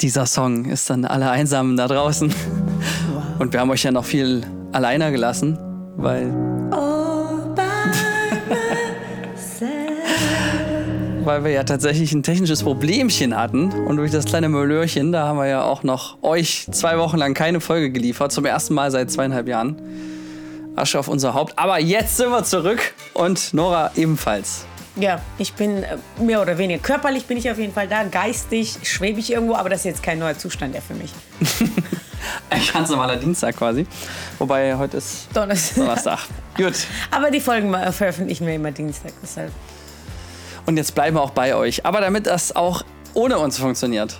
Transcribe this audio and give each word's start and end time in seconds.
dieser 0.00 0.26
Song 0.26 0.64
ist 0.64 0.90
dann 0.90 1.04
alle 1.04 1.30
Einsamen 1.30 1.76
da 1.76 1.86
draußen. 1.86 2.32
Und 3.38 3.52
wir 3.52 3.60
haben 3.60 3.70
euch 3.70 3.82
ja 3.82 3.92
noch 3.92 4.04
viel 4.04 4.42
alleiner 4.72 5.10
gelassen, 5.10 5.58
weil. 5.96 6.32
weil 11.24 11.44
wir 11.44 11.50
ja 11.50 11.64
tatsächlich 11.64 12.12
ein 12.12 12.22
technisches 12.22 12.62
Problemchen 12.62 13.36
hatten. 13.36 13.70
Und 13.86 13.96
durch 13.96 14.10
das 14.10 14.24
kleine 14.24 14.48
Möllörchen, 14.48 15.12
da 15.12 15.26
haben 15.26 15.38
wir 15.38 15.46
ja 15.46 15.62
auch 15.64 15.82
noch 15.82 16.22
euch 16.22 16.66
zwei 16.70 16.98
Wochen 16.98 17.18
lang 17.18 17.34
keine 17.34 17.60
Folge 17.60 17.90
geliefert. 17.90 18.32
Zum 18.32 18.46
ersten 18.46 18.74
Mal 18.74 18.90
seit 18.90 19.10
zweieinhalb 19.10 19.48
Jahren. 19.48 19.76
Asche 20.76 20.98
auf 20.98 21.08
unser 21.08 21.34
Haupt. 21.34 21.58
Aber 21.58 21.78
jetzt 21.78 22.16
sind 22.16 22.30
wir 22.30 22.44
zurück 22.44 22.80
und 23.12 23.52
Nora 23.52 23.90
ebenfalls. 23.96 24.64
Ja, 24.96 25.20
ich 25.38 25.54
bin 25.54 25.82
äh, 25.82 25.96
mehr 26.18 26.42
oder 26.42 26.58
weniger 26.58 26.82
körperlich 26.82 27.26
bin 27.26 27.36
ich 27.36 27.50
auf 27.50 27.58
jeden 27.58 27.72
Fall 27.72 27.86
da, 27.88 28.04
geistig 28.04 28.78
schwebe 28.82 29.20
ich 29.20 29.32
irgendwo, 29.32 29.54
aber 29.54 29.68
das 29.68 29.80
ist 29.80 29.84
jetzt 29.84 30.02
kein 30.02 30.18
neuer 30.18 30.36
Zustand 30.36 30.74
der 30.74 30.82
für 30.82 30.94
mich. 30.94 31.12
Ein 32.50 32.60
ganz 32.72 32.90
normaler 32.90 33.16
Dienstag 33.16 33.56
quasi. 33.56 33.86
Wobei 34.38 34.76
heute 34.76 34.98
ist 34.98 35.28
Donnerstag. 35.32 35.76
Donnerstag. 35.76 36.18
Gut. 36.56 36.74
Aber 37.10 37.30
die 37.30 37.40
Folgen 37.40 37.72
veröffentlichen 37.92 38.46
wir 38.46 38.54
immer 38.54 38.72
Dienstag, 38.72 39.12
deshalb. 39.22 39.52
Und 40.66 40.76
jetzt 40.76 40.94
bleiben 40.94 41.16
wir 41.16 41.22
auch 41.22 41.30
bei 41.30 41.54
euch. 41.54 41.86
Aber 41.86 42.00
damit 42.00 42.26
das 42.26 42.54
auch 42.54 42.82
ohne 43.14 43.38
uns 43.38 43.58
funktioniert, 43.58 44.18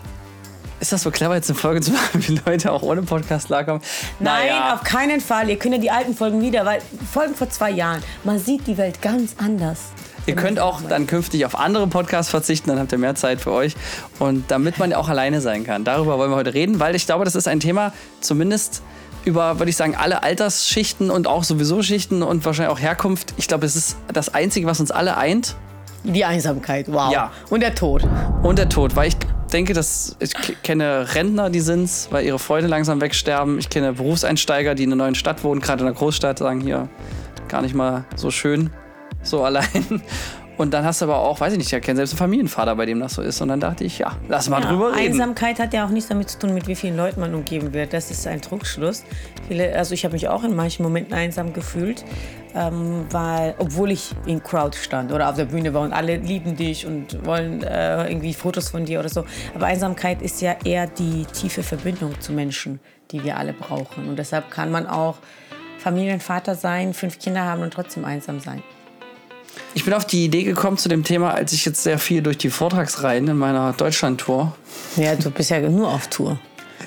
ist 0.80 0.92
das 0.92 1.02
so 1.02 1.10
clever, 1.10 1.34
jetzt 1.34 1.50
eine 1.50 1.58
Folge 1.58 1.80
zu 1.80 1.92
machen, 1.92 2.22
wie 2.26 2.40
Leute 2.46 2.72
auch 2.72 2.82
ohne 2.82 3.02
Podcast 3.02 3.48
klarkommen? 3.48 3.82
Nein, 4.18 4.48
naja. 4.48 4.74
auf 4.74 4.82
keinen 4.82 5.20
Fall. 5.20 5.50
Ihr 5.50 5.58
könnt 5.58 5.74
ja 5.74 5.80
die 5.80 5.90
alten 5.90 6.16
Folgen 6.16 6.40
wieder, 6.40 6.64
weil 6.64 6.80
Folgen 7.12 7.34
vor 7.34 7.50
zwei 7.50 7.70
Jahren, 7.70 8.02
man 8.24 8.38
sieht 8.38 8.66
die 8.66 8.78
Welt 8.78 9.02
ganz 9.02 9.34
anders. 9.38 9.92
Ihr 10.30 10.36
könnt 10.36 10.60
auch 10.60 10.80
dann 10.88 11.08
künftig 11.08 11.44
auf 11.44 11.58
andere 11.58 11.88
Podcasts 11.88 12.30
verzichten, 12.30 12.70
dann 12.70 12.78
habt 12.78 12.92
ihr 12.92 12.98
mehr 12.98 13.16
Zeit 13.16 13.40
für 13.40 13.50
euch. 13.50 13.74
Und 14.20 14.48
damit 14.48 14.78
man 14.78 14.92
auch 14.92 15.08
alleine 15.08 15.40
sein 15.40 15.64
kann. 15.64 15.82
Darüber 15.82 16.18
wollen 16.18 16.30
wir 16.30 16.36
heute 16.36 16.54
reden, 16.54 16.78
weil 16.78 16.94
ich 16.94 17.04
glaube, 17.04 17.24
das 17.24 17.34
ist 17.34 17.48
ein 17.48 17.58
Thema, 17.58 17.92
zumindest 18.20 18.82
über, 19.24 19.58
würde 19.58 19.70
ich 19.70 19.76
sagen, 19.76 19.96
alle 19.96 20.22
Altersschichten 20.22 21.10
und 21.10 21.26
auch 21.26 21.42
sowieso 21.42 21.82
Schichten 21.82 22.22
und 22.22 22.44
wahrscheinlich 22.44 22.72
auch 22.72 22.80
Herkunft. 22.80 23.34
Ich 23.38 23.48
glaube, 23.48 23.66
es 23.66 23.74
ist 23.74 23.96
das 24.12 24.32
Einzige, 24.32 24.68
was 24.68 24.78
uns 24.78 24.92
alle 24.92 25.16
eint. 25.16 25.56
Die 26.04 26.24
Einsamkeit, 26.24 26.86
wow. 26.88 27.12
Ja. 27.12 27.32
Und 27.50 27.60
der 27.60 27.74
Tod. 27.74 28.06
Und 28.44 28.56
der 28.56 28.68
Tod, 28.68 28.94
weil 28.94 29.08
ich 29.08 29.16
denke, 29.52 29.72
dass 29.72 30.14
ich 30.20 30.32
kenne 30.62 31.12
Rentner, 31.12 31.50
die 31.50 31.60
sind's, 31.60 32.06
weil 32.12 32.24
ihre 32.24 32.38
Freunde 32.38 32.68
langsam 32.68 33.00
wegsterben. 33.00 33.58
Ich 33.58 33.68
kenne 33.68 33.94
Berufseinsteiger, 33.94 34.76
die 34.76 34.84
in 34.84 34.92
einer 34.92 35.02
neuen 35.04 35.16
Stadt 35.16 35.42
wohnen, 35.42 35.60
gerade 35.60 35.82
in 35.82 35.88
einer 35.88 35.96
Großstadt, 35.96 36.38
sagen 36.38 36.60
hier 36.60 36.88
gar 37.48 37.62
nicht 37.62 37.74
mal 37.74 38.04
so 38.14 38.30
schön 38.30 38.70
so 39.22 39.44
allein. 39.44 40.02
Und 40.60 40.74
dann 40.74 40.84
hast 40.84 41.00
du 41.00 41.06
aber 41.06 41.16
auch, 41.16 41.40
weiß 41.40 41.54
ich 41.54 41.58
nicht, 41.58 41.72
ich 41.72 41.80
kenne 41.80 41.96
selbst 41.96 42.12
einen 42.12 42.18
Familienvater, 42.18 42.76
bei 42.76 42.84
dem 42.84 43.00
das 43.00 43.14
so 43.14 43.22
ist. 43.22 43.40
Und 43.40 43.48
dann 43.48 43.60
dachte 43.60 43.82
ich, 43.82 43.98
ja, 43.98 44.12
lass 44.28 44.50
mal 44.50 44.60
ja, 44.60 44.68
drüber 44.68 44.94
reden. 44.94 45.12
Einsamkeit 45.12 45.58
hat 45.58 45.72
ja 45.72 45.86
auch 45.86 45.88
nichts 45.88 46.10
damit 46.10 46.28
zu 46.28 46.38
tun, 46.38 46.52
mit 46.52 46.66
wie 46.66 46.74
vielen 46.74 46.98
Leuten 46.98 47.18
man 47.20 47.34
umgeben 47.34 47.72
wird. 47.72 47.94
Das 47.94 48.10
ist 48.10 48.26
ein 48.26 48.42
Trugschluss. 48.42 49.04
Viele, 49.48 49.74
also 49.74 49.94
ich 49.94 50.04
habe 50.04 50.12
mich 50.12 50.28
auch 50.28 50.44
in 50.44 50.54
manchen 50.54 50.82
Momenten 50.82 51.14
einsam 51.14 51.54
gefühlt, 51.54 52.04
ähm, 52.54 53.06
weil, 53.10 53.54
obwohl 53.56 53.90
ich 53.90 54.14
in 54.26 54.42
Crowd 54.42 54.76
stand 54.76 55.12
oder 55.12 55.30
auf 55.30 55.36
der 55.36 55.46
Bühne 55.46 55.72
war 55.72 55.80
und 55.80 55.94
alle 55.94 56.16
lieben 56.16 56.56
dich 56.56 56.86
und 56.86 57.24
wollen 57.24 57.62
äh, 57.62 58.08
irgendwie 58.08 58.34
Fotos 58.34 58.68
von 58.68 58.84
dir 58.84 59.00
oder 59.00 59.08
so. 59.08 59.24
Aber 59.54 59.64
Einsamkeit 59.64 60.20
ist 60.20 60.42
ja 60.42 60.56
eher 60.62 60.86
die 60.86 61.24
tiefe 61.24 61.62
Verbindung 61.62 62.20
zu 62.20 62.34
Menschen, 62.34 62.80
die 63.12 63.24
wir 63.24 63.38
alle 63.38 63.54
brauchen. 63.54 64.10
Und 64.10 64.18
deshalb 64.18 64.50
kann 64.50 64.70
man 64.70 64.86
auch 64.86 65.16
Familienvater 65.78 66.54
sein, 66.54 66.92
fünf 66.92 67.18
Kinder 67.18 67.46
haben 67.46 67.62
und 67.62 67.72
trotzdem 67.72 68.04
einsam 68.04 68.40
sein. 68.40 68.62
Ich 69.74 69.84
bin 69.84 69.94
auf 69.94 70.04
die 70.04 70.24
Idee 70.24 70.42
gekommen 70.42 70.78
zu 70.78 70.88
dem 70.88 71.04
Thema, 71.04 71.32
als 71.32 71.52
ich 71.52 71.64
jetzt 71.64 71.82
sehr 71.82 71.98
viel 71.98 72.22
durch 72.22 72.38
die 72.38 72.50
Vortragsreihen 72.50 73.28
in 73.28 73.38
meiner 73.38 73.72
Deutschland-Tour. 73.72 74.52
Ja, 74.96 75.14
du 75.14 75.30
bist 75.30 75.50
ja 75.50 75.60
nur 75.60 75.88
auf 75.88 76.08
Tour. 76.08 76.38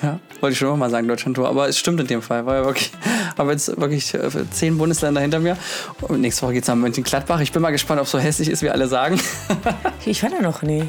Ja, 0.02 0.18
wollte 0.40 0.52
ich 0.52 0.58
schon 0.58 0.68
immer 0.68 0.76
mal 0.76 0.90
sagen, 0.90 1.08
Deutschland-Tour. 1.08 1.48
Aber 1.48 1.68
es 1.68 1.78
stimmt 1.78 2.00
in 2.00 2.06
dem 2.06 2.20
Fall. 2.20 2.44
Ja 2.46 2.64
wirklich, 2.64 2.90
habe 3.38 3.52
jetzt 3.52 3.80
wirklich 3.80 4.12
äh, 4.12 4.28
zehn 4.50 4.76
Bundesländer 4.76 5.20
hinter 5.20 5.40
mir. 5.40 5.56
Und 6.02 6.20
nächste 6.20 6.42
Woche 6.42 6.54
geht 6.54 6.64
es 6.64 6.68
nach 6.68 6.74
Mönchengladbach. 6.74 7.40
Ich 7.40 7.52
bin 7.52 7.62
mal 7.62 7.70
gespannt, 7.70 8.00
ob 8.00 8.06
es 8.06 8.12
so 8.12 8.18
hässlich 8.18 8.50
ist, 8.50 8.62
wie 8.62 8.70
alle 8.70 8.86
sagen. 8.86 9.18
ich 10.04 10.22
war 10.22 10.30
da 10.30 10.42
noch 10.42 10.62
nie. 10.62 10.84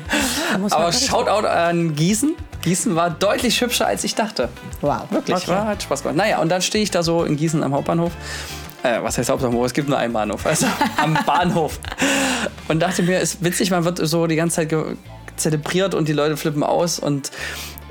Aber 0.72 0.92
Shoutout 0.92 1.48
an 1.48 1.96
Gießen. 1.96 2.36
Gießen 2.64 2.96
war 2.96 3.12
deutlich 3.12 3.62
hübscher, 3.62 3.88
als 3.88 4.04
ich 4.04 4.16
dachte. 4.16 4.50
Wow. 4.82 5.04
Wirklich, 5.12 5.38
okay. 5.38 5.48
war, 5.48 5.68
hat 5.68 5.84
Spaß 5.84 6.02
gemacht. 6.02 6.18
Naja, 6.18 6.42
und 6.42 6.50
dann 6.50 6.62
stehe 6.62 6.84
ich 6.84 6.92
da 6.92 7.04
so 7.04 7.24
in 7.24 7.38
Gießen 7.38 7.64
am 7.64 7.74
Hauptbahnhof 7.74 8.12
äh, 8.86 9.04
was 9.04 9.18
heißt 9.18 9.30
Hauptbahnhof? 9.30 9.66
Es 9.66 9.74
gibt 9.74 9.90
nur 9.90 9.98
einen 9.98 10.14
Bahnhof, 10.14 10.46
also 10.46 10.68
am 10.98 11.18
Bahnhof. 11.26 11.80
Und 12.68 12.80
dachte 12.82 13.04
mir, 13.04 13.20
ist 13.20 13.44
witzig, 13.44 13.72
man 13.72 13.86
wird 13.86 14.00
so 14.00 14.28
die 14.28 14.36
ganze 14.36 14.68
Zeit 14.68 14.76
zelebriert 15.36 15.94
und 15.94 16.08
die 16.08 16.14
Leute 16.14 16.38
flippen 16.38 16.64
aus 16.64 17.00
und 17.00 17.32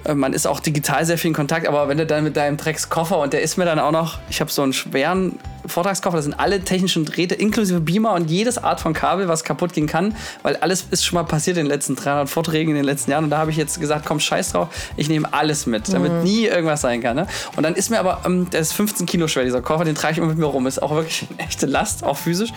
äh, 0.04 0.15
man 0.15 0.33
ist 0.33 0.47
auch 0.47 0.60
digital 0.60 1.04
sehr 1.04 1.19
viel 1.19 1.28
in 1.28 1.34
Kontakt, 1.34 1.69
aber 1.69 1.88
wenn 1.88 1.99
du 1.99 2.06
dann 2.06 2.25
mit 2.25 2.37
deinem 2.37 2.56
Dreckskoffer 2.56 3.19
und 3.19 3.33
der 3.33 3.43
ist 3.43 3.56
mir 3.56 3.65
dann 3.65 3.78
auch 3.78 3.93
noch, 3.93 4.19
ich 4.31 4.41
habe 4.41 4.50
so 4.50 4.62
einen 4.62 4.72
schweren 4.72 5.38
Vortragskoffer, 5.66 6.16
da 6.16 6.22
sind 6.22 6.38
alle 6.38 6.60
technischen 6.60 7.04
Geräte 7.04 7.34
inklusive 7.34 7.80
Beamer 7.80 8.12
und 8.12 8.30
jedes 8.30 8.58
Art 8.58 8.80
von 8.80 8.92
Kabel, 8.92 9.28
was 9.28 9.44
kaputt 9.44 9.72
gehen 9.72 9.86
kann, 9.86 10.14
weil 10.42 10.56
alles 10.56 10.86
ist 10.91 11.04
schon 11.04 11.16
mal 11.16 11.25
passiert 11.25 11.56
in 11.56 11.64
den 11.64 11.70
letzten 11.70 11.97
300 11.97 12.28
Vorträgen 12.28 12.70
in 12.70 12.76
den 12.76 12.84
letzten 12.84 13.10
Jahren 13.10 13.25
und 13.25 13.30
da 13.30 13.38
habe 13.38 13.50
ich 13.50 13.56
jetzt 13.56 13.80
gesagt, 13.80 14.04
komm, 14.06 14.20
scheiß 14.20 14.53
drauf, 14.53 14.69
ich 14.97 15.08
nehme 15.08 15.32
alles 15.32 15.66
mit, 15.66 15.92
damit 15.92 16.12
mhm. 16.12 16.22
nie 16.22 16.47
irgendwas 16.47 16.80
sein 16.80 17.00
kann. 17.03 17.16
Ne? 17.16 17.26
Und 17.56 17.62
dann 17.62 17.74
ist 17.74 17.91
mir 17.91 18.00
aber, 18.00 18.22
ähm, 18.24 18.48
der 18.50 18.60
ist 18.60 18.72
15 18.72 19.06
Kilo 19.06 19.28
schwer, 19.28 19.44
dieser 19.44 19.62
Koffer, 19.62 19.84
den 19.84 19.94
trage 19.94 20.12
ich 20.12 20.19
immer 20.19 20.28
mit 20.28 20.38
mir 20.38 20.47
rum, 20.47 20.66
ist 20.66 20.82
auch 20.82 20.94
wirklich 20.94 21.26
eine 21.30 21.41
echte 21.41 21.66
Last, 21.66 22.04
auch 22.04 22.16
physisch. 22.16 22.50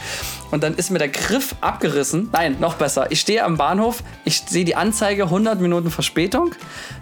Und 0.51 0.63
dann 0.63 0.75
ist 0.75 0.91
mir 0.91 0.99
der 0.99 1.09
Griff 1.09 1.55
abgerissen, 1.61 2.29
nein, 2.31 2.57
noch 2.59 2.75
besser, 2.75 3.07
ich 3.11 3.19
stehe 3.19 3.43
am 3.43 3.57
Bahnhof, 3.57 4.03
ich 4.23 4.43
sehe 4.47 4.65
die 4.65 4.75
Anzeige, 4.75 5.23
100 5.23 5.59
Minuten 5.59 5.91
Verspätung, 5.91 6.51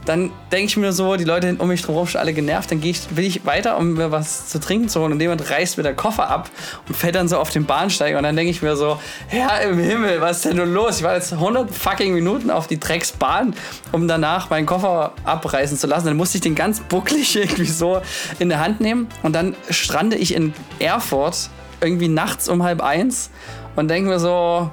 dann 0.06 0.32
denke 0.52 0.66
ich 0.66 0.78
mir 0.78 0.94
so, 0.94 1.16
die 1.16 1.24
Leute 1.24 1.56
um 1.58 1.68
mich 1.68 1.82
drum 1.82 2.08
schon 2.08 2.22
alle 2.22 2.34
genervt, 2.34 2.72
dann 2.72 2.82
ich, 2.84 3.16
will 3.16 3.26
ich 3.26 3.46
weiter, 3.46 3.78
um 3.78 3.94
mir 3.94 4.12
was 4.12 4.50
zu 4.50 4.60
trinken 4.60 4.90
zu 4.90 5.00
holen 5.00 5.12
und 5.14 5.22
jemand 5.22 5.50
reißt 5.50 5.78
mir 5.78 5.84
der 5.84 5.95
Koffer 5.96 6.30
ab 6.30 6.50
und 6.88 6.96
fällt 6.96 7.16
dann 7.16 7.28
so 7.28 7.38
auf 7.38 7.50
den 7.50 7.66
Bahnsteig 7.66 8.16
und 8.16 8.24
dann 8.24 8.36
denke 8.36 8.52
ich 8.52 8.62
mir 8.62 8.76
so, 8.76 9.00
Herr 9.28 9.62
im 9.62 9.80
Himmel, 9.80 10.22
was 10.22 10.38
ist 10.38 10.46
denn 10.46 10.58
nun 10.58 10.74
los? 10.74 10.98
Ich 10.98 11.04
war 11.04 11.16
jetzt 11.16 11.34
100 11.34 11.72
fucking 11.72 12.14
Minuten 12.14 12.52
auf 12.52 12.68
die 12.68 12.80
Drecksbahn, 12.80 13.54
um 13.92 14.08
danach 14.08 14.50
meinen 14.50 14.66
Koffer 14.66 15.14
abreißen 15.24 15.78
zu 15.78 15.88
lassen. 15.88 16.08
Dann 16.08 16.18
musste 16.18 16.38
ich 16.38 16.42
den 16.42 16.56
ganz 16.56 16.80
bucklig 16.80 17.36
irgendwie 17.36 17.66
so 17.66 18.02
in 18.40 18.50
der 18.50 18.60
Hand 18.60 18.82
nehmen 18.82 19.08
und 19.24 19.34
dann 19.34 19.56
strande 19.70 20.16
ich 20.16 20.34
in 20.34 20.54
Erfurt 20.80 21.50
irgendwie 21.82 22.08
nachts 22.08 22.50
um 22.50 22.64
halb 22.64 22.82
eins 22.82 23.30
und 23.76 23.90
denke 23.90 24.10
mir 24.10 24.20
so, 24.20 24.72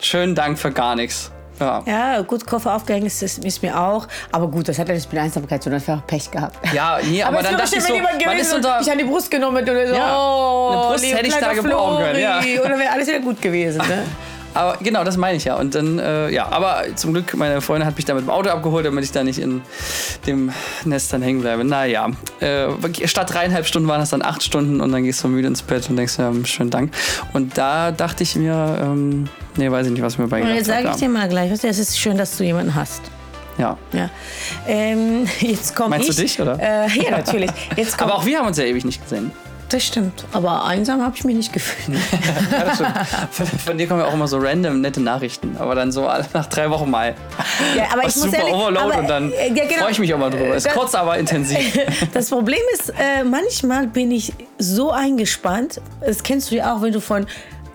schönen 0.00 0.34
Dank 0.34 0.58
für 0.58 0.72
gar 0.72 0.96
nichts. 0.96 1.30
Ja. 1.60 1.82
ja, 1.86 2.20
gut, 2.22 2.46
Koffer 2.46 2.74
aufgehängt 2.74 3.06
ist, 3.06 3.22
ist, 3.22 3.62
mir 3.62 3.78
auch. 3.78 4.06
Aber 4.32 4.48
gut, 4.48 4.68
das 4.68 4.78
hat 4.78 4.88
ja 4.88 4.94
nicht 4.94 5.12
mit 5.12 5.20
Einsamkeit 5.20 5.62
zu 5.62 5.70
tun, 5.70 5.82
war 5.86 6.02
Pech 6.06 6.30
gehabt. 6.30 6.56
Ja, 6.72 6.98
nee, 7.02 7.22
aber, 7.22 7.38
aber 7.38 7.48
dann 7.48 7.58
dachte 7.58 7.76
ich 7.76 7.82
so, 7.82 7.98
man 7.98 8.36
ist 8.36 8.54
unter... 8.54 8.80
Ich 8.80 8.90
an 8.90 8.98
die 8.98 9.04
Brust 9.04 9.30
genommen 9.30 9.58
und 9.58 9.66
so, 9.66 9.94
ja, 9.94 10.16
oh, 10.16 10.68
eine 10.70 10.80
Brust 10.92 11.04
hätte 11.04 11.26
ich 11.26 11.34
da 11.34 11.52
gebrauchen 11.52 12.04
können. 12.04 12.20
Ja. 12.20 12.40
Oder 12.64 12.78
wäre 12.78 12.92
alles 12.92 13.08
wieder 13.08 13.20
gut 13.20 13.40
gewesen, 13.40 13.78
ne? 13.78 14.04
Aber 14.54 14.78
genau, 14.82 15.04
das 15.04 15.16
meine 15.16 15.36
ich 15.36 15.44
ja. 15.44 15.56
Und 15.56 15.74
dann, 15.74 15.98
äh, 15.98 16.30
ja, 16.30 16.48
aber 16.50 16.84
zum 16.94 17.12
Glück, 17.12 17.36
meine 17.36 17.60
Freundin 17.60 17.86
hat 17.86 17.96
mich 17.96 18.04
da 18.04 18.14
mit 18.14 18.24
dem 18.24 18.30
Auto 18.30 18.50
abgeholt, 18.50 18.86
damit 18.86 19.04
ich 19.04 19.12
da 19.12 19.22
nicht 19.22 19.38
in 19.38 19.62
dem 20.26 20.52
Nest 20.84 21.12
dann 21.12 21.22
hängen 21.22 21.40
bleibe. 21.40 21.64
Naja, 21.64 22.10
äh, 22.40 22.68
statt 23.06 23.32
dreieinhalb 23.32 23.66
Stunden 23.66 23.88
waren 23.88 24.00
das 24.00 24.10
dann 24.10 24.22
acht 24.22 24.42
Stunden 24.42 24.80
und 24.80 24.92
dann 24.92 25.04
gehst 25.04 25.22
du 25.22 25.28
müde 25.28 25.48
ins 25.48 25.62
Bett 25.62 25.88
und 25.90 25.96
denkst, 25.96 26.18
ja, 26.18 26.32
schönen 26.44 26.70
Dank. 26.70 26.92
Und 27.32 27.58
da 27.58 27.92
dachte 27.92 28.22
ich 28.22 28.36
mir, 28.36 28.78
ähm, 28.82 29.28
nee, 29.56 29.70
weiß 29.70 29.86
ich 29.86 29.92
nicht, 29.92 30.02
was 30.02 30.18
mir 30.18 30.28
bei 30.28 30.42
Und 30.42 30.54
jetzt 30.54 30.66
sage 30.66 30.88
ich 30.90 30.96
dir 30.96 31.08
mal 31.08 31.28
gleich, 31.28 31.50
es 31.50 31.64
ist 31.64 31.98
schön, 31.98 32.16
dass 32.16 32.36
du 32.36 32.44
jemanden 32.44 32.74
hast. 32.74 33.02
Ja. 33.58 33.76
ja. 33.92 34.08
Ähm, 34.66 35.26
jetzt 35.40 35.74
komme 35.74 35.90
Meinst 35.90 36.08
ich. 36.10 36.16
du 36.16 36.22
dich, 36.22 36.40
oder? 36.40 36.58
Äh, 36.60 36.88
ja, 36.98 37.10
natürlich. 37.10 37.50
Jetzt 37.76 38.00
Aber 38.02 38.14
auch 38.14 38.24
wir 38.24 38.38
haben 38.38 38.46
uns 38.46 38.56
ja 38.56 38.64
ewig 38.64 38.84
nicht 38.84 39.02
gesehen. 39.02 39.32
Das 39.68 39.84
stimmt. 39.84 40.24
Aber 40.32 40.64
einsam 40.64 41.02
habe 41.02 41.14
ich 41.14 41.24
mich 41.24 41.36
nicht 41.36 41.52
gefühlt. 41.52 41.98
ja, 42.50 43.06
von, 43.30 43.46
von, 43.46 43.76
dir 43.76 43.86
kommen 43.86 44.00
ja 44.00 44.06
auch 44.06 44.14
immer 44.14 44.26
so 44.26 44.38
random 44.38 44.80
nette 44.80 45.00
Nachrichten. 45.00 45.56
Aber 45.58 45.74
dann 45.74 45.92
so 45.92 46.08
nach 46.32 46.46
drei 46.46 46.70
Wochen 46.70 46.90
mal. 46.90 47.14
Ja, 47.76 47.84
aber 47.92 48.06
ich 48.06 48.14
super 48.14 48.26
muss 48.28 48.34
ehrlich, 48.34 48.54
Overload 48.54 48.92
aber, 48.92 48.98
und 48.98 49.10
dann 49.10 49.30
ja, 49.30 49.64
genau. 49.64 49.82
freue 49.82 49.90
ich 49.90 49.98
mich 49.98 50.14
auch 50.14 50.18
mal 50.18 50.30
drüber. 50.30 50.56
Ist 50.56 50.64
das, 50.64 50.72
kurz, 50.72 50.94
aber 50.94 51.18
intensiv. 51.18 51.58
Das 52.14 52.30
Problem 52.30 52.60
ist, 52.74 52.90
äh, 52.90 53.24
manchmal 53.24 53.86
bin 53.86 54.10
ich 54.10 54.32
so 54.58 54.90
eingespannt. 54.90 55.80
Das 56.00 56.22
kennst 56.22 56.50
du 56.50 56.56
ja 56.56 56.74
auch, 56.74 56.82
wenn 56.82 56.92
du 56.92 57.00
von 57.00 57.26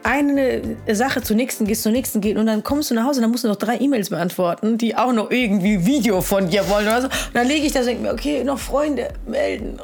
eine 0.03 0.61
Sache 0.91 1.21
zur 1.21 1.35
nächsten 1.35 1.65
gehst, 1.65 1.83
zur 1.83 1.91
nächsten 1.91 2.21
gehst 2.21 2.38
und 2.38 2.45
dann 2.45 2.63
kommst 2.63 2.91
du 2.91 2.95
nach 2.95 3.05
Hause 3.05 3.19
und 3.19 3.23
dann 3.23 3.31
musst 3.31 3.44
du 3.44 3.47
noch 3.47 3.55
drei 3.55 3.77
E-Mails 3.77 4.09
beantworten, 4.09 4.77
die 4.77 4.95
auch 4.95 5.13
noch 5.13 5.31
irgendwie 5.31 5.85
Video 5.85 6.21
von 6.21 6.50
dir 6.50 6.67
wollen 6.69 6.88
oder 6.88 7.01
so. 7.01 7.07
Und 7.07 7.35
dann 7.35 7.47
lege 7.47 7.65
ich 7.65 7.71
da 7.71 7.79
und 7.79 7.85
denke 7.88 8.03
mir, 8.03 8.13
okay, 8.13 8.44
noch 8.44 8.59
Freunde 8.59 9.09
melden. 9.25 9.79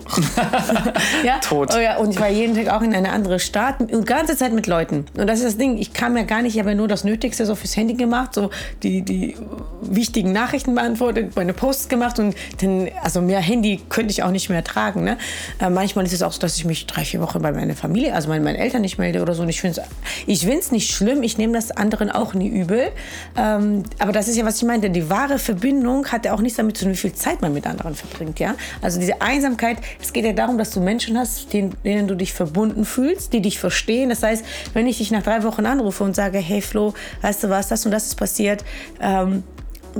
ja? 1.24 1.40
Tot. 1.40 1.74
Oh 1.76 1.80
ja, 1.80 1.98
und 1.98 2.12
ich 2.12 2.20
war 2.20 2.30
jeden 2.30 2.56
Tag 2.56 2.74
auch 2.74 2.82
in 2.82 2.94
eine 2.94 3.12
andere 3.12 3.40
Stadt 3.40 3.80
und 3.80 3.92
die 3.92 4.06
ganze 4.06 4.36
Zeit 4.38 4.54
mit 4.54 4.68
Leuten. 4.68 5.06
Und 5.18 5.28
das 5.28 5.40
ist 5.40 5.46
das 5.46 5.58
Ding, 5.58 5.78
ich 5.78 5.94
kam 5.94 6.18
ja 6.18 6.24
gar 6.24 6.42
nicht, 6.42 6.56
ich 6.56 6.60
habe 6.60 6.72
ja 6.72 6.76
nur 6.76 6.88
das 6.88 7.04
Nötigste 7.04 7.46
so 7.46 7.56
fürs 7.56 7.76
Handy 7.76 7.94
gemacht, 7.94 8.34
so 8.34 8.50
die, 8.84 9.02
die 9.02 9.36
wichtigen 9.82 10.32
Nachrichten 10.32 10.76
beantwortet, 10.76 11.36
meine 11.36 11.54
Posts 11.54 11.90
gemacht 11.90 12.20
und 12.20 12.36
dann, 12.62 12.90
also 13.02 13.22
mehr 13.22 13.40
Handy 13.40 13.82
könnte 13.90 14.12
ich 14.12 14.24
auch 14.24 14.32
nicht 14.32 14.50
mehr 14.50 14.64
tragen. 14.64 15.04
Ne? 15.04 15.18
Äh, 15.60 15.70
manchmal 15.70 16.06
ist 16.06 16.14
es 16.14 16.22
auch 16.22 16.32
so, 16.32 16.40
dass 16.40 16.56
ich 16.58 16.66
mich 16.66 16.88
drei, 16.88 17.06
vier 17.06 17.22
Wochen 17.22 17.42
bei 17.42 17.52
meiner 17.52 17.76
Familie, 17.76 18.14
also 18.14 18.30
meinen, 18.30 18.44
meinen 18.44 18.58
Eltern 18.58 18.82
nicht 18.82 18.98
melde 18.98 19.22
oder 19.22 19.34
so. 19.34 19.44
Und 19.44 19.50
ich 19.50 19.62
finde 19.62 19.82
es 19.82 19.88
Ich 20.26 20.42
finde 20.42 20.60
es 20.60 20.72
nicht 20.72 20.92
schlimm, 20.92 21.24
ich 21.24 21.38
nehme 21.38 21.54
das 21.54 21.72
anderen 21.72 22.10
auch 22.10 22.34
nie 22.34 22.48
übel. 22.48 22.92
Ähm, 23.38 23.84
aber 24.00 24.12
das 24.12 24.28
ist 24.28 24.38
ja, 24.38 24.46
was 24.46 24.58
ich 24.58 24.64
meinte, 24.64 24.90
die 24.90 25.10
wahre 25.10 25.40
Verbindung 25.40 26.08
hat 26.08 26.26
ja 26.26 26.34
auch 26.34 26.42
nichts 26.42 26.58
damit 26.58 26.78
zu 26.78 26.86
tun, 26.86 26.94
wie 26.94 26.98
viel 26.98 27.14
Zeit 27.14 27.42
man 27.42 27.54
mit 27.54 27.66
anderen 27.66 27.96
verbringt. 27.96 28.40
Ja? 28.40 28.56
Also 28.82 29.00
diese 29.00 29.22
Einsamkeit, 29.22 29.78
es 30.02 30.14
geht 30.14 30.26
ja 30.26 30.34
darum, 30.34 30.58
dass 30.58 30.72
du 30.72 30.80
Menschen 30.80 31.18
hast, 31.18 31.54
denen, 31.54 31.76
denen 31.84 32.08
du 32.08 32.16
dich 32.16 32.34
verbunden 32.34 32.86
fühlst, 32.86 33.34
die 33.34 33.42
dich 33.42 33.60
verstehen. 33.60 34.10
Das 34.10 34.24
heißt, 34.24 34.44
wenn 34.74 34.88
ich 34.88 34.98
dich 34.98 35.12
nach 35.12 35.24
drei 35.24 35.44
Wochen 35.44 35.66
anrufe 35.66 36.04
und 36.04 36.16
sage, 36.16 36.40
hey 36.40 36.62
Flo, 36.62 36.94
weißt 37.22 37.44
du 37.44 37.50
was, 37.50 37.68
das 37.68 37.86
und 37.86 37.92
das 37.92 38.08
ist 38.08 38.16
passiert, 38.16 38.64
ähm, 39.02 39.44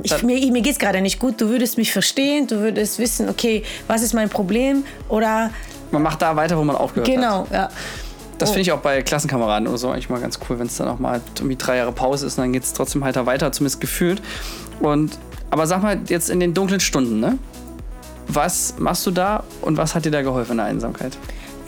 ich, 0.02 0.22
mir, 0.22 0.38
mir 0.52 0.62
geht 0.62 0.72
es 0.72 0.78
gerade 0.78 1.00
nicht 1.00 1.18
gut, 1.18 1.40
du 1.40 1.48
würdest 1.48 1.76
mich 1.76 1.92
verstehen, 1.92 2.46
du 2.46 2.60
würdest 2.60 2.98
wissen, 2.98 3.28
okay, 3.28 3.64
was 3.86 4.02
ist 4.02 4.14
mein 4.14 4.28
Problem 4.28 4.84
oder... 5.08 5.50
Man 5.90 6.02
macht 6.02 6.22
da 6.22 6.36
weiter, 6.36 6.56
wo 6.56 6.62
man 6.62 6.76
aufgehört 6.76 7.08
genau, 7.08 7.40
hat. 7.40 7.48
Genau, 7.48 7.62
ja. 7.62 7.70
Das 8.40 8.50
finde 8.50 8.62
ich 8.62 8.72
auch 8.72 8.80
bei 8.80 9.02
Klassenkameraden 9.02 9.68
oder 9.68 9.78
so 9.78 9.90
eigentlich 9.90 10.08
mal 10.08 10.20
ganz 10.20 10.38
cool, 10.48 10.58
wenn 10.58 10.66
es 10.66 10.76
dann 10.76 10.88
auch 10.88 10.98
mal 10.98 11.20
irgendwie 11.36 11.56
drei 11.56 11.76
Jahre 11.76 11.92
Pause 11.92 12.26
ist 12.26 12.38
und 12.38 12.44
dann 12.44 12.52
geht 12.52 12.62
es 12.62 12.72
trotzdem 12.72 13.04
halt 13.04 13.16
weiter, 13.26 13.52
zumindest 13.52 13.80
gefühlt. 13.80 14.22
Und, 14.80 15.18
aber 15.50 15.66
sag 15.66 15.82
mal, 15.82 16.00
jetzt 16.06 16.30
in 16.30 16.40
den 16.40 16.54
dunklen 16.54 16.80
Stunden, 16.80 17.20
ne? 17.20 17.38
Was 18.28 18.74
machst 18.78 19.06
du 19.06 19.10
da 19.10 19.42
und 19.60 19.76
was 19.76 19.94
hat 19.94 20.04
dir 20.04 20.12
da 20.12 20.22
geholfen 20.22 20.52
in 20.52 20.56
der 20.58 20.66
Einsamkeit? 20.66 21.16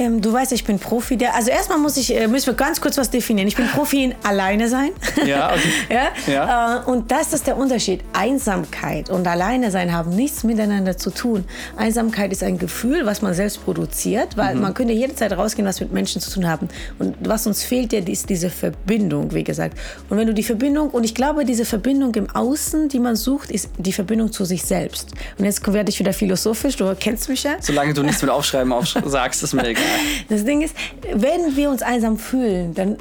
Ähm, 0.03 0.21
du 0.21 0.33
weißt, 0.33 0.51
ich 0.53 0.65
bin 0.65 0.79
Profi. 0.81 1.17
Der, 1.17 1.35
also 1.35 1.51
erstmal 1.51 1.79
muss 1.79 1.97
ich, 1.97 2.15
äh, 2.15 2.27
müssen 2.27 2.47
wir 2.47 2.55
ganz 2.55 2.81
kurz 2.81 2.99
was 2.99 3.11
definieren. 3.11 3.47
Ich 3.47 3.55
bin 3.55 3.69
Profi 3.69 4.05
in 4.05 4.15
alleine 4.23 4.69
sein. 4.69 4.91
Ja, 5.25 5.53
okay. 5.53 5.61
ja? 6.27 6.33
ja. 6.33 6.83
Äh, 6.83 6.91
und 6.91 7.13
das 7.13 7.33
ist 7.33 7.47
der 7.47 7.57
Unterschied. 7.57 8.03
Einsamkeit 8.13 9.09
und 9.09 9.27
alleine 9.27 9.71
sein 9.71 9.93
haben 9.93 10.11
nichts 10.17 10.43
miteinander 10.43 10.97
zu 10.97 11.11
tun. 11.11 11.45
Einsamkeit 11.77 12.33
ist 12.33 12.43
ein 12.43 12.59
Gefühl, 12.59 13.07
was 13.07 13.23
man 13.23 13.35
selbst 13.35 13.65
produziert, 13.65 14.37
weil 14.37 14.57
mhm. 14.57 14.63
man 14.63 14.75
könnte 14.75 14.93
jederzeit 14.93 15.33
rausgehen, 15.33 15.67
was 15.67 15.81
mit 15.81 15.93
Menschen 15.93 16.21
zu 16.21 16.31
tun 16.31 16.49
haben. 16.49 16.69
Und 16.99 17.15
was 17.21 17.47
uns 17.47 17.63
fehlt, 17.63 17.93
ja, 17.93 18.01
ist 18.01 18.31
diese 18.31 18.51
Verbindung, 18.51 19.33
wie 19.33 19.45
gesagt. 19.45 19.79
Und 20.11 20.17
wenn 20.17 20.27
du 20.27 20.35
die 20.35 20.43
Verbindung, 20.43 20.91
und 20.91 21.05
ich 21.05 21.15
glaube, 21.15 21.45
diese 21.45 21.65
Verbindung 21.65 22.15
im 22.17 22.29
Außen, 22.31 22.89
die 22.89 22.99
man 22.99 23.15
sucht, 23.15 23.51
ist 23.51 23.71
die 23.79 23.93
Verbindung 23.93 24.33
zu 24.33 24.45
sich 24.45 24.65
selbst. 24.65 25.13
Und 25.39 25.45
jetzt 25.45 25.65
werde 25.73 25.91
ich 25.91 26.01
wieder 26.01 26.13
philosophisch, 26.13 26.77
du 26.77 26.93
kennst 26.99 27.29
mich 27.29 27.45
ja. 27.45 27.53
Solange 27.61 27.95
du 27.95 28.03
nichts 28.03 28.23
mit 28.23 28.31
Aufschreiben 28.31 28.73
aufsch 28.73 28.97
sagst, 29.05 29.43
ist 29.43 29.53
mir 29.53 29.69
egal. 29.69 29.85
Das 30.29 30.45
Ding 30.45 30.63
ist, 30.63 30.75
wenn 31.13 31.57
wir 31.57 31.71
uns 31.71 31.83
einsam 31.83 32.19
fühlen, 32.19 32.75
dann 32.75 32.97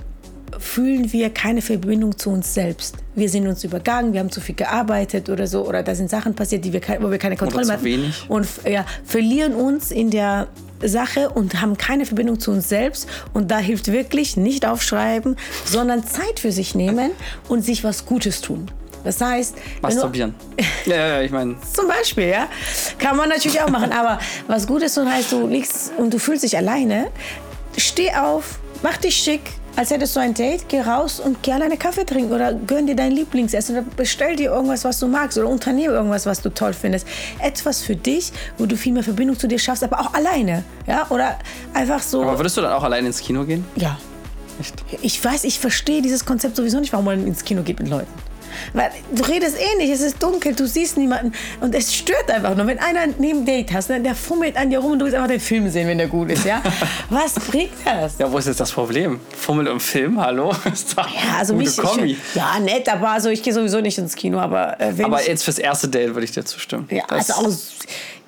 fühlen 0.60 1.12
wir 1.12 1.30
keine 1.30 1.62
Verbindung 1.62 2.18
zu 2.18 2.30
uns 2.30 2.54
selbst. 2.54 2.96
Wir 3.16 3.30
sind 3.30 3.48
uns 3.48 3.64
übergangen, 3.64 4.14
wir 4.14 4.20
haben 4.20 4.32
zu 4.32 4.42
viel 4.42 4.56
gearbeitet 4.56 5.30
oder 5.30 5.48
so, 5.48 5.68
oder 5.68 5.84
da 5.84 5.96
sind 5.96 6.10
Sachen 6.10 6.36
passiert, 6.36 6.64
die 6.66 6.74
wir, 6.74 6.82
wo 7.00 7.10
wir 7.10 7.18
keine 7.18 7.36
Kontrolle 7.36 7.66
mehr 7.66 7.78
haben. 7.78 8.14
Und 8.28 8.48
ja, 8.70 8.86
verlieren 9.04 9.56
uns 9.56 9.92
in 9.92 10.12
der 10.12 10.48
Sache 10.84 11.30
und 11.30 11.62
haben 11.62 11.78
keine 11.78 12.06
Verbindung 12.06 12.40
zu 12.40 12.52
uns 12.52 12.70
selbst. 12.70 13.08
Und 13.34 13.52
da 13.52 13.60
hilft 13.60 13.92
wirklich 13.92 14.38
nicht 14.38 14.66
aufschreiben, 14.66 15.36
sondern 15.66 16.06
Zeit 16.06 16.40
für 16.40 16.52
sich 16.52 16.76
nehmen 16.76 17.12
und 17.48 17.64
sich 17.64 17.84
was 17.84 18.06
Gutes 18.06 18.42
tun. 18.42 18.70
Das 19.04 19.20
heißt, 19.20 19.56
masturbieren. 19.82 20.36
ja, 20.86 20.96
ja, 20.96 21.22
ich 21.22 21.32
meine. 21.32 21.56
Zum 21.74 21.88
Beispiel, 21.88 22.30
ja. 22.30 22.48
Kann 22.98 23.18
man 23.18 23.30
natürlich 23.30 23.62
auch 23.62 23.70
machen. 23.70 23.92
Aber 23.92 24.20
was 24.48 24.68
gut 24.68 24.84
ist, 24.84 24.98
und 24.98 25.12
heißt, 25.12 25.32
du 25.32 25.48
liegst 25.48 25.92
und 25.98 26.14
du 26.14 26.20
fühlst 26.20 26.44
dich 26.44 26.58
alleine, 26.58 27.08
steh 27.78 28.14
auf, 28.14 28.60
mach 28.84 28.98
dich 28.98 29.16
schick, 29.16 29.42
als 29.76 29.90
hättest 29.90 30.16
du 30.16 30.20
ein 30.20 30.34
Date, 30.34 30.68
geh 30.68 30.82
raus 30.82 31.20
und 31.20 31.42
geh 31.44 31.54
alleine 31.54 31.78
Kaffee 31.78 32.06
trinken 32.06 32.34
oder 32.34 32.54
gönn 32.54 32.88
dir 32.88 32.96
dein 32.96 33.12
Lieblingsessen 33.12 33.78
oder 33.78 33.86
bestell 33.96 34.36
dir 34.36 34.52
irgendwas, 34.52 34.84
was 34.84 35.00
du 35.00 35.08
magst 35.08 35.38
oder 35.38 35.48
unternehme 35.48 35.94
irgendwas, 35.94 36.26
was 36.26 36.42
du 36.42 36.50
toll 36.50 36.74
findest. 36.74 37.08
Etwas 37.40 37.82
für 37.82 37.96
dich, 37.96 38.32
wo 38.58 38.66
du 38.66 38.76
viel 38.76 38.92
mehr 38.92 39.04
Verbindung 39.04 39.40
zu 39.40 39.48
dir 39.48 39.60
schaffst, 39.60 39.84
aber 39.84 40.00
auch 40.00 40.14
alleine. 40.14 40.64
Ja? 40.88 41.08
Oder 41.10 41.40
einfach 41.74 42.02
so. 42.02 42.22
Aber 42.22 42.38
würdest 42.38 42.58
du 42.58 42.62
dann 42.62 42.74
auch 42.74 42.84
alleine 42.84 43.08
ins 43.08 43.20
Kino 43.20 43.46
gehen? 43.46 43.66
Ja. 43.76 43.98
Echt? 44.60 44.76
Ich 45.02 45.24
weiß, 45.24 45.46
ich 45.46 45.60
verstehe 45.60 46.02
dieses 46.02 46.26
Konzept 46.26 46.58
sowieso 46.58 46.80
nicht, 46.80 46.92
warum 46.92 47.06
man 47.06 47.26
ins 47.26 47.44
Kino 47.46 47.64
geht 47.64 47.80
mit 47.80 47.88
Leuten. 47.88 48.12
Weil 48.74 48.92
du 49.12 49.24
redest 49.24 49.58
eh 49.60 49.78
nicht, 49.78 49.92
es 49.92 50.02
ist 50.02 50.22
dunkel, 50.22 50.56
du 50.56 50.68
siehst 50.68 50.98
niemanden 50.98 51.34
und 51.60 51.76
es 51.76 51.94
stört 51.94 52.30
einfach 52.30 52.56
nur. 52.56 52.68
Wenn 52.68 52.80
einer 52.80 53.08
neben 53.18 53.46
Date 53.46 53.74
hast, 53.74 53.90
ne, 53.90 54.00
der 54.00 54.16
fummelt 54.16 54.58
an 54.58 54.70
dir 54.70 54.80
rum 54.80 54.94
und 54.94 55.00
du 55.00 55.06
willst 55.06 55.16
einfach 55.16 55.30
den 55.30 55.40
Film 55.40 55.70
sehen, 55.70 55.88
wenn 55.88 55.98
der 55.98 56.08
gut 56.08 56.32
ist, 56.32 56.46
ja? 56.46 56.62
Was 57.10 57.34
bringt 57.36 57.72
das? 57.86 58.18
Ja, 58.18 58.32
wo 58.32 58.38
ist 58.38 58.48
jetzt 58.48 58.60
das 58.60 58.72
Problem? 58.72 59.20
Fummel 59.38 59.68
im 59.68 59.80
Film, 59.80 60.20
hallo? 60.20 60.54
ja, 60.98 61.38
also 61.38 61.54
mich 61.56 61.76
Kombi. 61.78 62.18
Ja, 62.36 62.60
nett, 62.60 62.88
aber 62.90 63.10
also 63.10 63.30
ich 63.30 63.42
gehe 63.44 63.54
sowieso 63.54 63.82
nicht 63.82 63.98
ins 63.98 64.16
Kino, 64.16 64.40
aber 64.40 64.80
äh, 64.80 64.94
Aber 65.04 65.26
jetzt 65.26 65.44
fürs 65.44 65.60
erste 65.60 65.88
Date 65.88 66.14
würde 66.14 66.26
ich 66.26 66.32
dir 66.32 66.46
zustimmen. 66.46 66.88
Ja, 66.90 67.04
das 67.08 67.32
also 67.32 67.48
auch 67.48 67.54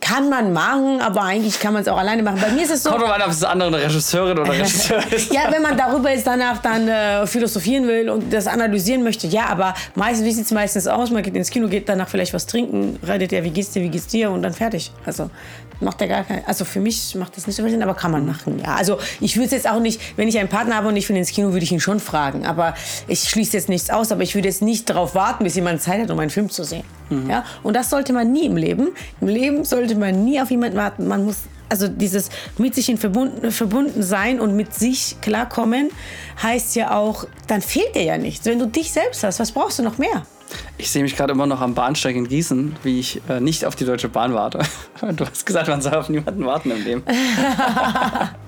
kann 0.03 0.29
man 0.29 0.51
machen, 0.51 0.99
aber 0.99 1.23
eigentlich 1.23 1.59
kann 1.61 1.71
man 1.71 1.81
es 1.81 1.87
auch 1.87 1.97
alleine 1.97 2.23
machen. 2.23 2.39
Bei 2.41 2.49
mir 2.51 2.63
ist 2.63 2.71
es 2.71 2.83
so. 2.83 2.89
Kommt 2.89 3.05
an, 3.05 3.21
ob 3.21 3.29
es 3.29 3.41
andere 3.43 3.69
eine 3.69 3.85
Regisseurin 3.85 4.37
oder 4.37 4.51
Regisseur 4.51 5.01
ist. 5.11 5.33
ja, 5.33 5.49
wenn 5.49 5.61
man 5.61 5.77
darüber 5.77 6.11
jetzt 6.11 6.27
danach 6.27 6.57
dann 6.61 6.89
äh, 6.89 7.25
philosophieren 7.25 7.87
will 7.87 8.09
und 8.09 8.31
das 8.33 8.47
analysieren 8.47 9.03
möchte, 9.03 9.27
ja, 9.27 9.45
aber 9.45 9.73
meistens, 9.95 10.25
wie 10.27 10.31
sieht 10.33 10.45
es 10.45 10.51
meistens 10.51 10.87
aus? 10.87 11.09
Man 11.09 11.23
geht 11.23 11.35
ins 11.35 11.49
Kino, 11.49 11.69
geht 11.69 11.87
danach 11.87 12.09
vielleicht 12.09 12.33
was 12.33 12.45
trinken, 12.45 12.99
redet 13.07 13.31
ja, 13.31 13.43
wie 13.45 13.49
geht's 13.49 13.71
dir, 13.71 13.81
wie 13.81 13.89
geht's 13.89 14.07
dir 14.07 14.29
und 14.29 14.43
dann 14.43 14.53
fertig. 14.53 14.91
Also 15.05 15.29
macht 15.79 16.01
ja 16.01 16.07
gar 16.07 16.23
kein, 16.23 16.45
also 16.45 16.65
für 16.65 16.81
mich 16.81 17.15
macht 17.15 17.37
das 17.37 17.47
nicht 17.47 17.55
so 17.55 17.63
viel 17.63 17.71
Sinn, 17.71 17.81
aber 17.81 17.93
kann 17.93 18.11
man 18.11 18.25
machen. 18.25 18.59
Ja, 18.59 18.75
also 18.75 18.99
ich 19.21 19.37
würde 19.37 19.55
jetzt 19.55 19.69
auch 19.69 19.79
nicht, 19.79 20.01
wenn 20.17 20.27
ich 20.27 20.37
einen 20.37 20.49
Partner 20.49 20.75
habe 20.75 20.89
und 20.89 20.97
ich 20.97 21.07
will 21.07 21.15
ins 21.15 21.29
Kino, 21.29 21.53
würde 21.53 21.63
ich 21.63 21.71
ihn 21.71 21.79
schon 21.79 22.01
fragen. 22.01 22.45
Aber 22.45 22.73
ich 23.07 23.21
schließe 23.21 23.55
jetzt 23.55 23.69
nichts 23.69 23.89
aus, 23.89 24.11
aber 24.11 24.23
ich 24.23 24.35
würde 24.35 24.49
jetzt 24.49 24.61
nicht 24.61 24.89
darauf 24.89 25.15
warten, 25.15 25.45
bis 25.45 25.55
jemand 25.55 25.81
Zeit 25.81 26.01
hat, 26.01 26.11
um 26.11 26.19
einen 26.19 26.29
Film 26.29 26.49
zu 26.49 26.63
sehen. 26.65 26.83
Mhm. 27.09 27.29
Ja, 27.29 27.43
und 27.63 27.75
das 27.75 27.89
sollte 27.89 28.13
man 28.13 28.31
nie 28.31 28.45
im 28.45 28.57
Leben. 28.57 28.89
Im 29.21 29.27
Leben 29.27 29.63
sollte 29.63 29.95
man 29.95 30.23
nie 30.23 30.41
auf 30.41 30.51
jemanden 30.51 30.77
warten. 30.77 31.07
Man 31.07 31.25
muss 31.25 31.43
also 31.69 31.87
dieses 31.87 32.29
mit 32.59 32.75
sich 32.75 32.87
in 32.89 32.97
verbunden, 32.97 33.51
verbunden 33.51 34.03
sein 34.03 34.39
und 34.39 34.55
mit 34.55 34.75
sich 34.75 35.17
klarkommen 35.21 35.89
heißt 36.41 36.75
ja 36.75 36.95
auch, 36.95 37.25
dann 37.47 37.61
fehlt 37.61 37.95
dir 37.95 38.03
ja 38.03 38.17
nichts. 38.17 38.45
Wenn 38.45 38.59
du 38.59 38.67
dich 38.67 38.91
selbst 38.91 39.23
hast, 39.23 39.39
was 39.39 39.51
brauchst 39.51 39.79
du 39.79 39.83
noch 39.83 39.97
mehr? 39.97 40.23
Ich 40.77 40.91
sehe 40.91 41.01
mich 41.01 41.15
gerade 41.15 41.33
immer 41.33 41.47
noch 41.47 41.61
am 41.61 41.73
Bahnsteig 41.73 42.15
in 42.15 42.27
Gießen, 42.27 42.75
wie 42.83 42.99
ich 42.99 43.21
äh, 43.27 43.39
nicht 43.39 43.65
auf 43.65 43.75
die 43.75 43.85
Deutsche 43.85 44.09
Bahn 44.09 44.33
warte. 44.33 44.59
Du 45.15 45.25
hast 45.25 45.45
gesagt, 45.45 45.67
man 45.67 45.81
soll 45.81 45.95
auf 45.95 46.09
niemanden 46.09 46.45
warten 46.45 46.71
im 46.71 46.83
Leben. 46.83 47.03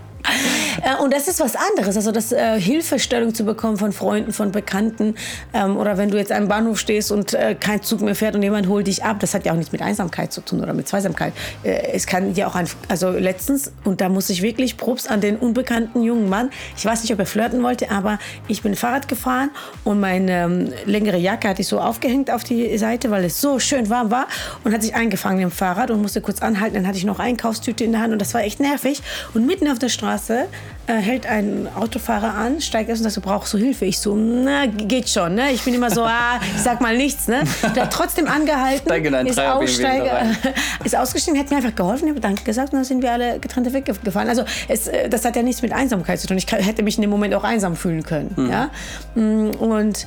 Äh, 0.81 1.01
und 1.01 1.13
das 1.13 1.27
ist 1.27 1.39
was 1.39 1.55
anderes, 1.55 1.95
also 1.95 2.11
das 2.11 2.31
äh, 2.31 2.59
Hilfestellung 2.59 3.33
zu 3.33 3.45
bekommen 3.45 3.77
von 3.77 3.91
Freunden, 3.91 4.33
von 4.33 4.51
Bekannten 4.51 5.15
ähm, 5.53 5.77
oder 5.77 5.97
wenn 5.97 6.09
du 6.09 6.17
jetzt 6.17 6.31
am 6.31 6.47
Bahnhof 6.47 6.79
stehst 6.79 7.11
und 7.11 7.33
äh, 7.33 7.55
kein 7.55 7.81
Zug 7.81 8.01
mehr 8.01 8.15
fährt 8.15 8.35
und 8.35 8.43
jemand 8.43 8.67
holt 8.67 8.87
dich 8.87 9.03
ab, 9.03 9.19
das 9.19 9.33
hat 9.33 9.45
ja 9.45 9.53
auch 9.53 9.57
nichts 9.57 9.71
mit 9.71 9.81
Einsamkeit 9.81 10.33
zu 10.33 10.41
tun 10.41 10.61
oder 10.61 10.73
mit 10.73 10.87
Zweisamkeit. 10.87 11.33
Äh, 11.63 11.91
es 11.93 12.07
kann 12.07 12.33
ja 12.35 12.47
auch 12.47 12.55
ein, 12.55 12.67
also 12.87 13.11
letztens 13.11 13.71
und 13.83 14.01
da 14.01 14.09
muss 14.09 14.29
ich 14.29 14.41
wirklich 14.41 14.77
Props 14.77 15.07
an 15.07 15.21
den 15.21 15.37
unbekannten 15.37 16.01
jungen 16.01 16.29
Mann. 16.29 16.49
Ich 16.77 16.85
weiß 16.85 17.01
nicht, 17.01 17.13
ob 17.13 17.19
er 17.19 17.25
flirten 17.25 17.63
wollte, 17.63 17.91
aber 17.91 18.19
ich 18.47 18.61
bin 18.61 18.75
Fahrrad 18.75 19.07
gefahren 19.07 19.51
und 19.83 19.99
meine 19.99 20.31
ähm, 20.31 20.73
längere 20.85 21.17
Jacke 21.17 21.47
hatte 21.47 21.61
ich 21.61 21.67
so 21.67 21.79
aufgehängt 21.79 22.31
auf 22.31 22.43
die 22.43 22.77
Seite, 22.77 23.11
weil 23.11 23.23
es 23.25 23.39
so 23.39 23.59
schön 23.59 23.89
warm 23.89 24.11
war 24.11 24.27
und 24.63 24.73
hat 24.73 24.81
sich 24.81 24.95
eingefangen 24.95 25.41
im 25.41 25.51
Fahrrad 25.51 25.91
und 25.91 26.01
musste 26.01 26.21
kurz 26.21 26.41
anhalten. 26.41 26.75
Dann 26.75 26.87
hatte 26.87 26.97
ich 26.97 27.05
noch 27.05 27.19
Einkaufstüte 27.19 27.83
in 27.83 27.91
der 27.91 28.01
Hand 28.01 28.13
und 28.13 28.19
das 28.19 28.33
war 28.33 28.41
echt 28.41 28.59
nervig 28.59 29.01
und 29.33 29.45
mitten 29.45 29.67
auf 29.69 29.79
der 29.79 29.89
Straße 29.89 30.14
Straße, 30.15 30.47
äh, 30.87 30.93
hält 30.93 31.25
ein 31.25 31.67
Autofahrer 31.75 32.35
an, 32.35 32.61
steigt 32.61 32.89
aus 32.91 32.99
und 32.99 33.03
sagt, 33.03 33.17
du 33.17 33.21
brauchst 33.21 33.53
du 33.53 33.57
Hilfe. 33.57 33.85
Ich 33.85 33.99
so, 33.99 34.15
na, 34.15 34.65
geht 34.65 35.09
schon. 35.09 35.35
Ne? 35.35 35.51
Ich 35.51 35.63
bin 35.63 35.73
immer 35.73 35.89
so, 35.89 36.03
ah, 36.03 36.39
ich 36.55 36.61
sag 36.61 36.81
mal 36.81 36.95
nichts. 36.95 37.27
Ne? 37.27 37.43
Der 37.75 37.83
hat 37.83 37.93
trotzdem 37.93 38.27
angehalten, 38.27 38.89
ist, 39.25 39.39
Aussteiger, 39.39 40.21
ist 40.83 40.95
ausgestiegen, 40.95 41.39
hat 41.39 41.49
mir 41.49 41.57
einfach 41.57 41.75
geholfen, 41.75 42.09
habe 42.09 42.19
Danke 42.19 42.43
gesagt 42.43 42.71
und 42.73 42.79
dann 42.79 42.85
sind 42.85 43.01
wir 43.01 43.11
alle 43.11 43.39
getrennte 43.39 43.73
Wege 43.73 43.93
gefahren. 43.93 44.29
Also 44.29 44.43
es, 44.67 44.87
äh, 44.87 45.09
das 45.09 45.25
hat 45.25 45.35
ja 45.35 45.43
nichts 45.43 45.61
mit 45.61 45.73
Einsamkeit 45.73 46.19
zu 46.19 46.27
tun. 46.27 46.37
Ich 46.37 46.49
hätte 46.51 46.83
mich 46.83 46.97
in 46.97 47.01
dem 47.01 47.11
Moment 47.11 47.33
auch 47.33 47.43
einsam 47.43 47.75
fühlen 47.75 48.03
können. 48.03 48.33
Mhm. 48.35 48.49
Ja? 48.49 48.69
Mm, 49.15 49.49
und 49.59 50.03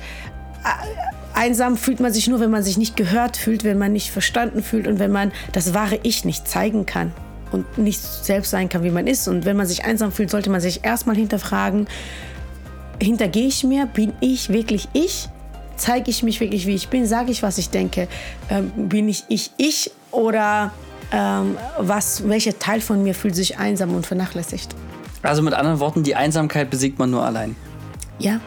äh, 0.65 1.39
einsam 1.39 1.77
fühlt 1.77 2.01
man 2.01 2.13
sich 2.13 2.29
nur, 2.29 2.41
wenn 2.41 2.51
man 2.51 2.63
sich 2.63 2.79
nicht 2.79 2.97
gehört 2.97 3.37
fühlt, 3.37 3.65
wenn 3.65 3.79
man 3.79 3.93
nicht 3.93 4.11
verstanden 4.11 4.63
fühlt 4.63 4.87
und 4.87 4.99
wenn 4.99 5.13
man 5.13 5.33
das 5.53 5.75
wahre 5.75 5.99
Ich 6.03 6.25
nicht 6.25 6.49
zeigen 6.49 6.87
kann 6.87 7.13
und 7.53 7.79
nicht 7.79 8.01
selbst 8.01 8.51
sein 8.51 8.69
kann, 8.69 8.83
wie 8.85 8.91
man 8.91 9.07
ist. 9.07 9.29
Und 9.29 9.45
wenn 9.45 9.57
man 9.57 9.67
sich 9.67 9.85
einsam 9.85 10.13
fühlt, 10.13 10.31
sollte 10.31 10.51
man 10.51 10.61
sich 10.61 10.85
erstmal 10.85 11.17
hinterfragen, 11.17 11.87
hintergehe 13.01 13.47
ich 13.47 13.65
mir, 13.65 13.87
bin 13.87 14.13
ich 14.21 14.51
wirklich 14.51 14.89
ich? 14.93 15.29
Zeige 15.77 16.11
ich 16.11 16.23
mich 16.23 16.41
wirklich, 16.41 16.67
wie 16.67 16.75
ich 16.75 16.89
bin? 16.89 17.07
Sage 17.07 17.31
ich, 17.31 17.43
was 17.43 17.59
ich 17.59 17.71
denke? 17.71 18.09
Ähm, 18.51 18.73
bin 18.77 19.09
ich 19.09 19.25
ich 19.29 19.53
ich 19.57 19.93
oder 20.11 20.73
ähm, 21.13 21.57
was, 21.79 22.29
welcher 22.29 22.59
Teil 22.59 22.81
von 22.81 23.03
mir 23.03 23.15
fühlt 23.15 23.37
sich 23.37 23.59
einsam 23.59 23.95
und 23.95 24.05
vernachlässigt? 24.05 24.75
Also 25.23 25.43
mit 25.43 25.55
anderen 25.55 25.81
Worten, 25.81 26.03
die 26.03 26.15
Einsamkeit 26.17 26.71
besiegt 26.71 26.99
man 26.99 27.11
nur 27.11 27.25
allein. 27.25 27.57
Ja, 28.19 28.41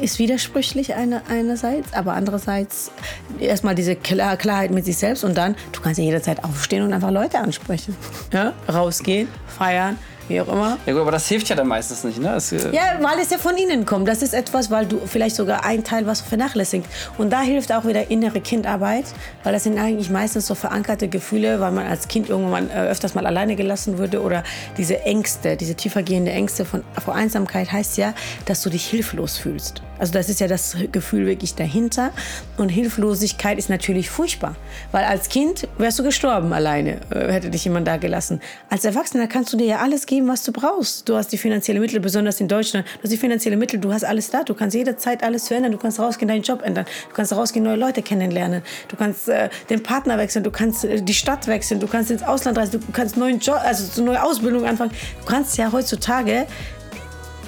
ist 0.00 0.18
widersprüchlich 0.18 0.94
eine, 0.94 1.22
einerseits, 1.28 1.92
aber 1.92 2.14
andererseits 2.14 2.90
erstmal 3.38 3.74
diese 3.74 3.96
Klar 3.96 4.36
Klarheit 4.36 4.70
mit 4.70 4.84
sich 4.84 4.96
selbst 4.96 5.24
und 5.24 5.36
dann, 5.36 5.56
du 5.72 5.80
kannst 5.80 5.98
ja 5.98 6.04
jederzeit 6.04 6.44
aufstehen 6.44 6.82
und 6.82 6.92
einfach 6.92 7.10
Leute 7.10 7.38
ansprechen. 7.38 7.96
Ja? 8.32 8.52
Rausgehen, 8.68 9.28
feiern, 9.46 9.98
wie 10.30 10.40
auch 10.40 10.48
immer. 10.48 10.78
Ja 10.86 10.92
gut, 10.92 11.02
aber 11.02 11.10
das 11.10 11.28
hilft 11.28 11.48
ja 11.48 11.56
dann 11.56 11.68
meistens 11.68 12.04
nicht, 12.04 12.18
ne? 12.18 12.28
Das, 12.28 12.52
äh, 12.52 12.70
Ja, 12.72 12.98
weil 13.00 13.18
es 13.20 13.30
ja 13.30 13.38
von 13.38 13.56
innen 13.56 13.84
kommt. 13.84 14.08
Das 14.08 14.22
ist 14.22 14.32
etwas, 14.32 14.70
weil 14.70 14.86
du 14.86 15.00
vielleicht 15.04 15.36
sogar 15.36 15.64
ein 15.64 15.84
Teil 15.84 16.06
was 16.06 16.20
vernachlässigt. 16.20 16.86
Und 17.18 17.30
da 17.30 17.42
hilft 17.42 17.72
auch 17.72 17.84
wieder 17.84 18.10
innere 18.10 18.40
Kindarbeit, 18.40 19.04
weil 19.44 19.52
das 19.52 19.64
sind 19.64 19.78
eigentlich 19.78 20.08
meistens 20.08 20.46
so 20.46 20.54
verankerte 20.54 21.08
Gefühle, 21.08 21.60
weil 21.60 21.72
man 21.72 21.86
als 21.86 22.08
Kind 22.08 22.28
irgendwann 22.30 22.70
äh, 22.70 22.88
öfters 22.88 23.14
mal 23.14 23.26
alleine 23.26 23.56
gelassen 23.56 23.98
wurde 23.98 24.22
oder 24.22 24.44
diese 24.78 25.02
Ängste, 25.02 25.56
diese 25.56 25.74
tiefergehende 25.74 26.30
Ängste 26.30 26.64
von, 26.64 26.82
vor 27.04 27.14
Einsamkeit 27.14 27.72
heißt 27.72 27.98
ja, 27.98 28.14
dass 28.46 28.62
du 28.62 28.70
dich 28.70 28.86
hilflos 28.86 29.36
fühlst. 29.36 29.82
Also 29.98 30.14
das 30.14 30.30
ist 30.30 30.40
ja 30.40 30.48
das 30.48 30.76
Gefühl 30.92 31.26
wirklich 31.26 31.54
dahinter. 31.54 32.10
Und 32.56 32.70
Hilflosigkeit 32.70 33.58
ist 33.58 33.68
natürlich 33.68 34.08
furchtbar, 34.08 34.56
weil 34.92 35.04
als 35.04 35.28
Kind 35.28 35.68
wärst 35.76 35.98
du 35.98 36.02
gestorben 36.02 36.52
alleine, 36.54 37.00
äh, 37.10 37.30
hätte 37.30 37.50
dich 37.50 37.64
jemand 37.64 37.86
da 37.86 37.98
gelassen. 37.98 38.40
Als 38.70 38.84
Erwachsener 38.86 39.26
kannst 39.26 39.52
du 39.52 39.58
dir 39.58 39.66
ja 39.66 39.78
alles 39.80 40.06
geben, 40.06 40.19
was 40.28 40.42
du 40.44 40.52
brauchst. 40.52 41.08
Du 41.08 41.16
hast 41.16 41.28
die 41.28 41.38
finanziellen 41.38 41.80
Mittel, 41.80 42.00
besonders 42.00 42.40
in 42.40 42.48
Deutschland. 42.48 42.86
Du 42.86 43.02
hast 43.04 43.12
die 43.12 43.16
finanziellen 43.16 43.58
Mittel, 43.58 43.78
du 43.80 43.92
hast 43.92 44.04
alles 44.04 44.30
da. 44.30 44.42
Du 44.42 44.54
kannst 44.54 44.74
jederzeit 44.76 45.22
alles 45.22 45.48
verändern. 45.48 45.72
Du 45.72 45.78
kannst 45.78 45.98
rausgehen, 45.98 46.28
deinen 46.28 46.42
Job 46.42 46.62
ändern. 46.62 46.86
Du 47.08 47.14
kannst 47.14 47.32
rausgehen, 47.32 47.64
neue 47.64 47.76
Leute 47.76 48.02
kennenlernen. 48.02 48.62
Du 48.88 48.96
kannst 48.96 49.28
äh, 49.28 49.48
den 49.68 49.82
Partner 49.82 50.18
wechseln. 50.18 50.44
Du 50.44 50.50
kannst 50.50 50.84
äh, 50.84 51.02
die 51.02 51.14
Stadt 51.14 51.46
wechseln. 51.46 51.80
Du 51.80 51.86
kannst 51.86 52.10
ins 52.10 52.22
Ausland 52.22 52.58
reisen. 52.58 52.80
Du 52.80 52.92
kannst 52.92 53.16
neuen 53.16 53.38
Job, 53.38 53.60
also 53.62 53.84
so 53.84 54.02
neue 54.02 54.22
Ausbildung 54.22 54.64
anfangen. 54.64 54.92
Du 55.20 55.26
kannst 55.26 55.56
ja 55.58 55.70
heutzutage 55.72 56.46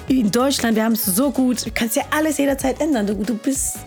in 0.07 0.31
Deutschland, 0.31 0.75
wir 0.75 0.83
haben 0.83 0.93
es 0.93 1.05
so 1.05 1.31
gut, 1.31 1.65
du 1.65 1.71
kannst 1.73 1.95
ja 1.95 2.03
alles 2.11 2.37
jederzeit 2.37 2.81
ändern. 2.81 3.07
Du, 3.07 3.15
du 3.15 3.35
bist, 3.35 3.77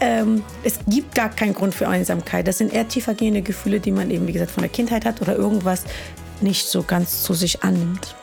ähm, 0.00 0.42
es 0.64 0.78
gibt 0.88 1.14
gar 1.14 1.30
keinen 1.30 1.54
Grund 1.54 1.74
für 1.74 1.88
Einsamkeit. 1.88 2.46
Das 2.48 2.58
sind 2.58 2.72
eher 2.72 2.88
tiefergehende 2.88 3.42
Gefühle, 3.42 3.80
die 3.80 3.92
man 3.92 4.10
eben, 4.10 4.26
wie 4.26 4.32
gesagt, 4.32 4.50
von 4.50 4.62
der 4.62 4.70
Kindheit 4.70 5.04
hat 5.04 5.20
oder 5.22 5.36
irgendwas 5.36 5.84
nicht 6.42 6.68
so 6.68 6.82
ganz 6.82 7.22
zu 7.22 7.34
sich 7.34 7.62
annimmt. 7.62 8.14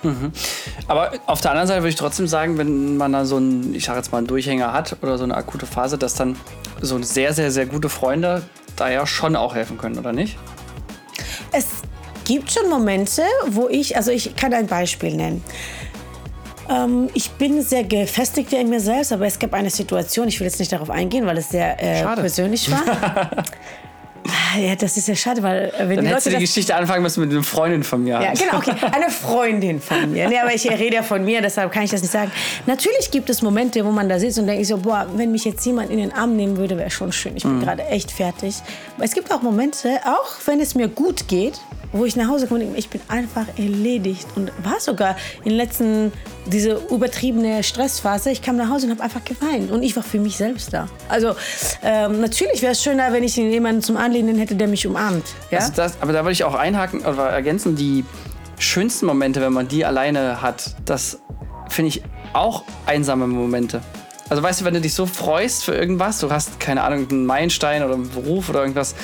Aber 0.88 1.12
auf 1.26 1.42
der 1.42 1.52
anderen 1.52 1.68
Seite 1.68 1.82
würde 1.82 1.90
ich 1.90 1.96
trotzdem 1.96 2.28
sagen, 2.28 2.58
wenn 2.58 2.98
man 2.98 3.14
da 3.14 3.26
so 3.26 3.38
einen, 3.38 3.74
ich 3.74 3.86
sage 3.86 3.98
jetzt 3.98 4.12
mal, 4.12 4.20
einen 4.20 4.28
Durchhänger 4.28 4.74
hat 4.74 4.98
oder 5.02 5.18
so 5.18 5.24
eine 5.24 5.36
akute 5.36 5.66
Phase, 5.66 5.98
dass 5.98 6.14
dann 6.16 6.36
so 6.82 7.02
sehr, 7.02 7.34
sehr, 7.34 7.52
sehr 7.52 7.66
gute 7.66 7.90
Freunde 7.90 8.44
da 8.76 8.90
ja 8.90 9.06
schon 9.08 9.36
auch 9.36 9.56
helfen 9.56 9.78
können, 9.78 9.98
oder 9.98 10.14
nicht? 10.14 10.38
Es 11.52 11.68
gibt 12.26 12.52
schon 12.52 12.70
Momente, 12.70 13.24
wo 13.48 13.68
ich, 13.70 13.96
also 13.96 14.12
ich 14.12 14.36
kann 14.36 14.54
ein 14.54 14.68
Beispiel 14.68 15.16
nennen. 15.16 15.44
Ähm, 16.70 17.10
ich 17.14 17.32
bin 17.32 17.62
sehr 17.62 17.84
gefestigt 17.84 18.54
in 18.54 18.70
mir 18.70 18.80
selbst, 18.80 19.14
aber 19.14 19.26
es 19.26 19.40
gab 19.40 19.54
eine 19.54 19.70
Situation, 19.70 20.28
ich 20.28 20.40
will 20.40 20.48
jetzt 20.48 20.60
nicht 20.60 20.72
darauf 20.72 20.90
eingehen, 20.90 21.26
weil 21.26 21.38
es 21.38 21.50
sehr 21.50 21.82
äh, 21.82 22.04
persönlich 22.16 22.70
war. 22.70 23.32
Ja, 24.58 24.76
das 24.76 24.98
ist 24.98 25.08
ja 25.08 25.16
schade, 25.16 25.44
weil 25.44 25.66
äh, 25.78 25.88
wenn 25.88 25.96
Dann 25.98 26.06
die 26.06 26.12
hättest 26.12 26.26
Leute 26.26 26.36
du 26.36 26.40
die 26.40 26.46
Geschichte 26.46 26.76
anfangen 26.76 27.04
müssen 27.04 27.22
mit 27.22 27.32
einer 27.32 27.44
Freundin 27.44 27.84
von 27.84 28.04
mir. 28.04 28.22
Ja, 28.22 28.34
genau, 28.34 28.58
okay. 28.58 28.74
Eine 28.92 29.10
Freundin 29.10 29.80
von 29.82 30.12
mir. 30.12 30.28
Nee, 30.28 30.40
aber 30.40 30.54
ich 30.54 30.70
rede 30.70 30.96
ja 30.96 31.04
von 31.04 31.24
mir, 31.24 31.42
deshalb 31.42 31.72
kann 31.72 31.84
ich 31.84 31.92
das 31.92 32.02
nicht 32.02 32.12
sagen. 32.12 32.32
Natürlich 32.66 33.12
gibt 33.12 33.30
es 33.30 33.42
Momente, 33.42 33.84
wo 33.86 33.92
man 33.92 34.10
da 34.10 34.20
sitzt 34.20 34.40
und 34.40 34.48
denkt 34.48 34.66
so, 34.66 34.78
boah, 34.78 35.08
wenn 35.16 35.32
mich 35.32 35.46
jetzt 35.46 35.66
jemand 35.66 35.92
in 35.92 35.98
den 35.98 36.12
Arm 36.14 36.36
nehmen 36.36 36.58
würde, 36.58 36.78
wäre 36.78 36.90
schon 36.90 37.12
schön. 37.12 37.36
Ich 37.36 37.44
bin 37.44 37.60
gerade 37.60 37.84
echt 37.86 38.12
fertig. 38.12 38.56
Aber 38.96 39.06
es 39.06 39.14
gibt 39.14 39.32
auch 39.32 39.42
Momente, 39.42 40.00
auch 40.06 40.36
wenn 40.46 40.60
es 40.60 40.76
mir 40.76 40.88
gut 40.88 41.28
geht, 41.28 41.60
wo 41.98 42.06
ich 42.06 42.16
nach 42.16 42.28
Hause 42.28 42.48
komme 42.48 42.60
und 42.60 42.68
denke, 42.68 42.80
ich 42.80 42.90
bin 42.90 43.02
einfach 43.08 43.46
erledigt. 43.58 44.28
Und 44.36 44.52
war 44.64 44.80
sogar 44.80 45.16
in 45.44 45.50
den 45.50 45.58
letzten, 45.58 46.12
diese 46.46 46.82
übertriebene 46.90 47.64
Stressphase, 47.64 48.32
ich 48.32 48.42
kam 48.42 48.58
nach 48.58 48.70
Hause 48.70 48.88
und 48.88 48.94
habe 48.94 49.04
einfach 49.04 49.24
geweint. 49.24 49.72
Und 49.72 49.84
ich 49.84 49.96
war 49.96 50.04
für 50.04 50.20
mich 50.20 50.38
selbst 50.38 50.74
da. 50.74 50.88
Also 51.10 51.36
ähm, 51.84 52.22
natürlich 52.22 52.62
wäre 52.62 52.74
es 52.74 52.84
schöner, 52.84 53.14
wenn 53.14 53.24
ich 53.24 53.36
jemanden 53.36 53.82
zum 53.82 53.98
Anlehnen 53.98 54.38
hätte, 54.38 54.56
der 54.56 54.68
mich 54.68 54.86
umarmt. 54.88 55.26
Ja? 55.52 55.60
Also 55.60 55.74
das, 55.76 56.02
aber 56.02 56.14
da 56.14 56.24
würde 56.24 56.34
ich 56.34 56.44
auch 56.44 56.56
einhaken 56.56 57.06
oder 57.06 57.30
ergänzen, 57.30 57.76
die 57.76 58.06
schönsten 58.60 59.06
Momente, 59.06 59.42
wenn 59.42 59.54
man 59.54 59.68
die 59.68 59.86
alleine 59.86 60.42
hat, 60.42 60.76
das 60.86 61.20
finde 61.70 61.90
ich 61.90 62.04
auch 62.34 62.64
einsame 62.86 63.28
Momente. 63.28 63.82
Also 64.30 64.44
weißt 64.44 64.62
du, 64.62 64.66
wenn 64.66 64.74
du 64.74 64.82
dich 64.82 64.94
so 64.94 65.06
freust 65.06 65.64
für 65.64 65.74
irgendwas, 65.74 66.20
du 66.20 66.30
hast, 66.32 66.60
keine 66.60 66.84
Ahnung, 66.84 67.08
einen 67.10 67.26
Meilenstein 67.26 67.84
oder 67.84 67.94
einen 67.94 68.10
Beruf 68.10 68.50
oder 68.50 68.62
irgendwas, 68.62 68.96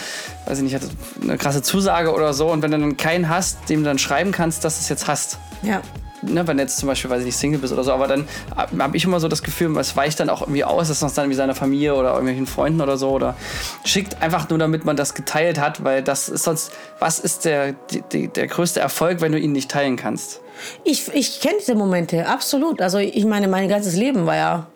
weiß 0.46 0.58
ich 0.58 0.64
nicht, 0.64 0.76
hatte 0.76 0.90
eine 1.22 1.38
krasse 1.38 1.62
Zusage 1.62 2.14
oder 2.14 2.34
so 2.34 2.52
und 2.52 2.62
wenn 2.62 2.72
du 2.72 2.80
dann 2.80 2.98
keinen 2.98 3.30
hast, 3.30 3.70
dem 3.70 3.84
du 3.84 3.86
dann 3.86 4.00
schreiben 4.00 4.32
kannst, 4.32 4.66
dass 4.66 4.78
du 4.78 4.82
es 4.82 4.90
jetzt 4.90 5.08
hast. 5.08 5.38
ja. 5.62 5.82
Ne, 6.26 6.48
wenn 6.48 6.56
du 6.56 6.64
jetzt 6.64 6.78
zum 6.78 6.88
Beispiel, 6.88 7.10
weiß 7.12 7.20
ich 7.20 7.26
nicht, 7.26 7.38
Single 7.38 7.60
bist 7.60 7.74
oder 7.74 7.84
so, 7.84 7.92
aber 7.92 8.08
dann 8.08 8.26
habe 8.56 8.96
ich 8.96 9.04
immer 9.04 9.20
so 9.20 9.28
das 9.28 9.44
Gefühl, 9.44 9.78
es 9.78 9.98
weicht 9.98 10.22
dann 10.22 10.30
auch 10.30 10.42
irgendwie 10.42 10.64
aus, 10.64 10.88
dass 10.88 11.02
man 11.02 11.10
es 11.10 11.16
dann 11.16 11.26
irgendwie 11.26 11.36
seiner 11.36 11.54
Familie 11.54 11.96
oder 11.96 12.12
irgendwelchen 12.12 12.48
Freunden 12.48 12.80
oder 12.80 12.96
so 12.96 13.10
oder 13.10 13.36
schickt 13.84 14.22
einfach 14.22 14.48
nur, 14.50 14.58
damit 14.58 14.86
man 14.86 14.96
das 14.96 15.16
geteilt 15.16 15.60
hat, 15.60 15.84
weil 15.84 16.02
das 16.02 16.30
ist 16.30 16.46
sonst, 16.46 16.72
was 17.00 17.20
ist 17.20 17.44
der, 17.44 17.74
die, 18.14 18.30
der 18.30 18.48
größte 18.48 18.80
Erfolg, 18.80 19.20
wenn 19.20 19.34
du 19.34 19.40
ihn 19.40 19.52
nicht 19.52 19.70
teilen 19.70 19.98
kannst? 19.98 20.40
Ich, 20.86 21.14
ich 21.14 21.42
kenne 21.42 21.56
diese 21.60 21.76
Momente, 21.76 22.26
absolut. 22.26 22.82
Also 22.82 23.00
ich 23.00 23.26
meine, 23.26 23.50
mein 23.50 23.68
ganzes 23.68 23.96
Leben 23.96 24.26
war 24.26 24.38
ja 24.38 24.68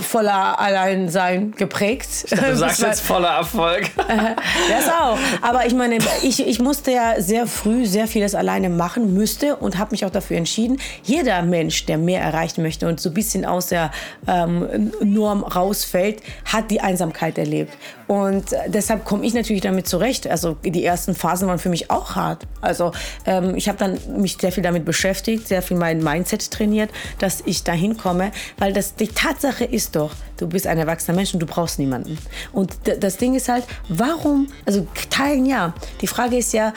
voller 0.00 0.58
Alleinsein 0.58 1.52
geprägt. 1.52 2.26
Du 2.30 2.56
sagst 2.56 2.80
jetzt 2.82 3.00
voller 3.00 3.28
Erfolg. 3.28 3.90
Das 4.68 4.88
auch. 4.88 5.18
Aber 5.42 5.66
ich 5.66 5.74
meine, 5.74 5.98
ich, 6.22 6.46
ich 6.46 6.58
musste 6.58 6.90
ja 6.90 7.20
sehr 7.20 7.46
früh 7.46 7.86
sehr 7.86 8.06
vieles 8.08 8.34
alleine 8.34 8.68
machen, 8.68 9.14
müsste 9.14 9.56
und 9.56 9.78
habe 9.78 9.92
mich 9.92 10.04
auch 10.04 10.10
dafür 10.10 10.36
entschieden. 10.36 10.78
Jeder 11.02 11.42
Mensch, 11.42 11.86
der 11.86 11.98
mehr 11.98 12.20
erreichen 12.20 12.62
möchte 12.62 12.88
und 12.88 13.00
so 13.00 13.10
ein 13.10 13.14
bisschen 13.14 13.44
aus 13.44 13.68
der 13.68 13.90
ähm, 14.26 14.92
Norm 15.02 15.44
rausfällt, 15.44 16.22
hat 16.44 16.70
die 16.70 16.80
Einsamkeit 16.80 17.38
erlebt. 17.38 17.72
Und 18.06 18.52
äh, 18.52 18.68
deshalb 18.68 19.04
komme 19.04 19.24
ich 19.26 19.34
natürlich 19.34 19.62
damit 19.62 19.88
zurecht. 19.88 20.26
Also 20.26 20.56
die 20.64 20.84
ersten 20.84 21.14
Phasen 21.14 21.48
waren 21.48 21.58
für 21.58 21.68
mich 21.68 21.90
auch 21.90 22.14
hart. 22.14 22.46
Also 22.60 22.92
ähm, 23.24 23.56
ich 23.56 23.68
habe 23.68 23.78
dann 23.78 23.98
mich 24.16 24.38
sehr 24.40 24.52
viel 24.52 24.62
damit 24.62 24.84
beschäftigt, 24.84 25.48
sehr 25.48 25.62
viel 25.62 25.76
mein 25.76 26.02
Mindset 26.02 26.50
trainiert, 26.50 26.90
dass 27.18 27.42
ich 27.44 27.64
dahin 27.64 27.96
komme, 27.96 28.32
weil 28.58 28.72
das 28.72 28.94
die 28.94 29.08
Tatsache 29.08 29.65
ist 29.70 29.96
doch, 29.96 30.12
du 30.36 30.46
bist 30.46 30.66
ein 30.66 30.78
erwachsener 30.78 31.16
Mensch 31.16 31.34
und 31.34 31.40
du 31.40 31.46
brauchst 31.46 31.78
niemanden. 31.78 32.18
Und 32.52 32.76
das 33.00 33.16
Ding 33.16 33.34
ist 33.34 33.48
halt, 33.48 33.64
warum, 33.88 34.48
also 34.64 34.86
teilen 35.10 35.46
ja. 35.46 35.74
Die 36.00 36.06
Frage 36.06 36.36
ist 36.36 36.52
ja, 36.52 36.72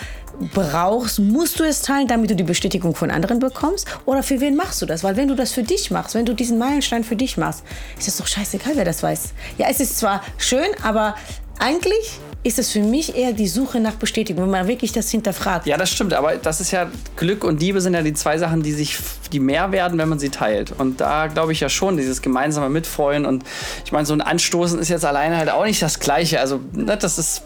brauchst, 0.54 1.20
musst 1.20 1.60
du 1.60 1.64
es 1.64 1.82
teilen, 1.82 2.08
damit 2.08 2.30
du 2.30 2.36
die 2.36 2.44
Bestätigung 2.44 2.96
von 2.96 3.12
anderen 3.12 3.40
bekommst? 3.40 3.88
Oder 4.06 4.24
für 4.24 4.40
wen 4.40 4.56
machst 4.56 4.82
du 4.82 4.86
das? 4.86 5.04
Weil 5.04 5.18
wenn 5.18 5.28
du 5.28 5.36
das 5.36 5.52
für 5.52 5.64
dich 5.64 5.92
machst, 5.92 6.16
wenn 6.16 6.26
du 6.26 6.34
diesen 6.34 6.58
Meilenstein 6.58 7.04
für 7.04 7.16
dich 7.16 7.38
machst, 7.38 7.64
ist 7.98 8.08
es 8.08 8.18
doch 8.18 8.28
scheißegal, 8.28 8.74
wer 8.76 8.86
das 8.86 9.04
weiß. 9.04 9.34
Ja, 9.58 9.68
es 9.70 9.80
ist 9.80 9.98
zwar 9.98 10.22
schön, 10.38 10.68
aber 10.84 11.16
eigentlich 11.60 12.20
ist 12.42 12.58
es 12.58 12.72
für 12.72 12.80
mich 12.80 13.18
eher 13.18 13.34
die 13.34 13.50
Suche 13.50 13.82
nach 13.82 13.96
Bestätigung, 13.96 14.46
wenn 14.46 14.52
man 14.52 14.68
wirklich 14.68 14.94
das 14.94 15.12
hinterfragt. 15.12 15.68
Ja, 15.68 15.76
das 15.76 15.92
stimmt, 15.92 16.14
aber 16.14 16.38
das 16.38 16.62
ist 16.62 16.72
ja, 16.72 16.90
Glück 17.18 17.44
und 17.44 17.60
Liebe 17.60 17.82
sind 17.82 17.94
ja 17.94 18.02
die 18.02 18.14
zwei 18.14 18.38
Sachen, 18.38 18.64
die 18.64 18.72
sich, 18.72 18.98
die 19.34 19.42
mehr 19.42 19.74
werden, 19.74 19.98
wenn 19.98 20.08
man 20.08 20.20
sie 20.20 20.30
teilt. 20.30 20.72
Und 20.78 21.02
da 21.02 21.28
glaube 21.28 21.52
ich 21.52 21.60
ja 21.60 21.68
schon, 21.68 21.98
dieses 21.98 22.22
gemeinsame 22.22 22.70
Mitfreuen 22.70 23.26
und 23.26 23.44
ich 23.84 23.92
meine, 23.92 24.06
so 24.06 24.14
ein 24.14 24.22
Anstoßen 24.22 24.80
ist 24.80 24.88
jetzt 24.88 25.04
alleine 25.04 25.36
halt 25.36 25.50
auch 25.50 25.66
nicht 25.66 25.82
das 25.82 26.00
Gleiche. 26.00 26.40
Also, 26.40 26.62
ne, 26.72 26.96
das 26.96 27.18
ist 27.18 27.44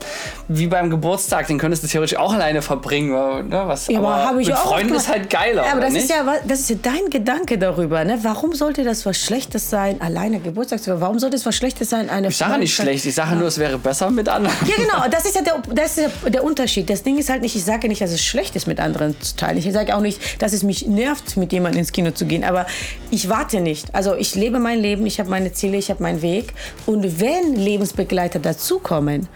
wie 0.47 0.67
beim 0.67 0.91
Geburtstag, 0.91 1.47
den 1.47 1.57
könntest 1.57 1.83
du 1.83 1.87
theoretisch 1.87 2.17
auch 2.19 2.33
alleine 2.33 2.61
verbringen. 2.61 3.49
Ne, 3.49 3.63
was, 3.65 3.87
Ja, 3.87 3.99
aber 3.99 4.39
ich 4.39 4.47
mit 4.47 4.57
Freunden 4.57 4.93
ist 4.93 5.09
halt 5.09 5.27
geiler. 5.31 5.65
Ja, 5.65 5.71
aber 5.71 5.81
das 5.81 5.95
ist 5.95 6.09
ja, 6.11 6.23
das 6.47 6.59
ist 6.59 6.69
ja 6.69 6.75
dein 6.79 7.09
Gedanke 7.09 7.57
darüber. 7.57 8.05
Ne? 8.05 8.19
Warum 8.21 8.53
sollte 8.53 8.83
das 8.83 9.07
was 9.07 9.17
Schlechtes 9.17 9.71
sein, 9.71 9.99
alleine 10.01 10.39
Geburtstag 10.39 10.83
zu? 10.83 11.01
Warum 11.01 11.17
sollte 11.17 11.35
es 11.35 11.47
was 11.47 11.55
Schlechtes 11.55 11.89
sein, 11.89 12.11
eine 12.11 12.27
ich 12.27 12.37
sage 12.37 12.59
nicht 12.59 12.75
schlecht, 12.75 13.07
ich 13.07 13.15
sage 13.15 13.35
nur, 13.35 13.47
es 13.47 13.57
wäre 13.57 13.79
besser 13.79 14.02
mit 14.11 14.29
anderen. 14.29 14.55
Ja, 14.67 14.75
genau. 14.75 15.07
Das 15.09 15.25
ist 15.25 15.35
ja 15.35 15.41
der, 15.41 15.61
das 15.73 15.97
ist 15.97 16.09
der 16.27 16.43
Unterschied. 16.43 16.89
Das 16.89 17.03
Ding 17.03 17.17
ist 17.17 17.29
halt 17.29 17.41
nicht, 17.41 17.55
ich 17.55 17.63
sage 17.63 17.87
nicht, 17.87 18.01
dass 18.01 18.11
es 18.11 18.23
schlecht 18.23 18.55
ist, 18.55 18.67
mit 18.67 18.79
anderen 18.79 19.19
zu 19.21 19.35
teilen. 19.35 19.57
Ich 19.57 19.71
sage 19.71 19.95
auch 19.95 20.01
nicht, 20.01 20.41
dass 20.41 20.53
es 20.53 20.63
mich 20.63 20.87
nervt, 20.87 21.37
mit 21.37 21.51
jemandem 21.51 21.79
ins 21.79 21.91
Kino 21.91 22.11
zu 22.11 22.25
gehen. 22.25 22.43
Aber 22.43 22.65
ich 23.11 23.29
warte 23.29 23.61
nicht. 23.61 23.93
Also 23.93 24.15
ich 24.15 24.35
lebe 24.35 24.59
mein 24.59 24.79
Leben, 24.79 25.05
ich 25.05 25.19
habe 25.19 25.29
meine 25.29 25.53
Ziele, 25.53 25.77
ich 25.77 25.89
habe 25.89 26.03
meinen 26.03 26.21
Weg. 26.21 26.53
Und 26.85 27.19
wenn 27.19 27.55
Lebensbegleiter 27.55 28.39
dazukommen, 28.39 29.27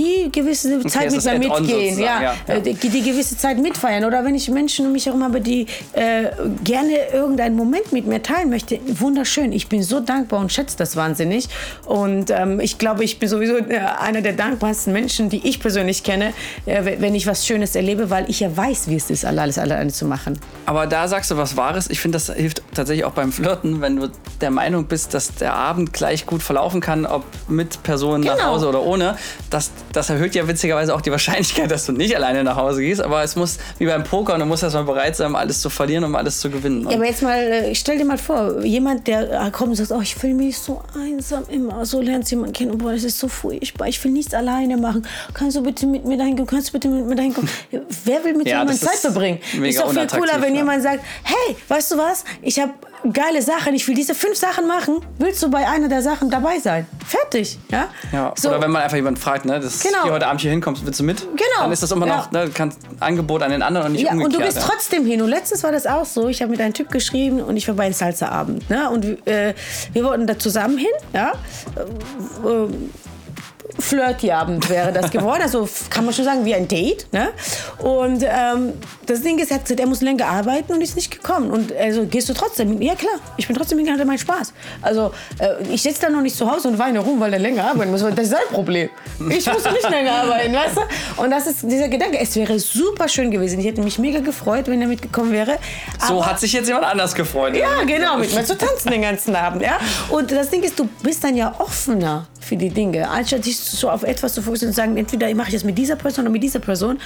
die 0.00 0.30
gewisse 0.32 0.80
Zeit 0.86 1.10
mit 1.12 1.24
mir 1.24 1.38
mitgehen, 1.38 1.98
ja, 1.98 2.22
ja, 2.22 2.34
äh, 2.54 2.60
Die, 2.60 2.88
die 2.88 3.02
gewisse 3.02 3.36
Zeit 3.36 3.58
mitfeiern 3.58 4.04
oder 4.04 4.24
wenn 4.24 4.34
ich 4.34 4.48
Menschen 4.48 4.86
um 4.86 4.92
mich 4.92 5.06
herum 5.06 5.22
habe, 5.22 5.40
die 5.40 5.66
äh, 5.92 6.30
gerne 6.64 6.92
irgendeinen 7.12 7.56
Moment 7.56 7.92
mit 7.92 8.06
mir 8.06 8.22
teilen 8.22 8.50
möchte, 8.50 8.78
wunderschön. 8.86 9.52
Ich 9.52 9.68
bin 9.68 9.82
so 9.82 10.00
dankbar 10.00 10.40
und 10.40 10.52
schätze 10.52 10.76
das 10.78 10.96
wahnsinnig 10.96 11.48
und 11.84 12.30
ähm, 12.30 12.60
ich 12.60 12.78
glaube, 12.78 13.04
ich 13.04 13.18
bin 13.18 13.28
sowieso 13.28 13.56
äh, 13.58 13.78
einer 14.00 14.22
der 14.22 14.32
dankbarsten 14.32 14.92
Menschen, 14.92 15.28
die 15.28 15.46
ich 15.46 15.60
persönlich 15.60 16.02
kenne, 16.02 16.32
äh, 16.66 16.96
wenn 16.98 17.14
ich 17.14 17.26
was 17.26 17.46
Schönes 17.46 17.74
erlebe, 17.76 18.10
weil 18.10 18.28
ich 18.30 18.40
ja 18.40 18.56
weiß, 18.56 18.88
wie 18.88 18.96
es 18.96 19.10
ist, 19.10 19.24
alles 19.24 19.58
alleine 19.58 19.92
zu 19.92 20.06
machen. 20.06 20.38
Aber 20.66 20.86
da 20.86 21.06
sagst 21.08 21.30
du 21.30 21.36
was 21.36 21.56
Wahres. 21.56 21.90
Ich 21.90 22.00
finde, 22.00 22.16
das 22.16 22.32
hilft 22.34 22.62
tatsächlich 22.74 23.04
auch 23.04 23.12
beim 23.12 23.32
Flirten, 23.32 23.80
wenn 23.80 23.96
du 23.96 24.08
der 24.40 24.50
Meinung 24.50 24.86
bist, 24.86 25.12
dass 25.14 25.34
der 25.34 25.52
Abend 25.54 25.92
gleich 25.92 26.26
gut 26.26 26.42
verlaufen 26.42 26.80
kann, 26.80 27.04
ob 27.06 27.24
mit 27.48 27.82
Personen 27.82 28.24
nach 28.24 28.36
Genau. 28.36 28.52
Hause 28.52 28.68
oder 28.68 28.82
ohne, 28.82 29.16
dass 29.50 29.70
das 29.92 30.10
erhöht 30.10 30.34
ja 30.34 30.46
witzigerweise 30.46 30.94
auch 30.94 31.00
die 31.00 31.10
Wahrscheinlichkeit, 31.10 31.70
dass 31.70 31.86
du 31.86 31.92
nicht 31.92 32.14
alleine 32.14 32.44
nach 32.44 32.56
Hause 32.56 32.80
gehst. 32.80 33.00
Aber 33.00 33.22
es 33.22 33.36
muss, 33.36 33.58
wie 33.78 33.86
beim 33.86 34.04
Poker, 34.04 34.34
und 34.34 34.40
du 34.40 34.46
musst 34.46 34.62
erstmal 34.62 34.84
bereit 34.84 35.16
sein, 35.16 35.28
um 35.28 35.36
alles 35.36 35.60
zu 35.60 35.70
verlieren, 35.70 36.04
um 36.04 36.14
alles 36.14 36.40
zu 36.40 36.50
gewinnen. 36.50 36.86
Ja, 36.88 36.96
aber 36.96 37.06
jetzt 37.06 37.22
mal, 37.22 37.38
äh, 37.38 37.74
stell 37.74 37.98
dir 37.98 38.04
mal 38.04 38.18
vor, 38.18 38.62
jemand, 38.64 39.06
der 39.06 39.46
äh, 39.46 39.50
kommt 39.50 39.70
und 39.70 39.76
sagt, 39.76 39.90
oh, 39.90 40.00
ich 40.00 40.14
fühle 40.14 40.34
mich 40.34 40.58
so 40.58 40.82
einsam 40.94 41.44
immer. 41.48 41.84
So 41.84 42.00
lernst 42.00 42.30
du 42.30 42.36
jemanden 42.36 42.54
kennen, 42.54 42.78
boah, 42.78 42.92
das 42.92 43.04
ist 43.04 43.18
so 43.18 43.28
furchtbar, 43.28 43.88
ich 43.88 44.02
will 44.04 44.12
nichts 44.12 44.34
alleine 44.34 44.76
machen. 44.76 45.06
Kannst 45.34 45.56
du 45.56 45.62
bitte 45.62 45.86
mit 45.86 46.04
mir 46.04 46.16
dahin 46.16 46.36
kommen? 46.36 46.48
Kannst 46.48 46.68
du 46.68 46.72
bitte 46.72 46.88
mit 46.88 47.06
mir 47.06 47.16
dahin 47.16 47.34
kommen? 47.34 47.48
Wer 48.04 48.24
will 48.24 48.34
mit 48.34 48.46
Ja, 48.46 48.60
jemandem 48.60 48.78
Zeit 48.78 48.96
verbringen? 48.98 49.40
Ist 49.62 49.80
doch 49.80 49.92
viel 49.92 50.06
cooler, 50.06 50.40
wenn 50.40 50.54
ja. 50.54 50.60
jemand 50.60 50.82
sagt, 50.82 51.00
hey, 51.22 51.56
weißt 51.68 51.92
du 51.92 51.98
was, 51.98 52.24
ich 52.42 52.58
habe 52.58 52.72
geile 53.12 53.42
Sachen, 53.42 53.74
ich 53.74 53.86
will 53.88 53.94
diese 53.94 54.14
fünf 54.14 54.36
Sachen 54.36 54.66
machen. 54.66 55.00
Willst 55.18 55.42
du 55.42 55.50
bei 55.50 55.66
einer 55.68 55.88
der 55.88 56.02
Sachen 56.02 56.30
dabei 56.30 56.58
sein? 56.58 56.86
Fertig, 57.06 57.58
ja? 57.70 57.88
Ja, 58.12 58.32
So. 58.36 58.48
Oder 58.50 58.60
wenn 58.62 58.70
man 58.70 58.82
einfach 58.82 58.96
jemanden 58.96 59.20
fragt, 59.20 59.44
ne, 59.44 59.58
das, 59.60 59.80
Genau. 59.80 60.02
hier 60.04 60.12
heute 60.12 60.26
Abend 60.26 60.40
hier 60.40 60.50
hinkommst, 60.50 60.84
willst 60.84 61.00
du 61.00 61.04
mit? 61.04 61.20
Genau. 61.20 61.36
Dann 61.60 61.72
ist 61.72 61.82
das 61.82 61.90
immer 61.92 62.06
noch, 62.06 62.32
Ja. 62.32 62.44
ne, 62.44 62.50
kannst 62.52 62.78
Angebot 63.00 63.42
an 63.42 63.50
den 63.50 63.62
anderen 63.62 63.86
und 63.88 63.92
nicht 63.92 64.02
Ja, 64.04 64.12
umgekehrt. 64.12 64.34
und 64.34 64.40
du 64.40 64.44
gehst 64.46 64.58
ja. 64.58 64.64
trotzdem 64.66 65.06
hin. 65.06 65.22
Und 65.22 65.28
letztens 65.30 65.62
war 65.62 65.72
das 65.72 65.86
auch 65.86 66.04
so. 66.04 66.28
Ich 66.28 66.42
habe 66.42 66.50
mit 66.50 66.60
einem 66.60 66.74
Typ 66.74 66.90
geschrieben 66.90 67.40
und 67.40 67.56
ich 67.56 67.66
war 67.68 67.74
bei 67.74 67.84
einem 67.84 67.94
Salsa-Abend. 67.94 68.68
Ne? 68.70 68.90
Und 68.90 69.26
äh, 69.26 69.54
wir 69.92 70.04
wollten 70.04 70.26
da 70.26 70.38
zusammen 70.38 70.78
hin. 70.78 70.88
Ja? 71.12 71.32
Äh, 71.76 72.48
äh, 72.48 72.68
Flirty-Abend 73.78 74.68
wäre 74.68 74.92
das 74.92 75.10
geworden. 75.10 75.42
Also 75.42 75.68
kann 75.90 76.04
man 76.04 76.14
schon 76.14 76.24
sagen, 76.24 76.44
wie 76.44 76.54
ein 76.54 76.68
Date. 76.68 77.06
Ne? 77.12 77.28
Und 77.78 78.22
ähm, 78.22 78.72
das 79.06 79.22
Ding 79.22 79.38
ist, 79.38 79.50
er 79.50 79.56
hat 79.56 79.64
gesagt, 79.64 79.80
er 79.80 79.86
muss 79.86 80.00
länger 80.00 80.26
arbeiten 80.26 80.72
und 80.72 80.80
ist 80.80 80.96
nicht 80.96 81.10
gekommen. 81.10 81.50
Und 81.50 81.74
also 81.76 82.06
gehst 82.06 82.28
du 82.28 82.34
trotzdem? 82.34 82.80
Ja 82.80 82.94
klar, 82.94 83.14
ich 83.36 83.46
bin 83.46 83.56
trotzdem 83.56 83.78
hingegangen, 83.78 84.00
hatte 84.00 84.06
meinen 84.06 84.18
Spaß. 84.18 84.52
Also 84.82 85.12
äh, 85.38 85.62
ich 85.72 85.82
sitze 85.82 86.02
da 86.02 86.10
noch 86.10 86.22
nicht 86.22 86.36
zu 86.36 86.50
Hause 86.50 86.68
und 86.68 86.78
weine 86.78 87.00
rum, 87.00 87.20
weil 87.20 87.32
er 87.32 87.38
länger 87.38 87.64
arbeiten 87.70 87.90
muss. 87.90 88.00
Das 88.00 88.18
ist 88.18 88.30
sein 88.30 88.40
Problem. 88.50 88.90
Ich 89.28 89.46
muss 89.46 89.64
nicht 89.64 89.90
länger 89.90 90.12
arbeiten, 90.12 90.52
weißt 90.52 90.76
du? 90.76 91.22
Und 91.22 91.30
das 91.30 91.46
ist 91.46 91.62
dieser 91.62 91.88
Gedanke. 91.88 92.18
Es 92.18 92.36
wäre 92.36 92.58
super 92.58 93.08
schön 93.08 93.30
gewesen. 93.30 93.60
Ich 93.60 93.66
hätte 93.66 93.82
mich 93.82 93.98
mega 93.98 94.20
gefreut, 94.20 94.66
wenn 94.68 94.80
er 94.80 94.88
mitgekommen 94.88 95.32
wäre. 95.32 95.58
So 96.06 96.24
hat 96.24 96.40
sich 96.40 96.52
jetzt 96.52 96.68
jemand 96.68 96.86
anders 96.86 97.14
gefreut. 97.14 97.56
ja, 97.56 97.82
genau, 97.84 98.16
mit 98.18 98.34
mir 98.34 98.44
zu 98.44 98.56
tanzen 98.56 98.90
den 98.90 99.02
ganzen 99.02 99.34
Abend. 99.34 99.62
Ja? 99.62 99.78
Und 100.08 100.30
das 100.32 100.50
Ding 100.50 100.62
ist, 100.62 100.78
du 100.78 100.88
bist 101.02 101.22
dann 101.24 101.36
ja 101.36 101.54
offener 101.58 102.26
für 102.40 102.56
die 102.56 102.70
Dinge, 102.70 103.08
anstatt 103.08 103.44
dich 103.44 103.58
so 103.58 103.90
auf 103.90 104.02
etwas 104.02 104.34
zu 104.34 104.42
fokussieren 104.42 104.70
und 104.70 104.76
sagen, 104.76 104.96
entweder 104.96 105.32
mache 105.34 105.48
ich 105.48 105.54
das 105.54 105.64
mit 105.64 105.78
dieser 105.78 105.96
Person 105.96 106.24
oder 106.24 106.32
mit 106.32 106.42
dieser 106.42 106.58
Person. 106.58 106.98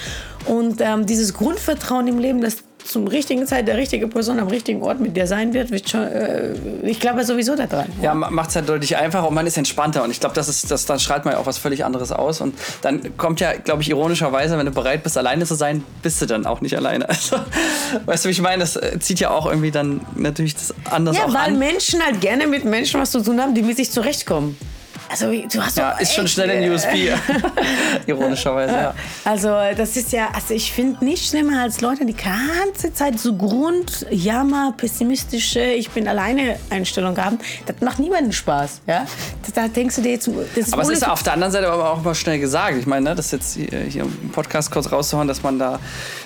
Und 0.47 0.81
ähm, 0.81 1.07
dieses 1.07 1.35
Grundvertrauen 1.35 2.07
im 2.09 2.19
Leben, 2.19 2.41
dass 2.41 2.59
zum 2.85 3.07
richtigen 3.09 3.47
Zeit 3.47 3.67
der 3.67 3.77
richtige 3.77 4.07
Person 4.09 4.39
am 4.39 4.49
richtigen 4.49 4.83
Ort 4.83 5.01
mit 5.01 5.17
dir 5.17 5.27
sein 5.27 5.55
wird, 5.55 5.71
wird 5.71 5.89
schon, 5.89 6.03
äh, 6.03 6.53
ich 6.83 7.01
glaube 7.01 7.25
sowieso 7.25 7.57
daran. 7.57 7.87
Ja, 8.03 8.15
macht 8.15 8.51
es 8.51 8.57
halt 8.57 8.69
deutlich 8.69 8.97
einfacher 8.97 9.27
und 9.27 9.35
man 9.35 9.47
ist 9.47 9.57
entspannter. 9.57 10.05
Und 10.05 10.11
ich 10.11 10.21
glaube, 10.21 10.35
das 10.35 10.49
ist, 10.49 10.71
das, 10.71 10.85
dann 10.85 11.01
strahlt 11.01 11.25
man 11.25 11.35
ja 11.35 11.41
auch 11.41 11.47
was 11.47 11.59
völlig 11.59 11.85
anderes 11.85 12.13
aus. 12.13 12.41
Und 12.41 12.55
dann 12.83 13.17
kommt 13.17 13.41
ja, 13.41 13.55
glaube 13.55 13.83
ich, 13.83 13.89
ironischerweise, 13.89 14.59
wenn 14.59 14.67
du 14.67 14.73
bereit 14.73 15.03
bist, 15.03 15.17
alleine 15.17 15.47
zu 15.47 15.55
sein, 15.55 15.83
bist 16.03 16.21
du 16.21 16.27
dann 16.27 16.47
auch 16.47 16.61
nicht 16.61 16.77
alleine. 16.77 17.09
Also, 17.15 17.37
weißt 18.07 18.25
du, 18.25 18.29
wie 18.29 18.33
ich 18.33 18.43
meine? 18.43 18.59
Das 18.59 18.77
äh, 18.77 18.99
zieht 18.99 19.21
ja 19.21 19.31
auch 19.31 19.47
irgendwie 19.47 19.71
dann 19.71 20.01
natürlich 20.17 20.55
das 20.55 20.75
anders 20.91 21.17
Ja, 21.17 21.25
auch 21.25 21.29
weil 21.29 21.53
an. 21.53 21.59
Menschen 21.59 22.05
halt 22.05 22.21
gerne 22.21 22.47
mit 22.47 22.65
Menschen 22.65 23.01
was 23.01 23.13
zu 23.13 23.23
tun 23.23 23.41
haben, 23.41 23.55
die 23.55 23.63
mit 23.63 23.77
sich 23.77 23.91
zurechtkommen. 23.91 24.57
Also 25.09 25.31
du 25.31 25.63
hast 25.63 25.77
Ja, 25.77 25.93
doch 25.93 26.01
ist 26.01 26.15
schon 26.15 26.27
schnell 26.29 26.51
ein 26.51 26.63
äh, 26.63 26.71
USB. 26.71 27.11
Ironischerweise, 28.07 28.73
ja. 28.73 28.95
Also 29.25 29.49
das 29.77 29.97
ist 29.97 30.13
ja, 30.13 30.29
also 30.33 30.55
ich 30.55 30.73
finde 30.73 31.05
nicht 31.05 31.29
schlimmer 31.29 31.63
als 31.63 31.81
Leute, 31.81 32.05
die 32.05 32.15
ganze 32.15 32.93
Zeit 32.93 33.19
so 33.19 33.35
Grundjammer, 33.35 34.75
pessimistische, 34.77 35.61
ich 35.61 35.91
bin 35.91 36.09
alleine 36.09 36.59
Einstellung 36.71 37.17
haben. 37.17 37.39
Das 37.67 37.77
macht 37.81 37.99
niemanden 37.99 38.33
Spaß, 38.33 38.81
ja. 38.87 39.07
Da 39.55 39.69
denkst 39.69 39.97
du 39.97 40.03
dir 40.03 40.13
jetzt, 40.13 40.29
das 40.57 40.73
Aber 40.73 40.83
es 40.83 40.89
ist 40.89 41.07
auf 41.07 41.23
der 41.23 41.35
anderen 41.35 41.53
Seite 41.53 41.71
aber 41.71 41.91
auch 41.93 42.03
mal 42.03 42.15
schnell 42.15 42.39
gesagt. 42.39 42.77
Ich 42.79 42.87
meine, 42.87 43.11
ne, 43.11 43.15
das 43.15 43.31
jetzt 43.31 43.55
hier, 43.55 43.81
hier 43.81 44.03
im 44.03 44.31
Podcast 44.31 44.71
kurz 44.71 44.91
rauszuhauen, 44.91 45.29
dass 45.29 45.43
man 45.43 45.59
da 45.59 45.79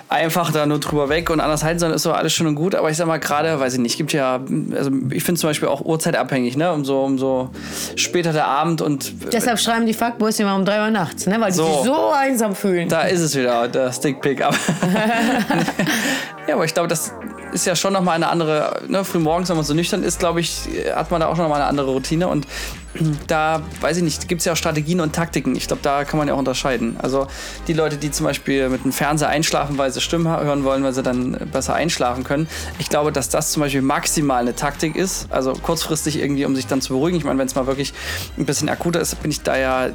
einfach 0.09 0.53
da 0.53 0.65
nur 0.67 0.79
drüber 0.81 1.09
weg 1.09 1.31
und 1.31 1.41
anders 1.41 1.65
halten 1.65 1.79
soll, 1.79 1.91
ist 1.93 2.03
so 2.03 2.13
alles 2.13 2.33
schön 2.33 2.47
und 2.47 2.55
gut. 2.55 2.75
Aber 2.75 2.91
ich 2.91 2.97
sag 2.97 3.07
mal 3.07 3.19
gerade, 3.19 3.61
weiß 3.61 3.75
ich 3.75 3.81
nicht, 3.81 3.97
gibt 3.99 4.13
ja, 4.13 4.41
also 4.75 4.91
ich 5.11 5.23
finde 5.23 5.41
zum 5.41 5.51
Beispiel 5.51 5.69
auch 5.69 5.83
uhrzeitabhängig, 5.83 6.57
ne? 6.57 6.73
Umso, 6.73 7.05
umso 7.05 7.51
später 7.97 8.33
der 8.33 8.47
Abend 8.47 8.81
und 8.81 9.13
Deshalb 9.33 9.59
schreiben 9.59 9.87
die 9.87 9.95
Fuckboys 9.95 10.39
immer 10.41 10.55
um 10.55 10.65
3 10.65 10.85
Uhr 10.85 10.91
nachts, 10.91 11.27
ne? 11.27 11.41
weil 11.41 11.51
die 11.51 11.57
So. 11.59 11.67
sich 11.67 11.83
so 11.85 12.11
einsam 12.11 12.55
fühlen. 12.55 12.89
da 12.89 13.03
ist 13.03 13.21
es 13.21 13.37
wieder, 13.37 13.69
der 13.69 13.93
Stickpick. 13.93 14.43
Aber 14.43 14.57
ja, 16.49 16.55
aber 16.55 16.65
ich 16.65 16.75
glaube, 16.75 16.89
das 16.89 17.13
ist 17.53 17.67
ja 17.67 17.75
schon 17.77 17.93
nochmal 17.93 18.17
eine 18.17 18.29
andere, 18.29 18.83
ne, 18.89 19.05
frühmorgens, 19.05 19.49
wenn 19.49 19.57
man 19.57 19.65
so 19.65 19.75
nüchtern 19.75 20.03
ist, 20.03 20.19
glaube 20.19 20.41
ich, 20.41 20.69
hat 20.95 21.11
man 21.11 21.21
da 21.21 21.29
auch 21.29 21.37
nochmal 21.37 21.61
eine 21.61 21.69
andere 21.69 21.91
Routine 21.91 22.29
und 22.29 22.47
da, 23.27 23.63
weiß 23.81 23.99
ich 23.99 24.03
nicht, 24.03 24.29
gibt 24.29 24.41
es 24.41 24.45
ja 24.45 24.53
auch 24.53 24.57
Strategien 24.57 25.01
und 25.01 25.15
Taktiken. 25.15 25.55
Ich 25.57 25.67
glaube, 25.67 25.83
da 25.83 26.05
kann 26.05 26.19
man 26.19 26.29
ja 26.29 26.35
auch 26.35 26.39
unterscheiden. 26.39 26.97
Also 27.01 27.27
die 27.67 27.73
Leute, 27.73 27.97
die 27.97 28.11
zum 28.11 28.25
Beispiel 28.25 28.69
mit 28.69 28.85
dem 28.85 28.93
Fernseher 28.93 29.29
einschlafen, 29.29 29.79
weil 29.79 29.93
sie 29.93 30.01
Stimmen 30.01 30.29
hören 30.29 30.65
wollen, 30.65 30.83
weil 30.83 30.93
sie 30.93 31.03
dann 31.03 31.33
besser 31.53 31.75
einschlafen 31.75 32.25
können. 32.25 32.49
Ich 32.79 32.89
glaube, 32.89 33.13
dass 33.13 33.29
das 33.29 33.53
zum 33.53 33.63
Beispiel 33.63 33.83
maximal 33.83 34.41
eine 34.41 34.55
Taktik 34.55 34.97
ist. 34.97 35.27
Also 35.31 35.53
kurzfristig 35.53 36.19
irgendwie, 36.19 36.45
um 36.45 36.57
sich 36.57 36.67
dann 36.67 36.81
zu 36.81 36.95
beruhigen. 36.95 37.19
Ich 37.19 37.25
meine, 37.25 37.39
wenn 37.39 37.47
es 37.47 37.55
mal 37.55 37.67
wirklich 37.67 37.93
ein 38.37 38.47
bisschen 38.47 38.69
akuter 38.69 39.01
ist, 39.01 39.21
bin 39.23 39.31
ich 39.31 39.43
da 39.43 39.57
ja, 39.57 39.89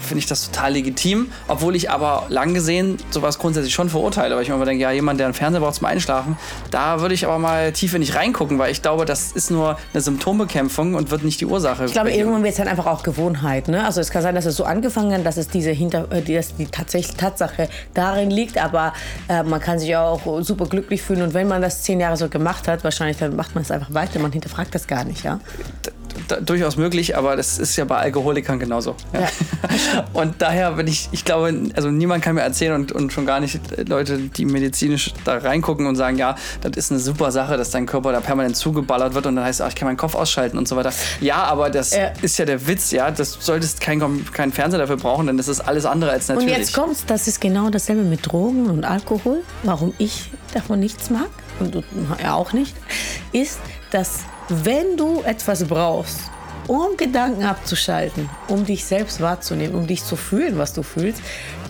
finde 0.00 0.18
ich 0.18 0.26
das 0.26 0.50
total 0.50 0.72
legitim. 0.72 1.30
Obwohl 1.48 1.76
ich 1.76 1.90
aber 1.90 2.26
lang 2.28 2.54
gesehen 2.54 2.98
sowas 3.10 3.38
grundsätzlich 3.38 3.74
schon 3.74 3.88
verurteile. 3.88 4.34
Weil 4.34 4.42
ich 4.42 4.48
mir 4.48 4.54
immer 4.54 4.64
denke, 4.64 4.82
ja, 4.82 4.90
jemand, 4.90 5.20
der 5.20 5.26
einen 5.26 5.34
Fernseher 5.34 5.60
braucht 5.60 5.76
zum 5.76 5.86
Einschlafen, 5.86 6.36
da 6.70 7.00
würde 7.00 7.14
ich 7.14 7.24
aber 7.26 7.38
mal 7.38 7.72
tiefer 7.72 7.98
nicht 7.98 8.14
reingucken, 8.14 8.58
weil 8.58 8.72
ich 8.72 8.82
glaube, 8.82 9.04
das 9.04 9.32
ist 9.32 9.50
nur 9.50 9.78
eine 9.92 10.00
Symptombekämpfung 10.00 10.94
und 10.94 11.10
wird 11.10 11.24
nicht 11.24 11.40
die 11.40 11.46
Ursache. 11.46 11.84
Ich 11.84 11.92
glaube, 11.92 12.10
irgendwann 12.22 12.42
wird 12.44 12.52
es 12.52 12.58
dann 12.58 12.68
einfach 12.68 12.86
auch 12.86 13.02
Gewohnheit. 13.02 13.68
Ne? 13.68 13.84
Also 13.84 14.00
es 14.00 14.10
kann 14.10 14.22
sein, 14.22 14.34
dass 14.34 14.46
es 14.46 14.56
so 14.56 14.64
angefangen 14.64 15.12
hat, 15.12 15.26
dass 15.26 15.36
es 15.36 15.48
diese 15.48 15.70
Hinter, 15.70 16.10
äh, 16.12 16.22
dass 16.22 16.56
die 16.56 16.66
tatsächlich 16.66 17.16
Tatsache 17.16 17.68
darin 17.94 18.30
liegt, 18.30 18.58
aber 18.58 18.92
äh, 19.28 19.42
man 19.42 19.60
kann 19.60 19.78
sich 19.78 19.94
auch 19.96 20.40
super 20.42 20.66
glücklich 20.66 21.02
fühlen 21.02 21.22
und 21.22 21.34
wenn 21.34 21.48
man 21.48 21.60
das 21.60 21.82
zehn 21.82 22.00
Jahre 22.00 22.16
so 22.16 22.28
gemacht 22.28 22.68
hat, 22.68 22.84
wahrscheinlich 22.84 23.18
dann 23.18 23.34
macht 23.36 23.54
man 23.54 23.62
es 23.62 23.70
einfach 23.70 23.92
weiter. 23.92 24.20
Man 24.20 24.32
hinterfragt 24.32 24.74
das 24.74 24.86
gar 24.86 25.04
nicht, 25.04 25.24
ja. 25.24 25.40
Durchaus 26.44 26.76
möglich, 26.76 27.16
aber 27.16 27.36
das 27.36 27.58
ist 27.58 27.76
ja 27.76 27.84
bei 27.84 27.96
Alkoholikern 27.98 28.58
genauso. 28.58 28.96
Ja. 29.12 29.28
Und 30.12 30.40
daher 30.40 30.72
bin 30.72 30.86
ich, 30.86 31.08
ich 31.12 31.24
glaube, 31.24 31.52
also 31.74 31.90
niemand 31.90 32.22
kann 32.24 32.34
mir 32.34 32.42
erzählen 32.42 32.74
und, 32.74 32.92
und 32.92 33.12
schon 33.12 33.26
gar 33.26 33.40
nicht 33.40 33.60
Leute, 33.88 34.18
die 34.18 34.44
medizinisch 34.44 35.12
da 35.24 35.38
reingucken 35.38 35.86
und 35.86 35.96
sagen, 35.96 36.18
ja, 36.18 36.36
das 36.60 36.72
ist 36.76 36.90
eine 36.90 37.00
super 37.00 37.30
Sache, 37.30 37.56
dass 37.56 37.70
dein 37.70 37.86
Körper 37.86 38.12
da 38.12 38.20
permanent 38.20 38.56
zugeballert 38.56 39.14
wird 39.14 39.26
und 39.26 39.36
dann 39.36 39.44
heißt, 39.44 39.62
ach, 39.62 39.68
ich 39.68 39.74
kann 39.74 39.86
meinen 39.86 39.96
Kopf 39.96 40.14
ausschalten 40.14 40.58
und 40.58 40.68
so 40.68 40.76
weiter. 40.76 40.92
Ja, 41.20 41.44
aber 41.44 41.70
das 41.70 41.94
Ja. 41.94 42.10
ist 42.22 42.38
ja 42.38 42.44
der 42.44 42.66
Witz, 42.66 42.90
ja. 42.90 43.10
Das 43.10 43.36
solltest 43.40 43.80
kein, 43.80 44.00
keinen 44.32 44.52
Fernseher 44.52 44.78
dafür 44.80 44.96
brauchen, 44.96 45.26
denn 45.26 45.36
das 45.36 45.48
ist 45.48 45.60
alles 45.60 45.84
andere 45.86 46.10
als 46.10 46.28
natürlich. 46.28 46.52
Und 46.52 46.58
jetzt 46.58 46.74
kommt's, 46.74 47.04
das 47.06 47.28
ist 47.28 47.40
genau 47.40 47.70
dasselbe 47.70 48.02
mit 48.02 48.26
Drogen 48.30 48.68
und 48.70 48.84
Alkohol. 48.84 49.42
Warum 49.62 49.92
ich 49.98 50.30
davon 50.54 50.80
nichts 50.80 51.10
mag 51.10 51.28
und 51.60 51.74
du 51.74 51.82
ja 52.22 52.34
auch 52.34 52.52
nicht, 52.52 52.74
ist, 53.32 53.58
dass 53.90 54.20
wenn 54.48 54.96
du 54.96 55.22
etwas 55.22 55.64
brauchst, 55.64 56.20
um 56.68 56.96
Gedanken 56.96 57.44
abzuschalten, 57.44 58.28
um 58.48 58.64
dich 58.64 58.84
selbst 58.84 59.20
wahrzunehmen, 59.20 59.74
um 59.74 59.86
dich 59.86 60.04
zu 60.04 60.16
fühlen, 60.16 60.58
was 60.58 60.72
du 60.72 60.82
fühlst, 60.82 61.20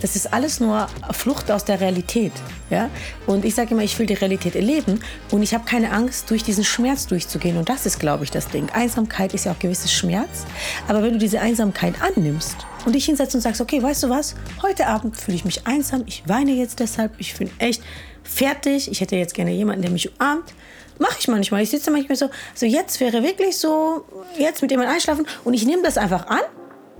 das 0.01 0.15
ist 0.15 0.33
alles 0.33 0.59
nur 0.59 0.87
Flucht 1.11 1.49
aus 1.49 1.65
der 1.65 1.79
Realität. 1.79 2.33
Ja? 2.69 2.89
Und 3.25 3.45
ich 3.45 3.55
sage 3.55 3.71
immer, 3.71 3.83
ich 3.83 3.97
will 3.97 4.05
die 4.05 4.13
Realität 4.13 4.55
erleben 4.55 4.99
und 5.31 5.41
ich 5.41 5.53
habe 5.53 5.65
keine 5.65 5.91
Angst, 5.91 6.29
durch 6.29 6.43
diesen 6.43 6.63
Schmerz 6.63 7.07
durchzugehen. 7.07 7.57
Und 7.57 7.69
das 7.69 7.85
ist, 7.85 7.99
glaube 7.99 8.23
ich, 8.23 8.31
das 8.31 8.49
Ding. 8.49 8.69
Einsamkeit 8.71 9.33
ist 9.33 9.45
ja 9.45 9.53
auch 9.53 9.59
gewisses 9.59 9.91
Schmerz. 9.91 10.45
Aber 10.87 11.01
wenn 11.01 11.13
du 11.13 11.19
diese 11.19 11.39
Einsamkeit 11.39 11.95
annimmst 12.01 12.57
und 12.85 12.93
dich 12.93 13.05
hinsetzt 13.05 13.33
und 13.33 13.41
sagst, 13.41 13.61
okay, 13.61 13.81
weißt 13.81 14.03
du 14.03 14.09
was, 14.09 14.35
heute 14.61 14.87
Abend 14.87 15.17
fühle 15.17 15.35
ich 15.35 15.45
mich 15.45 15.65
einsam, 15.65 16.03
ich 16.05 16.23
weine 16.27 16.51
jetzt 16.51 16.79
deshalb, 16.79 17.13
ich 17.17 17.35
bin 17.35 17.49
echt 17.57 17.81
fertig, 18.23 18.91
ich 18.91 19.01
hätte 19.01 19.15
jetzt 19.15 19.33
gerne 19.33 19.51
jemanden, 19.51 19.81
der 19.81 19.91
mich 19.91 20.11
umarmt. 20.19 20.53
Mache 20.99 21.15
ich 21.19 21.27
manchmal. 21.27 21.63
Ich 21.63 21.69
sitze 21.69 21.91
manchmal 21.91 22.15
so, 22.15 22.29
so 22.53 22.65
jetzt 22.65 22.99
wäre 22.99 23.23
wirklich 23.23 23.57
so, 23.57 24.05
jetzt 24.37 24.61
mit 24.61 24.71
jemandem 24.71 24.95
einschlafen 24.95 25.27
und 25.43 25.53
ich 25.53 25.65
nehme 25.65 25.83
das 25.83 25.97
einfach 25.97 26.27
an 26.27 26.41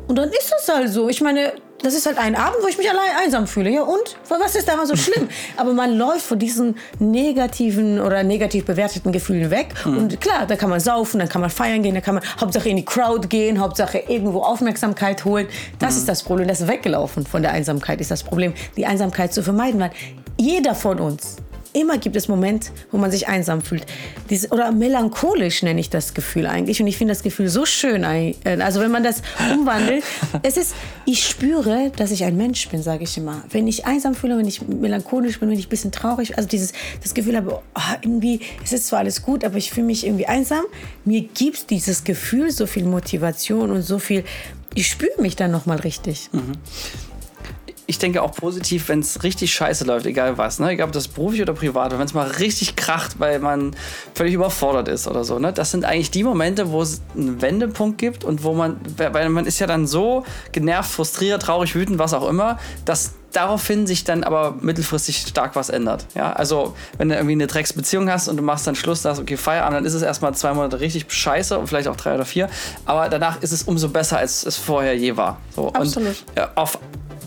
und 0.08 0.18
dann 0.18 0.30
ist 0.30 0.54
es 0.60 0.68
halt 0.68 0.90
so. 0.90 1.08
Ich 1.08 1.22
meine, 1.22 1.54
das 1.82 1.94
ist 1.94 2.06
halt 2.06 2.18
ein 2.18 2.36
Abend, 2.36 2.58
wo 2.62 2.68
ich 2.68 2.78
mich 2.78 2.90
allein 2.90 3.10
einsam 3.24 3.48
fühle. 3.48 3.70
Ja, 3.70 3.84
und? 3.84 4.18
Was 4.28 4.56
ist 4.56 4.68
daran 4.68 4.86
so 4.86 4.96
schlimm? 4.98 5.30
Aber 5.58 5.74
man 5.74 5.98
läuft 5.98 6.26
von 6.26 6.40
diesen 6.40 6.76
negativen 7.00 8.00
oder 8.00 8.24
negativ 8.24 8.66
bewerteten 8.66 9.12
Gefühlen 9.12 9.50
weg. 9.50 9.74
Und 9.86 10.20
klar, 10.20 10.46
da 10.46 10.56
kann 10.56 10.70
man 10.70 10.80
saufen, 10.80 11.20
dann 11.20 11.30
kann 11.30 11.42
man 11.42 11.50
feiern 11.50 11.84
gehen, 11.84 11.96
da 11.96 12.02
kann 12.02 12.16
man 12.16 12.24
Hauptsache 12.40 12.70
in 12.70 12.78
die 12.78 12.86
Crowd 12.86 13.28
gehen, 13.28 13.60
Hauptsache 13.60 14.04
irgendwo 14.08 14.42
Aufmerksamkeit 14.42 15.24
holen. 15.26 15.48
Das 15.80 15.96
ist 15.96 16.08
das 16.08 16.24
Problem. 16.24 16.48
Das 16.48 16.68
Weggelaufen 16.68 17.26
von 17.26 17.42
der 17.42 17.52
Einsamkeit 17.52 18.02
ist 18.02 18.12
das 18.12 18.24
Problem, 18.24 18.54
die 18.76 18.86
Einsamkeit 18.86 19.34
zu 19.34 19.42
vermeiden. 19.42 19.80
Weil 19.80 19.92
jeder 20.38 20.76
von 20.76 21.00
uns 21.00 21.38
Immer 21.74 21.98
gibt 21.98 22.16
es 22.16 22.28
Momente, 22.28 22.72
wo 22.92 22.98
man 22.98 23.10
sich 23.10 23.28
einsam 23.28 23.62
fühlt. 23.62 23.86
Diese, 24.30 24.50
oder 24.50 24.72
melancholisch 24.72 25.64
nenne 25.64 25.80
ich 25.80 25.90
das 25.90 26.14
Gefühl 26.14 26.46
eigentlich. 26.46 26.80
Und 26.80 26.88
ich 26.88 26.98
finde 26.98 27.14
das 27.14 27.24
Gefühl 27.24 27.50
so 27.50 27.66
schön. 27.66 28.04
äh, 28.04 28.36
Also 28.44 28.80
wenn 28.80 28.92
man 28.92 29.04
das 29.04 29.24
umwandelt. 29.54 30.04
es 30.44 30.58
ist, 30.58 30.76
ich 31.06 31.26
spüre, 31.28 31.92
dass 31.96 32.12
ich 32.12 32.24
ein 32.24 32.38
Mensch 32.38 32.70
bin, 32.70 32.84
sage 32.84 33.04
ich 33.04 33.18
immer. 33.18 33.44
Wenn 33.50 33.68
ich 33.68 33.86
einsam 33.86 34.14
fühle, 34.14 34.38
wenn 34.38 34.48
ich 34.48 34.62
melancholisch 34.68 35.40
bin, 35.40 35.50
wenn 35.50 35.58
ich 35.58 35.66
ein 35.66 35.70
bisschen 35.70 35.92
traurig, 35.92 36.38
also 36.38 36.48
dieses, 36.48 36.74
das 37.02 37.14
Gefühl 37.14 37.36
habe, 37.38 37.62
oh, 37.76 37.82
irgendwie, 38.02 38.40
es 38.64 38.72
ist 38.72 38.88
zwar 38.88 39.00
alles 39.00 39.24
gut, 39.24 39.44
aber 39.44 39.58
ich 39.58 39.72
fühle 39.72 39.88
mich 39.88 40.06
irgendwie 40.06 40.28
einsam. 40.28 40.64
Mir 41.06 41.22
gibt 41.22 41.70
dieses 41.72 42.04
Gefühl 42.04 42.52
so 42.52 42.68
viel 42.68 42.86
Motivation 42.86 43.72
und 43.72 43.82
so 43.82 43.98
viel, 43.98 44.24
ich 44.76 44.88
spüre 44.88 45.22
mich 45.22 45.36
dann 45.36 45.52
nochmal 45.52 45.80
richtig. 45.80 46.30
Ich 47.86 48.00
denke 48.00 48.22
auch 48.22 48.32
positiv, 48.32 48.90
wenn 48.90 49.00
es 49.00 49.24
richtig 49.24 49.54
scheiße 49.54 49.84
läuft, 49.86 50.06
egal 50.06 50.38
was, 50.38 50.60
ne? 50.60 50.72
egal 50.72 50.88
ob 50.88 50.94
das 50.94 51.08
beruflich 51.08 51.42
oder 51.42 51.54
privat, 51.54 51.92
wenn 51.92 52.02
es 52.02 52.14
mal 52.14 52.28
richtig 52.28 52.76
kracht, 52.76 53.20
weil 53.20 53.40
man 53.40 53.76
völlig 54.14 54.34
überfordert 54.34 54.88
ist 54.88 55.08
oder 55.08 55.24
so. 55.24 55.40
Ne? 55.40 55.52
Das 55.52 55.72
sind 55.72 55.86
eigentlich 55.86 56.12
die 56.12 56.24
Momente, 56.24 56.72
wo 56.72 56.82
es 56.82 57.02
einen 57.16 57.42
Wendepunkt 57.42 57.98
gibt 57.98 58.24
und 58.24 58.44
wo 58.44 58.54
man, 58.54 58.78
weil 58.98 59.30
man 59.30 59.46
ist 59.46 59.60
ja 59.60 59.68
dann 59.68 59.88
so 59.88 60.24
genervt, 60.52 60.92
frustriert, 60.92 61.42
traurig, 61.42 61.76
wütend, 61.76 62.00
was 62.00 62.14
auch 62.14 62.28
immer, 62.28 62.58
dass 62.86 63.14
daraufhin 63.34 63.88
sich 63.88 64.04
dann 64.04 64.24
aber 64.24 64.56
mittelfristig 64.62 65.18
stark 65.28 65.56
was 65.56 65.70
ändert. 65.70 66.06
Ja, 66.16 66.34
also 66.34 66.76
wenn 66.98 67.10
du 67.10 67.16
irgendwie 67.16 67.34
eine 67.34 67.48
Drecksbeziehung 67.48 68.10
hast 68.10 68.28
und 68.28 68.38
du 68.38 68.44
machst 68.44 68.68
dann 68.68 68.76
Schluss, 68.76 69.02
sagst, 69.02 69.20
okay, 69.20 69.38
Feierabend, 69.38 69.78
dann 69.78 69.86
ist 69.86 69.94
es 69.94 70.02
erstmal 70.02 70.34
zwei 70.36 70.54
Monate 70.54 70.80
richtig 70.80 71.12
scheiße 71.12 71.58
und 71.58 71.68
vielleicht 71.68 71.88
auch 71.88 71.96
drei 71.96 72.16
oder 72.16 72.26
vier, 72.26 72.50
aber 72.86 73.10
danach 73.10 73.42
ist 73.42 73.52
es 73.52 73.64
umso 73.64 73.90
besser, 73.90 74.20
als 74.20 74.46
es 74.46 74.58
vorher 74.58 74.96
je 74.96 75.18
war. 75.18 75.40
So, 75.56 75.74
Absolut. 75.74 76.10
Und, 76.10 76.38
ja, 76.38 76.52
auf 76.56 76.78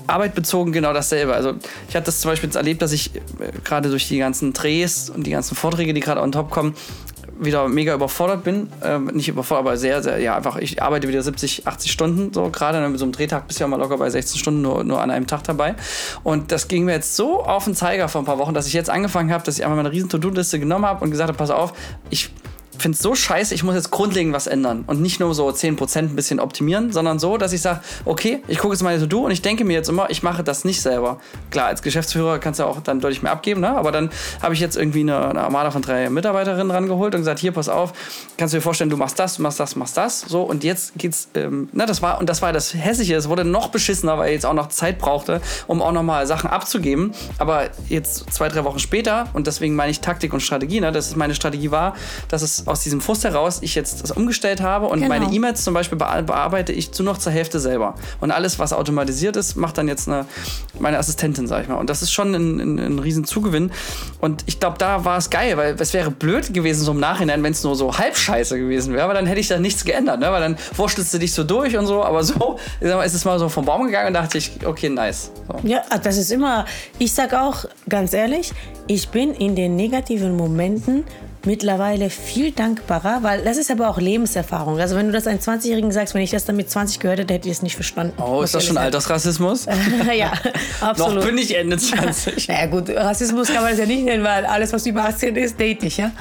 Arbeit 0.07 0.35
bezogen 0.35 0.73
genau 0.73 0.93
dasselbe. 0.93 1.35
Also 1.35 1.55
ich 1.89 1.97
hatte 1.97 2.07
das 2.07 2.21
zum 2.21 2.31
Beispiel 2.31 2.49
jetzt 2.49 2.57
erlebt, 2.57 2.83
dass 2.83 2.93
ich 2.93 3.15
äh, 3.15 3.21
gerade 3.65 3.91
durch 3.91 4.09
die 4.09 4.19
ganzen 4.19 4.53
Drehs 4.53 5.11
und 5.11 5.27
die 5.27 5.31
ganzen 5.31 5.55
Vorträge, 5.55 5.95
die 5.95 6.01
gerade 6.01 6.21
on 6.21 6.33
top 6.33 6.51
kommen, 6.51 6.75
wieder 7.39 7.69
mega 7.69 7.95
überfordert 7.95 8.45
bin. 8.45 8.69
Ähm, 8.83 9.07
nicht 9.07 9.29
überfordert, 9.29 9.67
aber 9.67 9.77
sehr, 9.77 10.03
sehr, 10.03 10.19
ja, 10.19 10.37
einfach, 10.37 10.57
ich 10.57 10.83
arbeite 10.83 11.09
wieder 11.09 11.23
70, 11.23 11.67
80 11.67 11.93
Stunden 11.93 12.33
so 12.33 12.51
gerade. 12.51 12.87
Mit 12.89 12.99
so 12.99 13.05
einem 13.05 13.13
Drehtag 13.13 13.47
bist 13.47 13.61
du 13.61 13.65
ja 13.65 13.69
mal 13.69 13.79
locker 13.79 13.99
bei 13.99 14.09
16 14.11 14.39
Stunden 14.39 14.63
nur, 14.63 14.85
nur 14.85 15.01
an 15.01 15.11
einem 15.11 15.27
Tag 15.27 15.45
dabei. 15.45 15.75
Und 16.23 16.53
das 16.53 16.69
ging 16.69 16.85
mir 16.85 16.93
jetzt 16.93 17.17
so 17.17 17.43
auf 17.43 17.65
den 17.65 17.75
Zeiger 17.75 18.09
vor 18.09 18.23
ein 18.23 18.25
paar 18.25 18.39
Wochen, 18.39 18.55
dass 18.55 18.67
ich 18.67 18.73
jetzt 18.73 18.91
angefangen 18.91 19.33
habe, 19.33 19.45
dass 19.45 19.59
ich 19.59 19.65
einfach 19.65 19.77
meine 19.77 19.93
riesen 19.93 20.09
To-Do-Liste 20.09 20.59
genommen 20.59 20.87
habe 20.87 21.05
und 21.05 21.11
gesagt 21.11 21.29
habe, 21.29 21.39
pass 21.39 21.51
auf, 21.51 21.73
ich 22.11 22.31
finde 22.79 22.97
es 22.97 23.03
so 23.03 23.15
scheiße, 23.15 23.55
ich 23.55 23.63
muss 23.63 23.75
jetzt 23.75 23.91
grundlegend 23.91 24.35
was 24.35 24.47
ändern. 24.47 24.85
Und 24.87 25.01
nicht 25.01 25.21
nur 25.21 25.35
so 25.35 25.49
10% 25.49 25.99
ein 25.99 26.17
bisschen 26.17 26.41
optimieren, 26.41 26.93
sondern 26.93 27.19
so, 27.19 27.37
dass 27.37 27.53
ich 27.53 27.63
sage, 27.63 27.81
okay, 28.05 28.43
ich 28.49 28.59
gucke 28.59 28.75
jetzt 28.75 28.83
mal 28.83 28.99
To-Do 28.99 29.25
und 29.25 29.31
ich 29.31 29.43
denke 29.43 29.65
mir 29.65 29.75
jetzt 29.75 29.89
immer, 29.89 30.11
ich 30.11 30.23
mache 30.23 30.43
das 30.43 30.65
nicht 30.65 30.81
selber. 30.81 31.19
Klar, 31.51 31.67
als 31.67 31.83
Geschäftsführer 31.83 32.39
kannst 32.39 32.61
du 32.61 32.65
auch 32.65 32.81
dann 32.81 33.01
deutlich 33.01 33.23
mehr 33.23 33.33
abgeben, 33.33 33.61
ne? 33.61 33.77
aber 33.77 33.93
dann 33.93 34.11
habe 34.43 34.55
ich 34.55 34.61
jetzt 34.61 34.77
irgendwie 34.77 35.01
eine, 35.01 35.29
eine 35.29 35.41
Armada 35.43 35.71
von 35.71 35.83
drei 35.83 36.11
Mitarbeiterinnen 36.11 36.71
rangeholt 36.71 37.15
und 37.15 37.21
gesagt, 37.21 37.41
hier, 37.41 37.53
pass 37.53 37.69
auf, 37.69 37.93
kannst 38.37 38.55
du 38.55 38.59
dir 38.59 38.63
vorstellen, 38.63 38.91
du 38.91 38.97
machst 38.97 39.19
das, 39.19 39.37
du 39.37 39.43
machst 39.43 39.61
das, 39.61 39.77
machst 39.77 39.97
das. 39.97 40.21
So, 40.21 40.43
und 40.43 40.65
jetzt 40.65 40.93
geht's, 40.97 41.29
ähm, 41.35 41.69
na, 41.73 41.87
das 41.87 42.03
war, 42.03 42.19
und 42.19 42.29
das 42.29 42.43
war 42.43 42.53
das 42.53 42.75
Hässliche, 42.75 43.15
es 43.17 43.29
wurde 43.29 43.45
noch 43.45 43.69
beschissener, 43.69 44.19
weil 44.19 44.29
ich 44.29 44.35
jetzt 44.35 44.47
auch 44.47 44.55
noch 44.55 44.69
Zeit 44.69 44.99
brauchte, 44.99 45.41
um 45.67 45.83
auch 45.83 45.93
nochmal 45.93 46.27
Sachen 46.27 46.51
abzugeben. 46.51 47.13
Aber 47.39 47.71
jetzt 47.89 48.33
zwei, 48.33 48.49
drei 48.49 48.65
Wochen 48.65 48.79
später, 48.79 49.29
und 49.33 49.47
deswegen 49.47 49.75
meine 49.75 49.91
ich 49.91 50.01
Taktik 50.01 50.33
und 50.33 50.41
Strategie, 50.41 50.81
ne, 50.81 50.93
dass 50.93 51.15
meine 51.17 51.35
Strategie 51.35 51.71
war, 51.71 51.95
dass 52.29 52.43
es 52.43 52.66
aus 52.67 52.81
diesem 52.81 53.01
Frust 53.01 53.25
heraus 53.25 53.59
ich 53.63 53.75
jetzt 53.75 54.03
das 54.03 54.11
umgestellt 54.11 54.61
habe 54.61 54.87
und 54.87 55.01
Genau. 55.01 55.09
meine 55.19 55.33
E-Mails 55.33 55.63
zum 55.65 55.73
Beispiel 55.75 55.97
bea- 55.99 56.23
bearbeite 56.23 56.73
ich 56.73 56.93
zu 56.93 57.03
noch 57.03 57.19
zur 57.19 57.33
Hälfte 57.33 57.61
selber. 57.61 57.95
Und 58.21 58.31
alles, 58.31 58.59
was 58.59 58.73
automatisiert 58.73 59.37
ist, 59.37 59.57
macht 59.57 59.79
dann 59.79 59.89
jetzt 59.89 60.09
eine, 60.09 60.27
meine 60.81 60.99
Assistentin, 60.99 61.47
sag 61.47 61.63
ich 61.63 61.69
mal. 61.69 61.77
Und 61.77 61.89
das 61.91 62.03
ist 62.03 62.13
schon 62.13 62.35
ein, 62.35 62.61
ein, 62.61 62.79
ein 62.79 62.99
riesen 62.99 63.25
Zugewinn. 63.25 63.71
Und 64.21 64.45
ich 64.47 64.61
glaube, 64.61 64.79
da 64.79 65.05
war 65.05 65.19
es 65.19 65.31
geil, 65.31 65.57
weil 65.57 65.77
es 65.79 65.93
wäre 65.95 66.11
blöd 66.11 66.53
gewesen, 66.53 66.85
so 66.85 66.93
im 66.93 67.01
Nachhinein, 67.01 67.43
wenn 67.43 67.53
es 67.53 67.63
nur 67.65 67.77
so 67.77 67.97
halb 67.97 68.17
scheiße 68.17 68.59
gewesen 68.59 68.93
wäre, 68.95 69.05
aber 69.05 69.15
dann 69.15 69.27
hätte 69.27 69.41
ich 69.41 69.49
da 69.49 69.59
nichts 69.59 69.85
geändert, 69.85 70.21
ne? 70.21 70.31
weil 70.33 70.41
dann 70.41 70.57
wurstelst 70.75 71.15
du 71.15 71.19
dich 71.19 71.33
so 71.33 71.45
durch 71.45 71.77
und 71.77 71.87
so, 71.87 72.03
aber 72.05 72.25
so 72.25 72.59
mal, 72.81 73.03
ist 73.05 73.15
es 73.15 73.25
mal 73.25 73.39
so 73.39 73.49
vom 73.49 73.65
Baum 73.65 73.85
gegangen 73.87 74.09
und 74.09 74.15
dachte 74.15 74.39
ich, 74.39 74.53
okay, 74.65 74.89
nice. 74.89 75.31
So. 75.49 75.69
Ja, 75.69 75.83
das 76.03 76.17
ist 76.17 76.33
immer, 76.33 76.65
ich 76.99 77.13
sag 77.15 77.33
auch 77.35 77.65
ganz 77.89 78.13
ehrlich, 78.13 78.53
ich 78.89 79.09
bin 79.09 79.33
in 79.35 79.55
den 79.57 79.77
negativen 79.77 80.37
Momenten 80.37 81.05
mittlerweile 81.47 82.11
viel 82.11 82.51
dankbarer, 82.53 83.23
weil 83.23 83.43
das 83.45 83.57
ist 83.57 83.71
aber 83.71 83.89
auch 83.89 83.99
Lebenserfahrung. 83.99 84.79
Also 84.81 84.97
wenn 84.97 85.07
du 85.07 85.13
das 85.13 85.27
einem 85.27 85.39
20-Jährigen 85.39 85.93
sagst, 85.93 86.15
wenn 86.15 86.23
ich 86.23 86.31
das 86.31 86.45
dann 86.45 86.57
mit 86.57 86.71
20 86.71 87.01
gehört 87.01 87.21
hätte, 87.21 87.35
hätte 87.35 87.49
ich 87.49 87.55
es 87.55 87.63
nicht 87.63 87.75
verstanden. 87.75 88.21
Oh, 88.23 88.43
ist 88.43 88.55
das 88.55 88.65
schon 88.65 88.77
Altersrassismus? 88.77 89.67
ja, 90.17 90.33
absolut. 90.81 91.17
Noch 91.17 91.25
bin 91.27 91.39
ich 91.39 91.57
Ende 91.57 91.79
20. 91.79 92.49
Naja 92.49 92.67
gut, 92.67 92.91
Rassismus 92.91 93.49
kann 93.49 93.63
man 93.63 93.71
das 93.71 93.79
ja 93.81 93.87
nicht 93.87 94.05
nennen, 94.05 94.23
weil 94.25 94.45
alles, 94.47 94.73
was 94.73 94.87
über 94.87 95.05
18 95.05 95.37
ist, 95.37 95.59
date 95.59 95.83
ich, 95.85 95.97
ja? 95.99 96.13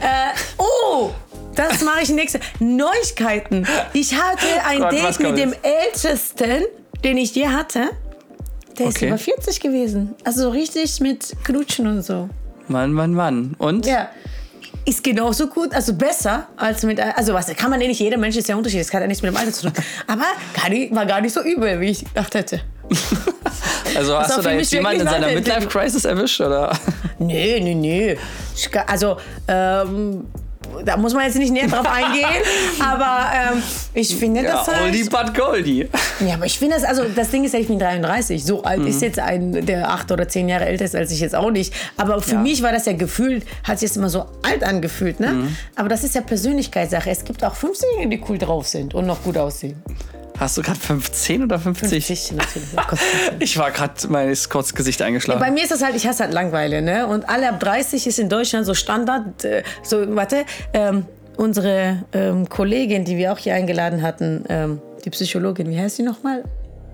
äh, 0.00 0.32
oh, 0.58 1.10
das 1.54 1.82
mache 1.82 2.02
ich 2.02 2.08
nächste. 2.10 2.40
Neuigkeiten. 2.60 3.66
Ich 3.92 4.14
hatte 4.14 4.46
ein 4.66 4.80
Gott, 4.80 4.92
Date 4.92 5.20
mit 5.20 5.38
dem 5.38 5.50
jetzt? 5.50 6.04
Ältesten, 6.04 6.64
den 7.04 7.16
ich 7.16 7.34
je 7.34 7.48
hatte. 7.48 7.90
Der 8.78 8.88
ist 8.88 8.96
Okay. 8.96 9.08
über 9.08 9.18
40 9.18 9.60
gewesen. 9.60 10.14
Also 10.24 10.42
so 10.42 10.50
richtig 10.50 11.00
mit 11.00 11.34
Knutschen 11.44 11.86
und 11.86 12.02
so. 12.02 12.28
Mann, 12.68 12.92
Mann, 12.92 13.14
Mann. 13.14 13.54
Und? 13.58 13.86
Ja. 13.86 14.08
Ist 14.84 15.02
genauso 15.02 15.48
gut, 15.48 15.74
also 15.74 15.94
besser 15.94 16.46
als 16.56 16.84
mit, 16.84 17.00
also 17.00 17.34
was, 17.34 17.48
kann 17.56 17.70
man 17.70 17.80
eh 17.80 17.88
nicht, 17.88 17.98
jeder 17.98 18.18
Mensch 18.18 18.36
ist 18.36 18.48
ja 18.48 18.54
unterschiedlich, 18.54 18.86
das 18.86 18.94
hat 18.94 19.00
ja 19.00 19.08
nichts 19.08 19.20
mit 19.20 19.32
dem 19.32 19.36
Alter 19.36 19.52
zu 19.52 19.62
tun. 19.62 19.72
Aber 20.06 20.22
gar 20.54 20.68
nicht, 20.68 20.94
war 20.94 21.04
gar 21.06 21.20
nicht 21.20 21.32
so 21.34 21.42
übel, 21.42 21.80
wie 21.80 21.86
ich 21.90 22.04
gedacht 22.04 22.34
hätte. 22.34 22.60
Also 23.94 24.18
hast 24.18 24.32
auch 24.32 24.36
du 24.38 24.42
da 24.42 24.50
jetzt 24.52 24.72
jemanden 24.72 25.02
in 25.02 25.08
seiner. 25.08 25.28
Midlife-Crisis 25.28 26.04
erwischt? 26.04 26.40
Oder? 26.40 26.76
Nee, 27.18 27.60
nee, 27.60 27.74
nee. 27.74 28.18
Ich 28.54 28.70
ga- 28.70 28.84
Also, 28.86 29.16
ähm, 29.48 30.26
da 30.84 30.96
muss 30.96 31.14
man 31.14 31.24
jetzt 31.24 31.36
nicht 31.38 31.52
näher 31.52 31.68
drauf 31.68 31.86
eingehen, 31.86 32.26
aber 32.80 33.26
ähm, 33.34 33.62
ich 33.94 34.14
finde 34.16 34.42
Ja, 34.42 34.52
das 34.52 34.66
halt. 34.68 34.82
Oldie 34.86 35.04
but 35.04 35.34
Goldie. 35.34 35.88
Ja, 36.26 36.34
aber 36.34 36.46
ich 36.46 36.58
finde 36.58 36.76
das, 36.76 36.84
also 36.84 37.04
das 37.14 37.30
Ding 37.30 37.44
ist 37.44 37.52
ja, 37.54 37.60
ich 37.60 37.68
bin 37.68 37.78
33. 37.78 38.44
So 38.44 38.62
alt 38.64 38.80
Mhm. 38.80 38.86
ist 38.88 39.02
jetzt 39.02 39.18
ein, 39.18 39.64
der 39.66 39.90
acht 39.90 40.10
oder 40.12 40.28
zehn 40.28 40.48
Jahre 40.48 40.66
älter 40.66 40.84
ist 40.84 40.94
als 40.94 41.10
ich 41.12 41.20
jetzt 41.20 41.34
auch 41.34 41.50
nicht. 41.50 41.72
Aber 41.96 42.20
für 42.20 42.32
Ja. 42.34 42.38
mich 42.40 42.62
war 42.62 42.72
das 42.72 42.86
ja 42.86 42.92
gefühlt, 42.92 43.44
hat 43.64 43.78
sich 43.78 43.88
jetzt 43.88 43.96
immer 43.96 44.10
so 44.10 44.26
alt 44.42 44.62
angefühlt, 44.64 45.20
ne? 45.20 45.28
Mhm. 45.32 45.56
Aber 45.76 45.88
das 45.88 46.04
ist 46.04 46.14
ja 46.14 46.20
Persönlichkeitssache. 46.20 47.10
Es 47.10 47.24
gibt 47.24 47.42
auch 47.44 47.54
15-Jährige, 47.54 48.16
die 48.18 48.22
cool 48.28 48.38
drauf 48.38 48.66
sind 48.66 48.94
und 48.94 49.06
noch 49.06 49.22
gut 49.22 49.36
aussehen. 49.38 49.82
Hast 50.38 50.58
du 50.58 50.62
gerade 50.62 50.78
15 50.78 51.44
oder 51.44 51.58
50? 51.58 52.04
50 52.04 52.36
natürlich. 52.36 52.68
Oh. 52.76 52.96
Ich 53.38 53.58
war 53.58 53.70
gerade, 53.70 53.94
mein 54.08 54.36
kurz 54.48 54.74
Gesicht 54.74 55.00
eingeschlagen. 55.02 55.40
Bei 55.40 55.50
mir 55.50 55.62
ist 55.62 55.72
das 55.72 55.82
halt, 55.82 55.96
ich 55.96 56.06
hasse 56.06 56.24
halt 56.24 56.32
Langeweile, 56.32 56.82
ne? 56.82 57.06
Und 57.06 57.28
alle 57.28 57.48
ab 57.48 57.60
30 57.60 58.06
ist 58.06 58.18
in 58.18 58.28
Deutschland 58.28 58.66
so 58.66 58.74
Standard. 58.74 59.44
Äh, 59.44 59.62
so, 59.82 60.14
warte, 60.14 60.44
ähm, 60.72 61.06
unsere 61.36 62.04
ähm, 62.12 62.48
Kollegin, 62.48 63.04
die 63.04 63.16
wir 63.16 63.32
auch 63.32 63.38
hier 63.38 63.54
eingeladen 63.54 64.02
hatten, 64.02 64.44
ähm, 64.48 64.80
die 65.04 65.10
Psychologin, 65.10 65.70
wie 65.70 65.80
heißt 65.80 65.96
sie 65.96 66.02
nochmal? 66.02 66.44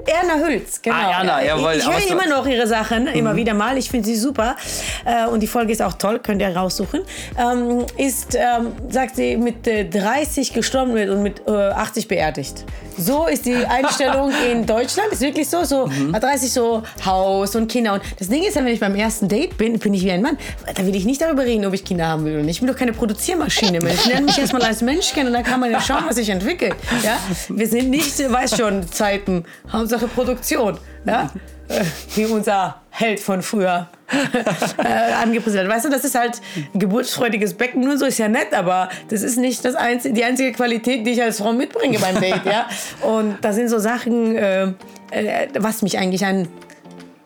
Erna 0.07 0.45
Hülz, 0.47 0.81
genau. 0.83 0.97
Ah, 0.97 1.19
Erna, 1.19 1.45
jawohl. 1.45 1.73
Ich, 1.77 1.79
ich 1.79 1.87
höre 1.87 2.11
immer 2.11 2.27
noch 2.29 2.47
ihre 2.47 2.67
Sachen, 2.67 3.07
immer 3.09 3.37
wieder 3.37 3.55
mal. 3.55 3.79
Ich 3.79 3.89
finde 3.91 4.07
sie 4.07 4.17
super. 4.17 4.57
Äh, 5.05 5.27
und 5.29 5.41
die 5.41 5.47
Folge 5.47 5.73
ist 5.73 5.81
auch 5.83 5.93
toll, 5.95 6.19
könnt 6.21 6.41
ihr 6.43 6.55
raussuchen. 6.57 7.03
Ähm, 7.39 7.85
ist, 7.97 8.35
ähm, 8.35 8.73
sagt 8.91 9.17
sie, 9.17 9.37
mit 9.37 9.67
äh, 9.67 9.85
30 9.89 10.53
gestorben 10.53 10.95
wird 10.95 11.11
und 11.11 11.23
mit 11.23 11.47
äh, 11.47 11.51
80 11.53 12.09
beerdigt. 12.09 12.65
So 12.99 13.27
ist 13.27 13.47
die 13.47 13.57
Einstellung 13.65 14.33
in 14.53 14.67
Deutschland. 14.67 15.13
Ist 15.13 15.21
wirklich 15.21 15.49
so. 15.49 15.65
So 15.65 15.87
Mhm. 15.87 16.15
hat 16.15 16.23
30 16.23 16.53
so 16.53 16.83
Haus 17.05 17.55
und 17.57 17.69
Kinder. 17.71 17.95
Und 17.95 18.03
das 18.19 18.29
Ding 18.29 18.43
ist 18.43 18.55
ja, 18.57 18.65
wenn 18.65 18.73
ich 18.73 18.81
beim 18.81 18.95
ersten 18.95 19.29
Date 19.29 19.57
bin, 19.59 19.79
bin 19.79 19.95
ich 19.95 20.05
wie 20.05 20.11
ein 20.13 20.23
Mann. 20.23 20.39
Da 20.75 20.85
will 20.87 20.95
ich 20.95 21.05
nicht 21.05 21.21
darüber 21.21 21.43
reden, 21.45 21.65
ob 21.67 21.75
ich 21.75 21.85
Kinder 21.85 22.07
haben 22.07 22.25
will 22.25 22.35
oder 22.35 22.43
nicht. 22.43 22.57
Ich 22.57 22.61
bin 22.61 22.69
doch 22.69 22.77
keine 22.77 22.93
Produziermaschine 22.93 23.81
mehr. 23.81 23.95
Ich 23.95 24.07
lerne 24.07 24.27
mich 24.27 24.39
erstmal 24.39 24.63
als 24.63 24.81
Mensch 24.83 25.13
kennen 25.13 25.29
und 25.29 25.33
dann 25.35 25.43
kann 25.45 25.61
man 25.61 25.71
ja 25.71 25.81
schauen, 25.81 26.05
was 26.07 26.17
sich 26.17 26.29
entwickelt. 26.29 26.75
Ja? 27.03 27.17
Wir 27.49 27.67
sind 27.69 27.91
nicht, 27.91 28.19
weiß 28.31 28.57
schon, 28.57 28.91
Zeiten. 28.91 29.45
Hauptsache 29.93 30.09
Produktion. 30.09 30.79
Ja? 31.07 31.31
Äh, 31.69 31.85
Wie 32.17 32.27
unser 32.27 32.83
Held 32.91 33.21
von 33.21 33.41
früher 33.41 33.89
äh, 34.79 35.13
angepriesen 35.13 35.61
hat. 35.61 35.69
Weißt 35.69 35.85
du, 35.87 35.91
das 35.91 36.05
ist 36.05 36.19
halt 36.19 36.43
ein 36.75 36.81
geburtsfreudiges 36.81 37.55
Becken 37.55 37.89
und 37.89 37.99
so, 37.99 38.05
ist 38.05 38.19
ja 38.19 38.29
nett, 38.29 38.53
aber 38.53 38.91
das 39.09 39.23
ist 39.23 39.39
nicht 39.39 39.65
das 39.65 39.77
einzige, 39.77 40.13
die 40.13 40.25
einzige 40.25 40.53
Qualität, 40.53 41.07
die 41.07 41.13
ich 41.13 41.23
als 41.23 41.39
Frau 41.39 41.53
mitbringe 41.53 41.99
beim 42.01 42.21
Date. 42.21 42.45
Ja? 42.45 42.67
Und 43.03 43.39
das 43.43 43.55
sind 43.55 43.69
so 43.69 43.79
Sachen, 43.79 44.37
äh, 44.37 44.65
äh, 45.13 45.49
was 45.61 45.83
mich 45.83 45.97
eigentlich 45.97 46.27
an, 46.27 46.49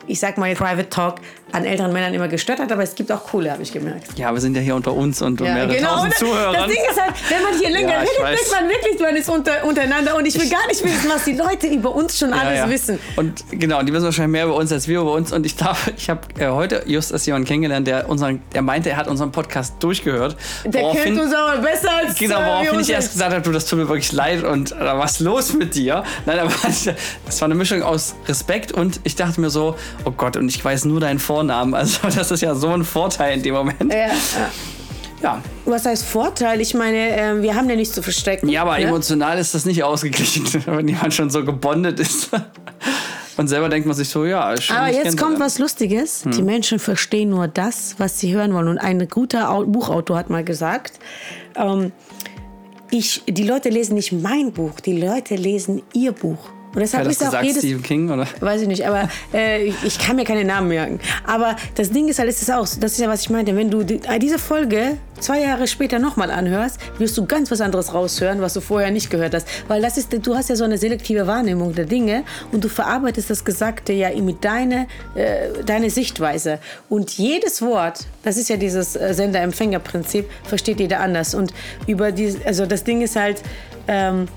ich 0.07 0.21
sag 0.21 0.37
mal, 0.37 0.55
Private 0.55 0.91
Talk 0.91 1.17
an 1.53 1.65
älteren 1.65 1.93
Männern 1.93 2.13
immer 2.13 2.29
gestört 2.29 2.59
hat, 2.59 2.71
aber 2.73 2.83
es 2.83 2.95
gibt 2.95 3.11
auch 3.13 3.23
coole, 3.25 3.51
habe 3.53 3.63
ich 3.63 3.73
gemerkt. 3.73 4.19
ja, 4.19 4.33
wir 4.35 4.41
sind 4.41 4.57
ja 4.57 4.61
hier 4.63 4.75
unter 4.75 4.93
uns 4.93 5.23
und 5.23 5.41
Ja, 5.41 5.55
mehrere 5.55 5.77
genau. 5.77 5.95
tausend 5.97 6.15
Zuhörern. 6.15 6.55
das 6.55 6.67
Ding 6.67 6.83
ist 6.91 7.01
halt, 7.01 7.15
wenn 7.31 7.43
man 7.43 7.59
hier 7.59 7.71
länger 7.71 7.89
Ja, 7.93 7.99
redet, 8.01 8.19
denkt 8.41 8.51
man 8.61 8.69
wirklich, 8.69 9.01
man 9.01 9.17
ist 9.17 9.29
unter, 9.31 9.65
untereinander 9.65 10.17
und 10.17 10.27
ich 10.27 10.39
will 10.41 10.51
gar 10.51 10.67
nicht 10.67 10.83
wissen, 10.85 11.09
was 11.09 11.25
die 11.25 11.33
Leute 11.35 11.69
über 11.69 11.95
uns 11.95 12.19
schon 12.19 12.33
alles 12.33 12.59
ja, 12.59 12.65
ja. 12.67 12.71
wissen. 12.71 12.99
Und 13.15 13.45
genau, 13.53 13.83
die 13.83 13.93
wissen 13.93 14.05
wahrscheinlich 14.07 14.33
mehr 14.33 14.45
über 14.47 14.57
uns 14.57 14.73
als 14.73 14.89
wir 14.89 15.01
über 15.01 15.13
uns. 15.13 15.33
Und 15.33 15.47
ich 15.47 15.57
darf, 15.57 15.91
ich 15.97 16.11
habe 16.11 16.21
äh, 16.39 16.49
heute 16.49 16.83
just 16.87 17.13
erst 17.13 17.27
jemanden 17.27 17.47
kennengelernt, 17.47 17.87
der 17.87 18.09
unseren, 18.09 18.43
der 18.53 18.63
meinte, 18.63 18.91
er 18.91 18.97
hat 18.97 19.07
unseren 19.09 19.31
Podcast 19.33 19.75
durchgehört. 19.81 20.37
Der 20.65 20.83
Woraufhin- 20.83 21.05
kennt 21.05 21.21
uns 21.21 21.33
aber 21.35 21.59
besser 21.63 21.91
als 21.95 22.19
Genau, 22.19 22.41
äh, 22.41 22.45
woraufhin 22.47 22.81
ich 22.81 22.91
erst 22.91 23.13
gesagt 23.13 23.33
habe, 23.33 23.43
du, 23.43 23.53
das 23.53 23.67
tut 23.67 23.79
mir 23.79 23.89
wirklich 23.89 24.11
leid 24.13 24.43
und 24.43 24.73
äh, 24.73 24.77
was 24.81 25.13
ist 25.13 25.21
los 25.21 25.55
mit 25.55 25.75
dir? 25.77 26.03
Nein, 26.27 26.41
aber 26.41 26.51
das 27.27 27.41
war 27.41 27.47
eine 27.47 27.55
Mischung 27.55 27.83
aus 27.83 28.15
Respekt 28.27 28.73
und 28.73 29.01
ich 29.05 29.15
dachte 29.15 29.41
mir 29.41 29.51
so, 29.51 29.77
oh 30.05 30.11
Gott, 30.11 30.37
und 30.37 30.49
ich 30.49 30.63
weiß 30.65 30.85
nur 30.87 30.99
deinen 31.01 31.19
Vornamen. 31.37 31.75
Also 31.75 32.09
das 32.15 32.31
ist 32.31 32.41
ja 32.41 32.55
so 32.55 32.69
ein 32.69 32.85
Vorteil 32.85 33.37
in 33.37 33.43
dem 33.43 33.55
Moment. 33.55 33.93
Ja, 33.93 34.09
ja. 35.23 35.43
Was 35.65 35.85
heißt 35.87 36.05
Vorteil? 36.05 36.61
Ich 36.61 36.75
meine, 36.75 37.17
äh, 37.17 37.43
wir 37.43 37.55
haben 37.55 37.69
ja 37.69 37.77
nichts 37.77 37.95
zu 37.95 38.03
verstecken. 38.03 38.49
ja 38.49 38.63
aber 38.63 38.79
ne? 38.79 38.85
emotional 38.85 39.39
ist 39.39 39.55
das 39.55 39.65
nicht 39.65 39.83
ausgeglichen, 39.83 40.47
wenn 40.67 40.89
jemand 40.89 41.13
schon 41.15 41.31
so 41.31 41.45
gebondet 41.45 42.01
ist. 42.01 42.31
Und 43.39 43.49
selber 43.49 43.69
denkt 43.69 43.87
man 43.87 43.95
sich 43.95 44.09
so, 44.09 44.25
ja, 44.25 44.59
schön. 44.59 44.77
Aber 44.77 44.91
jetzt 44.91 45.19
kommt 45.19 45.39
was 45.41 45.59
Lustiges. 45.59 46.25
Die 46.25 46.41
Menschen 46.41 46.79
verstehen 46.79 47.29
nur 47.29 47.49
das, 47.49 47.95
was 47.99 48.19
sie 48.19 48.35
hören 48.35 48.55
wollen. 48.55 48.69
Und 48.69 48.79
ein 48.79 49.07
guter 49.09 49.51
Au- 49.51 49.65
Buchautor 49.67 50.17
hat 50.17 50.31
mal 50.31 50.43
gesagt, 50.43 50.95
ähm, 51.55 51.93
ich, 52.91 53.23
die 53.29 53.45
Leute 53.45 53.69
lesen 53.69 53.95
nicht 53.95 54.13
mein 54.13 54.53
Buch, 54.53 54.81
die 54.81 54.99
Leute 54.99 55.35
lesen 55.35 55.83
ihr 55.93 56.13
Buch. 56.13 56.39
Und 56.77 56.81
deshalb 56.81 57.07
Wer 57.07 57.11
hat 57.11 57.17
das 57.17 57.17
ist 57.17 57.23
auch 57.23 57.31
gesagt, 57.31 57.45
jedes, 57.47 57.63
Stephen 57.63 57.83
King? 57.83 58.11
Oder? 58.11 58.27
Weiß 58.41 58.61
ich 58.61 58.69
nicht, 58.69 58.87
aber 58.87 59.09
äh, 59.33 59.65
ich, 59.65 59.75
ich 59.83 59.99
kann 59.99 60.15
mir 60.15 60.25
keine 60.25 60.45
Namen 60.45 60.69
merken. 60.69 61.01
Aber 61.27 61.57
das 61.75 61.91
Ding 61.91 62.07
ist 62.07 62.19
halt, 62.19 62.29
ist 62.29 62.43
es 62.43 62.51
auch, 62.51 62.67
das 62.67 62.93
ist 62.93 63.01
ja, 63.01 63.09
was 63.09 63.23
ich 63.23 63.31
meinte, 63.31 63.57
wenn 63.57 63.71
du 63.71 63.83
die, 63.83 63.95
äh, 64.07 64.19
diese 64.19 64.39
Folge 64.39 64.99
zwei 65.19 65.41
Jahre 65.41 65.69
später 65.69 65.99
nochmal 65.99 66.31
anhörst, 66.31 66.79
wirst 66.99 67.17
du 67.17 67.25
ganz 67.25 67.51
was 67.51 67.63
anderes 67.63 67.95
raushören, 67.95 68.43
was 68.43 68.53
du 68.53 68.61
vorher 68.61 68.91
nicht 68.91 69.09
gehört 69.09 69.35
hast. 69.35 69.49
Weil 69.69 69.81
das 69.81 69.97
ist, 69.97 70.15
du 70.27 70.35
hast 70.35 70.51
ja 70.51 70.57
so 70.57 70.65
eine 70.65 70.77
selektive 70.77 71.27
Wahrnehmung 71.27 71.75
der 71.75 71.87
Dinge 71.87 72.25
und 72.53 72.63
du 72.63 72.69
verarbeitest 72.69 73.31
das 73.31 73.43
Gesagte 73.47 73.95
ja 73.95 74.11
mit 74.21 74.45
deiner 74.45 74.87
äh, 75.15 75.63
deine 75.65 75.89
Sichtweise. 75.89 76.59
Und 76.91 77.13
jedes 77.13 77.63
Wort, 77.63 78.01
das 78.23 78.37
ist 78.37 78.51
ja 78.51 78.59
dieses 78.59 78.97
äh, 78.97 79.15
Sender-Empfänger-Prinzip, 79.15 80.27
versteht 80.45 80.79
jeder 80.79 81.01
anders. 81.01 81.35
Und 81.35 81.55
über 81.87 82.13
die, 82.13 82.37
also 82.45 82.67
das 82.67 82.85
Ding 82.85 83.01
ist 83.01 83.17
halt, 83.17 83.41
ähm, 83.89 84.29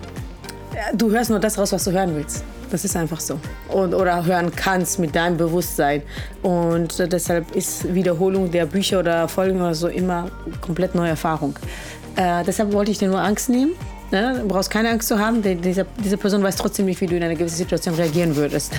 du 0.94 1.12
hörst 1.12 1.30
nur 1.30 1.40
das 1.40 1.58
raus, 1.58 1.72
was 1.72 1.84
du 1.84 1.92
hören 1.92 2.16
willst. 2.16 2.44
Das 2.72 2.86
ist 2.86 2.96
einfach 2.96 3.20
so. 3.20 3.40
Und, 3.70 3.94
oder 3.94 4.26
hören 4.26 4.52
kannst 4.56 5.00
mit 5.00 5.16
deinem 5.16 5.38
Bewusstsein. 5.38 6.04
Und 6.42 7.00
deshalb 7.12 7.56
ist 7.56 7.94
Wiederholung 7.94 8.52
der 8.52 8.66
Bücher 8.66 9.00
oder 9.00 9.28
Folgen 9.28 9.60
oder 9.60 9.74
so 9.74 9.88
immer 9.88 10.30
komplett 10.62 10.96
neue 10.96 11.10
Erfahrung. 11.10 11.56
Äh, 12.16 12.44
deshalb 12.44 12.72
wollte 12.74 12.92
ich 12.92 12.98
dir 12.98 13.08
nur 13.08 13.22
Angst 13.22 13.50
nehmen. 13.50 13.72
Ne? 14.12 14.40
Du 14.42 14.48
brauchst 14.48 14.70
keine 14.70 14.90
Angst 14.90 15.08
zu 15.08 15.20
haben, 15.20 15.42
denn 15.42 15.62
diese, 15.62 15.86
diese 16.04 16.18
Person 16.18 16.42
weiß 16.42 16.56
trotzdem 16.56 16.86
nicht, 16.86 17.00
wie 17.02 17.06
du 17.06 17.16
in 17.16 17.24
einer 17.24 17.36
gewissen 17.36 17.58
Situation 17.58 17.96
reagieren 17.96 18.36
würdest. 18.36 18.74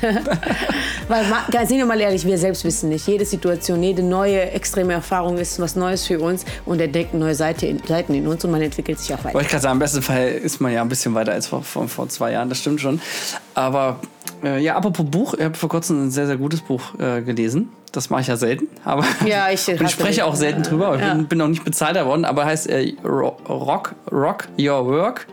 Weil, 1.08 1.24
sind 1.66 1.78
wir 1.78 1.86
mal 1.86 2.00
ehrlich, 2.00 2.24
wir 2.24 2.38
selbst 2.38 2.64
wissen 2.64 2.88
nicht. 2.88 3.06
Jede 3.06 3.24
Situation, 3.24 3.82
jede 3.82 4.02
neue 4.02 4.50
extreme 4.50 4.92
Erfahrung 4.92 5.38
ist 5.38 5.60
was 5.60 5.76
Neues 5.76 6.06
für 6.06 6.20
uns 6.20 6.44
und 6.66 6.80
entdeckt 6.80 7.14
neue 7.14 7.34
Seite 7.34 7.76
Seiten 7.86 8.14
in 8.14 8.26
uns 8.26 8.44
und 8.44 8.50
man 8.50 8.62
entwickelt 8.62 8.98
sich 8.98 9.12
auch 9.14 9.18
weiter. 9.24 9.34
Wollte 9.34 9.46
ich 9.46 9.50
gerade 9.50 9.62
sagen, 9.62 9.74
im 9.74 9.78
besten 9.80 10.02
Fall 10.02 10.28
ist 10.28 10.60
man 10.60 10.72
ja 10.72 10.82
ein 10.82 10.88
bisschen 10.88 11.14
weiter 11.14 11.32
als 11.32 11.46
vor, 11.46 11.62
vor, 11.62 11.88
vor 11.88 12.08
zwei 12.08 12.32
Jahren, 12.32 12.48
das 12.48 12.58
stimmt 12.58 12.80
schon. 12.80 13.00
Aber 13.54 14.00
äh, 14.42 14.62
ja, 14.62 14.76
apropos 14.76 15.06
Buch, 15.06 15.34
ich 15.34 15.44
habe 15.44 15.54
vor 15.54 15.68
kurzem 15.68 16.06
ein 16.06 16.10
sehr, 16.10 16.26
sehr 16.26 16.36
gutes 16.36 16.60
Buch 16.60 16.98
äh, 16.98 17.22
gelesen. 17.22 17.70
Das 17.92 18.08
mache 18.10 18.20
ich 18.22 18.26
ja 18.28 18.36
selten. 18.36 18.68
Aber 18.84 19.04
Ja, 19.26 19.50
ich 19.50 19.66
und 19.68 19.82
ich 19.82 19.90
spreche 19.90 20.24
auch 20.24 20.34
selten 20.36 20.62
drüber. 20.62 20.94
Ich 20.96 21.00
ja. 21.00 21.14
bin, 21.14 21.26
bin 21.26 21.40
auch 21.42 21.48
nicht 21.48 21.64
bezahlt 21.64 21.96
worden, 22.04 22.24
aber 22.24 22.44
heißt 22.44 22.68
äh, 22.68 22.94
Ro- 23.04 23.36
Rock, 23.48 23.94
Rock 24.12 24.48
Your 24.58 24.86
Work. 24.86 25.26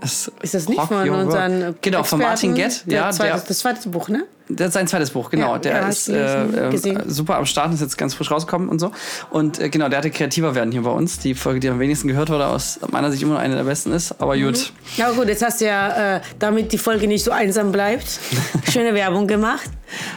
Das 0.00 0.30
Ist 0.42 0.54
das 0.54 0.68
nicht 0.68 0.78
Rock 0.78 0.88
von 0.88 1.08
unseren 1.10 1.62
Work. 1.66 1.82
Genau, 1.82 2.02
von 2.04 2.20
Martin 2.20 2.56
Experten? 2.56 2.84
Gett. 2.88 2.92
Ja, 2.94 3.10
zweite, 3.10 3.32
der, 3.32 3.42
das 3.48 3.58
zweite 3.58 3.88
Buch, 3.88 4.08
ne? 4.08 4.24
der 4.48 4.68
ist 4.68 4.72
sein 4.72 4.86
zweites 4.86 5.10
Buch, 5.10 5.28
genau. 5.30 5.54
Ja, 5.54 5.58
der 5.58 5.72
ja, 5.72 5.88
ist 5.88 6.08
äh, 6.08 6.70
gesehen. 6.70 6.96
äh, 6.96 7.02
super 7.10 7.36
am 7.36 7.44
Start, 7.44 7.74
ist 7.74 7.80
jetzt 7.80 7.98
ganz 7.98 8.14
frisch 8.14 8.30
rausgekommen 8.30 8.68
und 8.68 8.78
so. 8.78 8.92
Und 9.30 9.58
äh, 9.60 9.68
genau, 9.68 9.88
der 9.88 9.98
hatte 9.98 10.10
kreativer 10.10 10.54
werden 10.54 10.72
hier 10.72 10.82
bei 10.82 10.90
uns. 10.90 11.18
Die 11.18 11.34
Folge, 11.34 11.60
die 11.60 11.68
am 11.68 11.80
wenigsten 11.80 12.08
gehört 12.08 12.30
wurde, 12.30 12.46
aus 12.46 12.78
meiner 12.90 13.10
Sicht 13.10 13.22
immer 13.22 13.34
noch 13.34 13.40
eine 13.40 13.56
der 13.56 13.64
besten 13.64 13.92
ist. 13.92 14.12
Aber 14.20 14.36
Mhm. 14.36 14.44
gut. 14.44 14.72
Ja 14.96 15.10
gut, 15.10 15.28
jetzt 15.28 15.44
hast 15.44 15.60
du 15.60 15.66
ja, 15.66 16.16
äh, 16.16 16.20
damit 16.38 16.72
die 16.72 16.78
Folge 16.78 17.06
nicht 17.08 17.24
so 17.24 17.30
einsam 17.30 17.72
bleibt, 17.72 18.06
schöne 18.72 18.94
Werbung 18.94 19.26
gemacht 19.26 19.68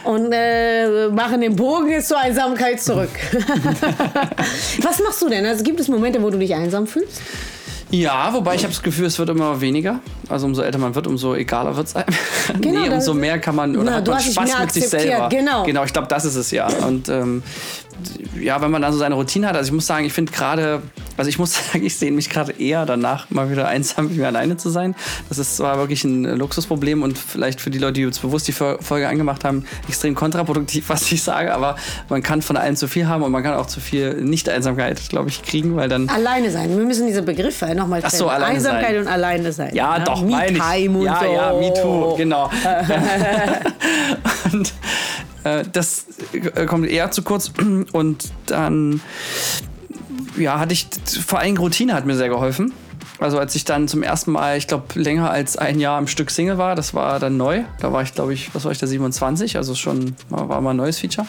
und 0.04 0.30
äh, 0.32 1.08
machen 1.08 1.40
den 1.40 1.56
Bogen 1.56 1.90
jetzt 1.90 2.08
zur 2.08 2.18
Einsamkeit 2.18 2.80
zurück. 2.80 3.10
Was 4.82 5.00
machst 5.02 5.20
du 5.22 5.28
denn? 5.28 5.44
Also 5.44 5.62
gibt 5.64 5.80
es 5.80 5.88
Momente, 5.88 6.22
wo 6.22 6.30
du 6.30 6.38
dich 6.38 6.54
einsam 6.54 6.86
fühlst? 6.86 7.20
Ja, 7.92 8.32
wobei 8.32 8.54
ich 8.54 8.62
habe 8.62 8.72
das 8.72 8.82
Gefühl, 8.82 9.04
es 9.04 9.18
wird 9.18 9.28
immer 9.28 9.60
weniger. 9.60 10.00
Also 10.28 10.46
umso 10.46 10.62
älter 10.62 10.78
man 10.78 10.94
wird, 10.94 11.06
umso 11.06 11.34
egaler 11.34 11.76
wird 11.76 11.88
es 11.88 11.94
einem. 11.94 12.06
Genau, 12.60 12.80
nee, 12.80 12.88
umso 12.88 13.12
mehr 13.12 13.38
kann 13.38 13.54
man 13.54 13.76
oder 13.76 13.90
Na, 13.90 13.96
hat 13.96 14.06
man 14.08 14.20
Spaß 14.20 14.60
mit 14.60 14.72
sich 14.72 14.88
selber. 14.88 15.28
genau. 15.28 15.64
Genau, 15.64 15.84
ich 15.84 15.92
glaube, 15.92 16.08
das 16.08 16.24
ist 16.24 16.36
es 16.36 16.50
ja. 16.50 16.68
Und 16.68 17.10
ähm, 17.10 17.42
ja, 18.40 18.60
wenn 18.62 18.70
man 18.70 18.80
dann 18.80 18.92
so 18.92 18.98
seine 18.98 19.14
Routine 19.14 19.48
hat, 19.48 19.56
also 19.56 19.68
ich 19.68 19.74
muss 19.74 19.86
sagen, 19.86 20.06
ich 20.06 20.12
finde 20.12 20.32
gerade, 20.32 20.82
also 21.16 21.28
ich 21.28 21.38
muss 21.38 21.54
sagen, 21.72 21.84
ich 21.84 21.96
sehne 21.96 22.16
mich 22.16 22.30
gerade 22.30 22.52
eher 22.52 22.86
danach, 22.86 23.30
mal 23.30 23.50
wieder 23.50 23.68
einsam 23.68 24.08
mit 24.08 24.16
mir 24.16 24.26
alleine 24.26 24.56
zu 24.56 24.70
sein. 24.70 24.94
Das 25.28 25.38
ist 25.38 25.56
zwar 25.56 25.78
wirklich 25.78 26.04
ein 26.04 26.24
Luxusproblem 26.24 27.02
und 27.02 27.18
vielleicht 27.18 27.60
für 27.60 27.70
die 27.70 27.78
Leute, 27.78 27.94
die 27.94 28.02
jetzt 28.02 28.22
bewusst 28.22 28.48
die 28.48 28.52
Fol- 28.52 28.80
Folge 28.82 29.08
angemacht 29.08 29.44
haben, 29.44 29.64
extrem 29.88 30.14
kontraproduktiv, 30.14 30.84
was 30.88 31.10
ich 31.12 31.22
sage, 31.22 31.54
aber 31.54 31.76
man 32.08 32.22
kann 32.22 32.42
von 32.42 32.56
allem 32.56 32.76
zu 32.76 32.88
viel 32.88 33.06
haben 33.06 33.22
und 33.22 33.32
man 33.32 33.42
kann 33.42 33.54
auch 33.54 33.66
zu 33.66 33.80
viel 33.80 34.14
Nicht-Einsamkeit, 34.14 35.08
glaube 35.08 35.28
ich, 35.28 35.42
kriegen, 35.42 35.76
weil 35.76 35.88
dann 35.88 36.08
Alleine 36.08 36.50
sein. 36.50 36.76
Wir 36.76 36.84
müssen 36.84 37.06
diese 37.06 37.22
Begriffe 37.22 37.74
nochmal 37.74 38.00
Ach 38.04 38.10
so, 38.10 38.28
alleine 38.28 38.56
Einsamkeit 38.56 38.94
sein. 38.94 38.98
und 39.00 39.08
alleine 39.08 39.52
sein. 39.52 39.74
Ja, 39.74 39.98
doch, 39.98 40.22
meine 40.22 40.58
ich. 40.58 40.88
Und 40.88 41.02
ja, 41.02 41.20
so. 41.20 41.32
ja, 41.32 41.52
me 41.54 41.72
too, 41.74 42.16
genau. 42.16 42.50
und 44.52 44.72
äh, 45.44 45.64
das 45.72 46.06
äh, 46.32 46.66
kommt 46.66 46.88
eher 46.88 47.10
zu 47.10 47.22
kurz. 47.22 47.52
Und 47.92 48.32
dann, 48.46 49.00
ja, 50.36 50.58
hatte 50.58 50.72
ich, 50.72 50.88
vor 51.26 51.38
allem 51.38 51.56
Routine 51.56 51.94
hat 51.94 52.06
mir 52.06 52.16
sehr 52.16 52.28
geholfen. 52.28 52.72
Also 53.18 53.38
als 53.38 53.54
ich 53.54 53.64
dann 53.64 53.86
zum 53.88 54.02
ersten 54.02 54.32
Mal, 54.32 54.56
ich 54.56 54.66
glaube, 54.66 54.98
länger 54.98 55.30
als 55.30 55.56
ein 55.56 55.78
Jahr 55.78 55.96
am 55.96 56.08
Stück 56.08 56.30
Single 56.30 56.58
war, 56.58 56.74
das 56.74 56.92
war 56.92 57.20
dann 57.20 57.36
neu. 57.36 57.62
Da 57.78 57.92
war 57.92 58.02
ich, 58.02 58.14
glaube 58.14 58.34
ich, 58.34 58.52
was 58.54 58.64
war 58.64 58.72
ich 58.72 58.78
da, 58.78 58.86
27, 58.86 59.56
also 59.56 59.74
schon 59.74 60.16
war 60.28 60.60
mal 60.60 60.70
ein 60.70 60.76
neues 60.76 60.98
Feature. 60.98 61.26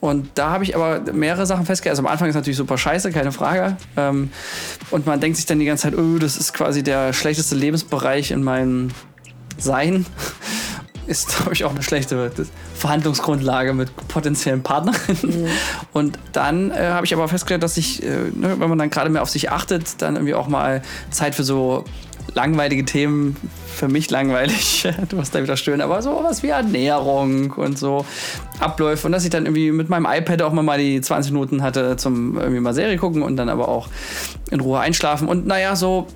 Und 0.00 0.30
da 0.34 0.50
habe 0.50 0.64
ich 0.64 0.74
aber 0.74 1.00
mehrere 1.12 1.46
Sachen 1.46 1.64
festgestellt. 1.64 1.92
Also 1.92 2.02
am 2.02 2.08
Anfang 2.08 2.28
ist 2.28 2.34
natürlich 2.34 2.56
super 2.56 2.78
scheiße, 2.78 3.12
keine 3.12 3.32
Frage. 3.32 3.76
Ähm, 3.96 4.30
und 4.90 5.06
man 5.06 5.20
denkt 5.20 5.36
sich 5.36 5.46
dann 5.46 5.58
die 5.58 5.64
ganze 5.64 5.84
Zeit, 5.84 5.96
oh, 5.96 6.18
das 6.18 6.36
ist 6.36 6.54
quasi 6.54 6.82
der 6.82 7.12
schlechteste 7.12 7.54
Lebensbereich 7.54 8.30
in 8.30 8.42
meinem 8.42 8.88
Sein. 9.58 10.06
Ist, 11.06 11.28
glaube 11.28 11.54
ich, 11.54 11.64
auch 11.64 11.70
eine 11.70 11.82
schlechte 11.82 12.30
Verhandlungsgrundlage 12.78 13.74
mit 13.74 13.90
potenziellen 14.08 14.62
Partnerinnen. 14.62 15.48
Und 15.92 16.18
dann 16.32 16.70
äh, 16.70 16.88
habe 16.90 17.06
ich 17.06 17.12
aber 17.12 17.28
festgestellt, 17.28 17.62
dass 17.62 17.76
ich, 17.76 18.02
äh, 18.02 18.06
ne, 18.06 18.56
wenn 18.58 18.68
man 18.68 18.78
dann 18.78 18.90
gerade 18.90 19.10
mehr 19.10 19.22
auf 19.22 19.30
sich 19.30 19.50
achtet, 19.50 20.00
dann 20.00 20.16
irgendwie 20.16 20.34
auch 20.34 20.48
mal 20.48 20.82
Zeit 21.10 21.34
für 21.34 21.44
so 21.44 21.84
langweilige 22.34 22.84
Themen, 22.84 23.36
für 23.66 23.88
mich 23.88 24.10
langweilig, 24.10 24.86
du 25.08 25.16
musst 25.16 25.34
da 25.34 25.42
wieder 25.42 25.56
stören, 25.56 25.80
aber 25.80 26.02
so 26.02 26.20
was 26.22 26.42
wie 26.42 26.48
Ernährung 26.48 27.52
und 27.52 27.78
so 27.78 28.04
Abläufe. 28.60 29.06
Und 29.06 29.12
dass 29.12 29.24
ich 29.24 29.30
dann 29.30 29.46
irgendwie 29.46 29.72
mit 29.72 29.88
meinem 29.88 30.06
iPad 30.06 30.42
auch 30.42 30.52
mal, 30.52 30.62
mal 30.62 30.78
die 30.78 31.00
20 31.00 31.32
Minuten 31.32 31.62
hatte 31.62 31.96
zum 31.96 32.38
irgendwie 32.38 32.60
mal 32.60 32.74
Serie 32.74 32.96
gucken 32.96 33.22
und 33.22 33.36
dann 33.36 33.48
aber 33.48 33.68
auch 33.68 33.88
in 34.50 34.60
Ruhe 34.60 34.80
einschlafen. 34.80 35.28
Und 35.28 35.46
naja, 35.46 35.76
so 35.76 36.06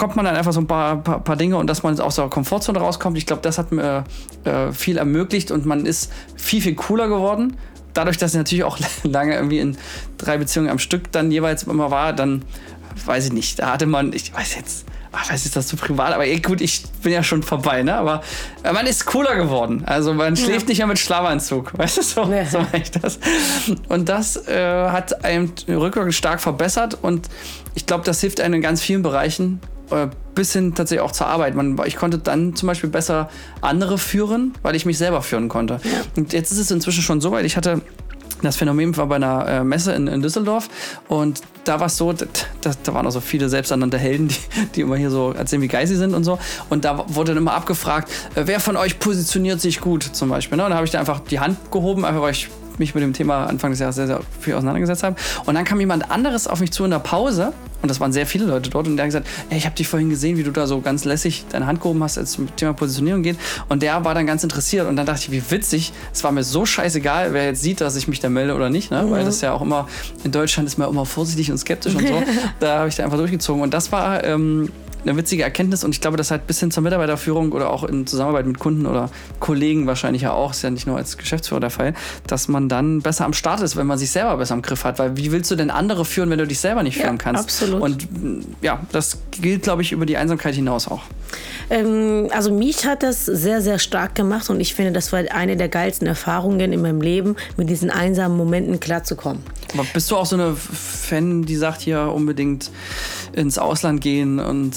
kommt 0.00 0.16
man 0.16 0.24
dann 0.24 0.34
einfach 0.34 0.54
so 0.54 0.60
ein 0.60 0.66
paar, 0.66 0.96
paar, 0.96 1.20
paar 1.20 1.36
Dinge 1.36 1.58
und 1.58 1.66
dass 1.66 1.82
man 1.82 2.00
aus 2.00 2.16
der 2.16 2.28
Komfortzone 2.28 2.78
rauskommt. 2.78 3.18
Ich 3.18 3.26
glaube, 3.26 3.42
das 3.42 3.58
hat 3.58 3.70
mir 3.70 4.04
äh, 4.44 4.72
viel 4.72 4.96
ermöglicht 4.96 5.50
und 5.50 5.66
man 5.66 5.84
ist 5.84 6.10
viel, 6.36 6.62
viel 6.62 6.74
cooler 6.74 7.06
geworden. 7.06 7.58
Dadurch, 7.92 8.16
dass 8.16 8.32
ich 8.32 8.38
natürlich 8.38 8.64
auch 8.64 8.78
lange 9.02 9.34
irgendwie 9.34 9.58
in 9.58 9.76
drei 10.16 10.38
Beziehungen 10.38 10.70
am 10.70 10.78
Stück 10.78 11.12
dann 11.12 11.30
jeweils 11.30 11.64
immer 11.64 11.90
war, 11.90 12.14
dann 12.14 12.46
weiß 13.04 13.26
ich 13.26 13.32
nicht, 13.34 13.58
da 13.58 13.72
hatte 13.72 13.84
man, 13.84 14.14
ich 14.14 14.34
weiß 14.34 14.54
jetzt, 14.56 14.86
ach, 15.12 15.30
weiß 15.30 15.44
ist 15.44 15.54
das 15.54 15.66
zu 15.68 15.76
privat, 15.76 16.14
aber 16.14 16.26
eh, 16.26 16.38
gut, 16.38 16.62
ich 16.62 16.84
bin 17.02 17.12
ja 17.12 17.22
schon 17.22 17.42
vorbei, 17.42 17.82
ne? 17.82 17.94
Aber 17.94 18.22
äh, 18.62 18.72
man 18.72 18.86
ist 18.86 19.04
cooler 19.04 19.36
geworden. 19.36 19.82
Also 19.84 20.14
man 20.14 20.34
schläft 20.34 20.66
nicht 20.68 20.78
mehr 20.78 20.86
mit 20.86 20.98
Schlafanzug, 20.98 21.76
weißt 21.78 21.98
du 21.98 22.02
so, 22.02 22.22
Ja. 22.32 22.46
so 22.46 22.58
meine 22.58 22.82
ich 22.82 22.90
das. 22.90 23.18
Und 23.90 24.08
das 24.08 24.48
äh, 24.48 24.88
hat 24.88 25.26
einem 25.26 25.52
rückwirkend 25.68 26.14
stark 26.14 26.40
verbessert 26.40 26.96
und 27.02 27.28
ich 27.74 27.84
glaube, 27.84 28.04
das 28.04 28.22
hilft 28.22 28.40
einem 28.40 28.54
in 28.54 28.62
ganz 28.62 28.80
vielen 28.80 29.02
Bereichen 29.02 29.60
äh, 29.90 30.08
bis 30.34 30.52
hin 30.52 30.74
tatsächlich 30.74 31.04
auch 31.04 31.12
zur 31.12 31.26
Arbeit. 31.26 31.54
Man, 31.54 31.78
ich 31.86 31.96
konnte 31.96 32.18
dann 32.18 32.54
zum 32.54 32.66
Beispiel 32.66 32.90
besser 32.90 33.28
andere 33.60 33.98
führen, 33.98 34.54
weil 34.62 34.74
ich 34.74 34.86
mich 34.86 34.98
selber 34.98 35.22
führen 35.22 35.48
konnte. 35.48 35.80
Und 36.16 36.32
jetzt 36.32 36.52
ist 36.52 36.58
es 36.58 36.70
inzwischen 36.70 37.02
schon 37.02 37.20
so 37.20 37.32
weit, 37.32 37.44
ich 37.44 37.56
hatte 37.56 37.82
das 38.42 38.56
Phänomen 38.56 38.96
war 38.96 39.06
bei 39.06 39.16
einer 39.16 39.46
äh, 39.46 39.64
Messe 39.64 39.92
in, 39.92 40.06
in 40.06 40.22
Düsseldorf 40.22 40.68
und 41.08 41.40
da 41.64 41.78
war 41.78 41.88
es 41.88 41.96
so, 41.96 42.12
da, 42.12 42.26
da, 42.82 42.94
waren 42.94 43.06
auch 43.06 43.10
so 43.10 43.20
viele 43.20 43.48
selbsternannte 43.48 43.98
Helden, 43.98 44.28
die, 44.28 44.66
die 44.74 44.80
immer 44.80 44.96
hier 44.96 45.10
so 45.10 45.32
erzählen, 45.32 45.62
wie 45.62 45.68
geil 45.68 45.86
sie 45.86 45.96
sind 45.96 46.14
und 46.14 46.24
so. 46.24 46.38
Und 46.70 46.84
da 46.84 47.04
wurde 47.08 47.32
dann 47.32 47.42
immer 47.42 47.52
abgefragt, 47.52 48.10
äh, 48.34 48.42
wer 48.46 48.60
von 48.60 48.76
euch 48.76 48.98
positioniert 48.98 49.60
sich 49.60 49.80
gut 49.80 50.02
zum 50.02 50.30
Beispiel. 50.30 50.56
Ne? 50.56 50.64
Und 50.64 50.70
da 50.70 50.76
habe 50.76 50.86
ich 50.86 50.90
dann 50.90 51.00
einfach 51.00 51.20
die 51.20 51.38
Hand 51.38 51.70
gehoben, 51.70 52.04
einfach 52.04 52.22
weil 52.22 52.32
ich 52.32 52.48
mich 52.78 52.94
mit 52.94 53.04
dem 53.04 53.12
Thema 53.12 53.44
Anfang 53.44 53.70
des 53.70 53.80
Jahres 53.80 53.96
sehr, 53.96 54.06
sehr 54.06 54.20
viel 54.40 54.54
auseinandergesetzt 54.54 55.02
habe. 55.02 55.16
Und 55.44 55.54
dann 55.54 55.64
kam 55.64 55.78
jemand 55.80 56.10
anderes 56.10 56.46
auf 56.46 56.60
mich 56.60 56.72
zu 56.72 56.84
in 56.84 56.90
der 56.90 56.98
Pause 56.98 57.52
und 57.82 57.88
das 57.88 58.00
waren 58.00 58.12
sehr 58.12 58.26
viele 58.26 58.44
Leute 58.44 58.70
dort 58.70 58.86
und 58.86 58.96
der 58.96 59.04
hat 59.04 59.08
gesagt, 59.08 59.28
hey, 59.48 59.58
ich 59.58 59.66
habe 59.66 59.74
dich 59.74 59.88
vorhin 59.88 60.10
gesehen, 60.10 60.36
wie 60.36 60.42
du 60.42 60.50
da 60.50 60.66
so 60.66 60.80
ganz 60.80 61.04
lässig 61.04 61.44
deine 61.50 61.66
Hand 61.66 61.80
gehoben 61.80 62.02
hast, 62.02 62.18
als 62.18 62.30
es 62.30 62.36
zum 62.36 62.54
Thema 62.56 62.72
Positionierung 62.72 63.22
geht. 63.22 63.36
Und 63.68 63.82
der 63.82 64.04
war 64.04 64.14
dann 64.14 64.26
ganz 64.26 64.42
interessiert 64.42 64.86
und 64.86 64.96
dann 64.96 65.06
dachte 65.06 65.22
ich, 65.22 65.30
wie 65.30 65.50
witzig, 65.50 65.92
es 66.12 66.22
war 66.24 66.32
mir 66.32 66.44
so 66.44 66.66
scheißegal, 66.66 67.32
wer 67.32 67.46
jetzt 67.46 67.62
sieht, 67.62 67.80
dass 67.80 67.96
ich 67.96 68.08
mich 68.08 68.20
da 68.20 68.28
melde 68.28 68.54
oder 68.54 68.70
nicht, 68.70 68.90
ne? 68.90 69.06
weil 69.08 69.24
das 69.24 69.40
ja 69.40 69.52
auch 69.52 69.62
immer, 69.62 69.88
in 70.24 70.32
Deutschland 70.32 70.68
ist 70.68 70.78
man 70.78 70.88
immer 70.88 71.06
vorsichtig 71.06 71.50
und 71.50 71.58
skeptisch 71.58 71.94
und 71.94 72.06
so. 72.06 72.22
da 72.60 72.80
habe 72.80 72.88
ich 72.88 72.96
da 72.96 73.04
einfach 73.04 73.18
durchgezogen 73.18 73.62
und 73.62 73.72
das 73.74 73.92
war... 73.92 74.24
Ähm, 74.24 74.70
eine 75.02 75.16
witzige 75.16 75.42
Erkenntnis 75.42 75.84
und 75.84 75.94
ich 75.94 76.00
glaube, 76.00 76.16
das 76.16 76.30
hat 76.30 76.46
bis 76.46 76.60
hin 76.60 76.70
zur 76.70 76.82
Mitarbeiterführung 76.82 77.52
oder 77.52 77.70
auch 77.70 77.84
in 77.84 78.06
Zusammenarbeit 78.06 78.46
mit 78.46 78.58
Kunden 78.58 78.86
oder 78.86 79.10
Kollegen 79.38 79.86
wahrscheinlich 79.86 80.22
ja 80.22 80.32
auch, 80.32 80.52
ist 80.52 80.62
ja 80.62 80.70
nicht 80.70 80.86
nur 80.86 80.96
als 80.96 81.16
Geschäftsführer 81.16 81.60
der 81.60 81.70
Fall, 81.70 81.94
dass 82.26 82.48
man 82.48 82.68
dann 82.68 83.00
besser 83.02 83.24
am 83.24 83.32
Start 83.32 83.60
ist, 83.60 83.76
wenn 83.76 83.86
man 83.86 83.98
sich 83.98 84.10
selber 84.10 84.36
besser 84.36 84.54
im 84.54 84.62
Griff 84.62 84.84
hat. 84.84 84.98
Weil 84.98 85.16
wie 85.16 85.32
willst 85.32 85.50
du 85.50 85.56
denn 85.56 85.70
andere 85.70 86.04
führen, 86.04 86.30
wenn 86.30 86.38
du 86.38 86.46
dich 86.46 86.60
selber 86.60 86.82
nicht 86.82 86.96
Ja, 86.96 87.04
führen 87.04 87.18
kannst? 87.18 87.42
absolut. 87.44 87.80
Und 87.82 88.08
ja, 88.62 88.80
das 88.92 89.18
gilt, 89.40 89.62
glaube 89.62 89.82
ich, 89.82 89.92
über 89.92 90.06
die 90.06 90.16
Einsamkeit 90.16 90.54
hinaus 90.54 90.88
auch. 90.88 91.02
Ähm, 91.70 92.28
also 92.32 92.52
mich 92.52 92.86
hat 92.86 93.02
das 93.02 93.24
sehr, 93.26 93.60
sehr 93.62 93.78
stark 93.78 94.14
gemacht 94.14 94.50
und 94.50 94.60
ich 94.60 94.74
finde, 94.74 94.92
das 94.92 95.12
war 95.12 95.20
eine 95.32 95.56
der 95.56 95.68
geilsten 95.68 96.06
Erfahrungen 96.06 96.72
in 96.72 96.82
meinem 96.82 97.00
Leben, 97.00 97.36
mit 97.56 97.70
diesen 97.70 97.90
einsamen 97.90 98.36
Momenten 98.36 98.80
klarzukommen. 98.80 99.42
Aber 99.72 99.86
bist 99.94 100.10
du 100.10 100.16
auch 100.16 100.26
so 100.26 100.34
eine 100.34 100.56
Fan, 100.56 101.42
die 101.42 101.54
sagt 101.56 101.80
hier 101.82 102.10
unbedingt 102.12 102.70
ins 103.32 103.56
Ausland 103.58 104.00
gehen 104.00 104.40
und 104.40 104.74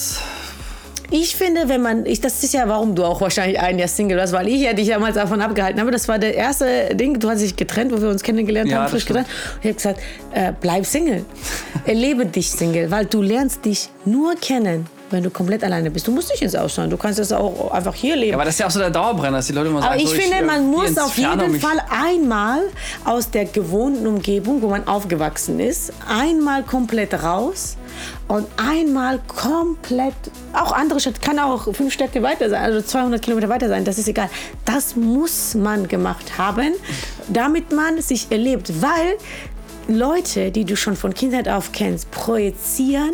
Ich 1.12 1.36
finde, 1.36 1.70
wenn 1.70 1.82
man, 1.82 2.08
ich, 2.08 2.22
das 2.22 2.44
ist 2.44 2.56
ja, 2.56 2.68
warum 2.68 2.96
du 2.96 3.04
auch 3.04 3.22
wahrscheinlich 3.22 3.60
ein 3.60 3.78
Jahr 3.78 3.88
Single 3.88 4.18
warst, 4.18 4.34
weil 4.34 4.48
ich 4.48 4.62
ja 4.62 4.74
dich 4.74 4.88
damals 4.88 5.14
davon 5.14 5.42
abgehalten 5.42 5.80
habe. 5.80 5.92
Das 5.92 6.08
war 6.08 6.18
der 6.18 6.34
erste 6.34 6.96
Ding, 6.96 7.20
du 7.20 7.30
hast 7.30 7.42
dich 7.42 7.56
getrennt, 7.56 7.92
wo 7.92 8.02
wir 8.02 8.10
uns 8.10 8.24
kennengelernt 8.24 8.72
Ja, 8.72 8.80
haben, 8.82 8.90
frisch 8.90 9.06
getrennt. 9.06 9.28
Und 9.28 9.60
ich 9.62 9.66
habe 9.68 9.76
gesagt, 9.76 10.00
äh, 10.32 10.54
bleib 10.60 10.88
Single. 10.88 11.24
Erlebe 11.86 12.26
dich 12.26 12.50
Single, 12.50 12.90
weil 12.90 13.06
du 13.06 13.22
lernst 13.22 13.64
dich 13.66 13.90
nur 14.06 14.34
kennen, 14.36 14.88
wenn 15.14 15.24
du 15.24 15.30
komplett 15.30 15.64
alleine 15.64 15.90
bist. 15.90 16.08
Du 16.08 16.12
musst 16.12 16.30
nicht 16.30 16.42
ins 16.42 16.56
Ausland, 16.56 16.92
du 16.92 16.98
kannst 16.98 17.20
das 17.20 17.32
auch 17.32 17.72
einfach 17.72 17.96
hier 17.96 18.16
leben. 18.16 18.32
Ja, 18.32 18.36
aber 18.36 18.46
das 18.46 18.56
ist 18.56 18.60
ja 18.60 18.68
auch 18.68 18.72
so 18.72 18.80
der 18.80 18.90
Dauerbrenner, 18.90 19.38
dass 19.38 19.48
die 19.48 19.54
Leute 19.54 19.70
immer 19.70 19.82
sagen, 19.82 19.94
Aber 19.94 20.02
ich 20.02 20.10
so, 20.10 20.16
finde, 20.16 20.38
äh, 20.38 20.44
man 20.44 20.70
muss 20.70 20.98
auf 20.98 21.18
jeden 21.18 21.60
Fall 21.60 21.82
einmal 21.90 22.62
aus 23.06 23.30
der 23.30 23.46
gewohnten 23.46 24.08
Umgebung, 24.08 24.62
wo 24.62 24.68
man 24.68 24.88
aufgewachsen 24.88 25.60
ist, 25.60 25.94
einmal 26.08 26.64
komplett 26.64 27.14
raus 27.14 27.78
und 28.28 28.48
einmal 28.58 29.20
komplett, 29.28 30.16
auch 30.54 30.72
andere 30.72 31.00
Städte, 31.00 31.20
kann 31.22 31.40
auch 31.40 31.74
fünf 31.74 31.94
Städte 31.94 32.22
weiter 32.24 32.50
sein, 32.50 32.64
also 32.64 32.82
200 32.82 33.22
Kilometer 33.22 33.50
weiter 33.50 33.70
sein, 33.70 33.86
das 33.86 33.98
ist 33.98 34.08
egal. 34.08 34.30
Das 34.66 34.96
muss 34.96 35.54
man 35.56 35.88
gemacht 35.88 36.38
haben, 36.38 36.74
damit 37.28 37.72
man 37.72 38.02
sich 38.02 38.32
erlebt, 38.32 38.82
weil 38.82 39.18
Leute, 39.88 40.52
die 40.52 40.66
du 40.66 40.76
schon 40.76 40.96
von 40.96 41.14
Kindheit 41.14 41.50
auf 41.50 41.72
kennst, 41.72 42.10
projizieren 42.12 43.12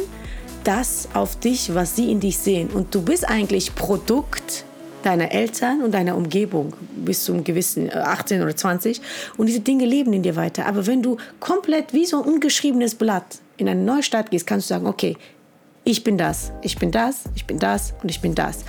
das 0.64 1.08
auf 1.14 1.40
dich, 1.40 1.74
was 1.74 1.96
sie 1.96 2.12
in 2.12 2.20
dich 2.20 2.38
sehen. 2.38 2.70
Und 2.70 2.94
du 2.94 3.02
bist 3.02 3.28
eigentlich 3.28 3.76
Produkt 3.76 4.66
deiner 5.04 5.32
Eltern 5.32 5.82
und 5.82 5.94
deiner 5.94 6.16
Umgebung 6.16 6.74
bis 6.96 7.24
zum 7.24 7.44
gewissen 7.44 7.90
äh, 7.90 7.94
18 7.94 8.42
oder 8.42 8.56
20. 8.56 9.02
Und 9.38 9.48
diese 9.48 9.62
Dinge 9.62 9.86
leben 9.86 10.14
in 10.14 10.24
dir 10.24 10.36
weiter. 10.36 10.66
Aber 10.66 10.88
wenn 10.88 11.02
du 11.02 11.18
komplett 11.40 11.94
wie 11.94 12.06
so 12.06 12.22
ein 12.22 12.28
ungeschriebenes 12.28 12.96
Blatt 12.96 13.40
in 13.58 13.68
eine 13.70 13.82
neue 13.82 14.04
Stadt 14.04 14.32
gehst, 14.32 14.48
kannst 14.48 14.70
du 14.70 14.74
sagen, 14.74 14.88
okay, 14.88 15.18
ich 15.84 16.04
bin 16.04 16.18
das, 16.18 16.52
ich 16.62 16.78
bin 16.78 16.92
das, 16.92 17.24
ich 17.36 17.46
bin 17.46 17.58
das 17.58 17.94
und 18.04 18.10
ich 18.10 18.22
bin 18.22 18.36
das. 18.36 18.66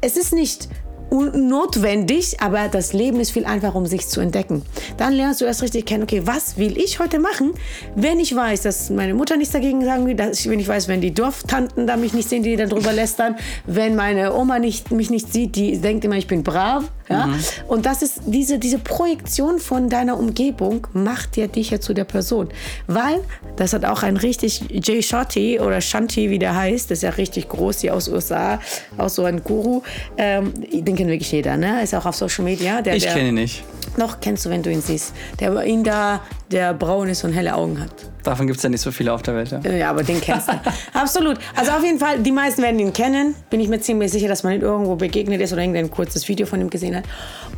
Es 0.00 0.16
ist 0.16 0.32
nicht 0.32 0.68
notwendig, 1.12 2.40
aber 2.40 2.68
das 2.68 2.92
Leben 2.92 3.20
ist 3.20 3.30
viel 3.32 3.44
einfacher, 3.44 3.76
um 3.76 3.86
sich 3.86 4.08
zu 4.08 4.20
entdecken. 4.20 4.62
Dann 4.96 5.12
lernst 5.12 5.40
du 5.40 5.44
erst 5.44 5.62
richtig 5.62 5.86
kennen, 5.86 6.02
okay, 6.04 6.22
was 6.24 6.56
will 6.56 6.78
ich 6.78 6.98
heute 6.98 7.18
machen, 7.18 7.52
wenn 7.94 8.18
ich 8.18 8.34
weiß, 8.34 8.62
dass 8.62 8.90
meine 8.90 9.14
Mutter 9.14 9.36
nichts 9.36 9.52
dagegen 9.52 9.84
sagen 9.84 10.06
will, 10.06 10.14
dass 10.14 10.40
ich, 10.40 10.48
wenn 10.48 10.60
ich 10.60 10.68
weiß, 10.68 10.88
wenn 10.88 11.00
die 11.00 11.12
Dorftanten 11.12 11.86
da 11.86 11.96
mich 11.96 12.14
nicht 12.14 12.28
sehen, 12.28 12.42
die 12.42 12.56
darüber 12.56 12.92
lästern, 12.92 13.36
wenn 13.66 13.94
meine 13.94 14.34
Oma 14.34 14.58
nicht, 14.58 14.90
mich 14.90 15.10
nicht 15.10 15.32
sieht, 15.32 15.56
die 15.56 15.78
denkt 15.78 16.04
immer, 16.04 16.16
ich 16.16 16.26
bin 16.26 16.42
brav. 16.42 16.84
Ja? 17.12 17.28
Und 17.68 17.86
das 17.86 18.02
ist 18.02 18.20
diese, 18.26 18.58
diese 18.58 18.78
Projektion 18.78 19.58
von 19.58 19.88
deiner 19.88 20.18
Umgebung 20.18 20.86
macht 20.92 21.36
ja 21.36 21.46
dich 21.46 21.70
ja 21.70 21.80
zu 21.80 21.94
der 21.94 22.04
Person. 22.04 22.48
Weil, 22.86 23.20
das 23.56 23.72
hat 23.72 23.84
auch 23.84 24.02
ein 24.02 24.16
richtig 24.16 24.64
Jay 24.70 25.02
Shanti 25.02 25.60
oder 25.60 25.80
Shanti, 25.80 26.30
wie 26.30 26.38
der 26.38 26.54
heißt, 26.56 26.90
das 26.90 26.98
ist 26.98 27.02
ja 27.02 27.10
richtig 27.10 27.48
groß 27.48 27.80
hier 27.80 27.94
aus 27.94 28.08
USA, 28.08 28.60
auch 28.98 29.08
so 29.08 29.24
ein 29.24 29.42
Guru. 29.42 29.82
Ähm, 30.16 30.52
den 30.72 30.96
kennt 30.96 31.10
wirklich 31.10 31.32
jeder, 31.32 31.56
ne? 31.56 31.82
Ist 31.82 31.94
auch 31.94 32.06
auf 32.06 32.16
Social 32.16 32.44
Media. 32.44 32.82
Der, 32.82 32.96
Ich 32.96 33.06
kenne 33.06 33.28
ihn 33.28 33.34
nicht. 33.34 33.64
Noch 33.96 34.20
kennst 34.20 34.44
du, 34.44 34.50
wenn 34.50 34.62
du 34.62 34.70
ihn 34.70 34.80
siehst. 34.80 35.14
Der 35.38 35.64
ihn 35.64 35.84
da, 35.84 36.20
der 36.50 36.74
braun 36.74 37.08
ist 37.08 37.24
und 37.24 37.32
helle 37.32 37.54
Augen 37.54 37.80
hat. 37.80 37.90
Davon 38.22 38.46
gibt 38.46 38.58
es 38.58 38.62
ja 38.62 38.68
nicht 38.68 38.80
so 38.80 38.92
viele 38.92 39.12
auf 39.12 39.22
der 39.22 39.34
Welt. 39.34 39.50
Ja. 39.50 39.60
Ja, 39.70 39.90
aber 39.90 40.02
den 40.02 40.20
kennst 40.20 40.48
du. 40.48 40.52
Absolut. 40.94 41.38
Also 41.56 41.72
auf 41.72 41.82
jeden 41.82 41.98
Fall, 41.98 42.20
die 42.20 42.32
meisten 42.32 42.62
werden 42.62 42.78
ihn 42.78 42.92
kennen. 42.92 43.34
Bin 43.50 43.60
ich 43.60 43.68
mir 43.68 43.80
ziemlich 43.80 44.12
sicher, 44.12 44.28
dass 44.28 44.44
man 44.44 44.54
ihn 44.54 44.60
irgendwo 44.60 44.96
begegnet 44.96 45.40
ist 45.40 45.52
oder 45.52 45.62
irgendein 45.62 45.90
kurzes 45.90 46.28
Video 46.28 46.46
von 46.46 46.60
ihm 46.60 46.70
gesehen 46.70 46.96
hat. 46.96 47.04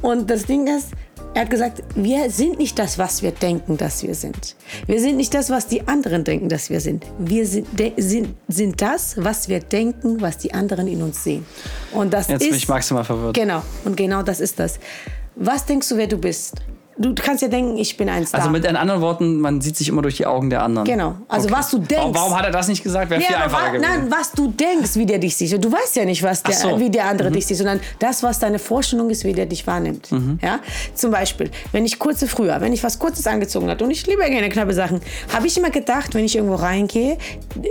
Und 0.00 0.30
das 0.30 0.46
Ding 0.46 0.66
ist, 0.66 0.88
er 1.34 1.42
hat 1.42 1.50
gesagt, 1.50 1.82
wir 1.96 2.30
sind 2.30 2.58
nicht 2.58 2.78
das, 2.78 2.96
was 2.96 3.22
wir 3.22 3.32
denken, 3.32 3.76
dass 3.76 4.02
wir 4.02 4.14
sind. 4.14 4.54
Wir 4.86 5.00
sind 5.00 5.16
nicht 5.16 5.34
das, 5.34 5.50
was 5.50 5.66
die 5.66 5.86
anderen 5.86 6.24
denken, 6.24 6.48
dass 6.48 6.70
wir 6.70 6.80
sind. 6.80 7.04
Wir 7.18 7.46
sind, 7.46 7.66
sind, 7.96 8.34
sind 8.48 8.80
das, 8.80 9.16
was 9.22 9.48
wir 9.48 9.60
denken, 9.60 10.20
was 10.20 10.38
die 10.38 10.54
anderen 10.54 10.86
in 10.86 11.02
uns 11.02 11.24
sehen. 11.24 11.44
Und 11.92 12.12
das 12.12 12.28
Jetzt 12.28 12.42
ist 12.42 12.48
bin 12.48 12.56
ich 12.56 12.68
maximal 12.68 13.04
verwirrt. 13.04 13.34
Genau. 13.34 13.62
Und 13.84 13.96
genau 13.96 14.22
das 14.22 14.40
ist 14.40 14.60
das. 14.60 14.78
Was 15.36 15.66
denkst 15.66 15.88
du, 15.88 15.96
wer 15.96 16.06
du 16.06 16.16
bist? 16.16 16.62
Du 16.96 17.12
kannst 17.14 17.42
ja 17.42 17.48
denken, 17.48 17.76
ich 17.76 17.96
bin 17.96 18.08
ein 18.08 18.24
Star. 18.26 18.40
Also 18.40 18.50
mit 18.50 18.64
anderen 18.66 19.00
Worten, 19.00 19.40
man 19.40 19.60
sieht 19.60 19.76
sich 19.76 19.88
immer 19.88 20.02
durch 20.02 20.16
die 20.16 20.26
Augen 20.26 20.48
der 20.50 20.62
anderen. 20.62 20.86
Genau. 20.86 21.16
Also 21.28 21.50
was 21.50 21.70
du 21.70 21.78
denkst. 21.78 21.96
Warum, 21.96 22.14
warum 22.14 22.36
hat 22.38 22.44
er 22.44 22.52
das 22.52 22.68
nicht 22.68 22.82
gesagt? 22.84 23.10
Wäre 23.10 23.20
viel 23.20 23.30
Ja, 23.32 23.38
aber 23.38 23.44
einfacher 23.46 23.72
gewesen. 23.72 23.82
nein, 24.02 24.10
was 24.16 24.30
du 24.32 24.46
denkst, 24.48 24.94
wie 24.94 25.04
der 25.06 25.18
dich 25.18 25.34
sieht. 25.36 25.64
Du 25.64 25.72
weißt 25.72 25.96
ja 25.96 26.04
nicht, 26.04 26.22
was 26.22 26.42
der, 26.44 26.54
so. 26.54 26.76
Mhm. 26.76 26.80
wie 26.80 26.90
der 26.90 27.06
andere 27.06 27.30
dich 27.32 27.46
sieht, 27.46 27.56
sondern 27.56 27.80
das, 27.98 28.22
was 28.22 28.38
deine 28.38 28.60
Vorstellung 28.60 29.10
ist, 29.10 29.24
wie 29.24 29.32
der 29.32 29.46
dich 29.46 29.66
wahrnimmt. 29.66 30.12
Mhm. 30.12 30.38
Ja? 30.40 30.60
Zum 30.94 31.10
Beispiel, 31.10 31.50
wenn 31.72 31.84
ich 31.84 31.98
kurze 31.98 32.28
früher, 32.28 32.60
wenn 32.60 32.72
ich 32.72 32.84
was 32.84 32.98
Kurzes 33.00 33.26
angezogen 33.26 33.68
hatte 33.68 33.82
und 33.84 33.90
ich 33.90 34.06
liebe 34.06 34.22
gerne 34.30 34.48
knappe 34.48 34.72
Sachen, 34.72 35.00
habe 35.32 35.48
ich 35.48 35.58
immer 35.58 35.70
gedacht, 35.70 36.14
wenn 36.14 36.24
ich 36.24 36.36
irgendwo 36.36 36.54
reingehe, 36.54 37.18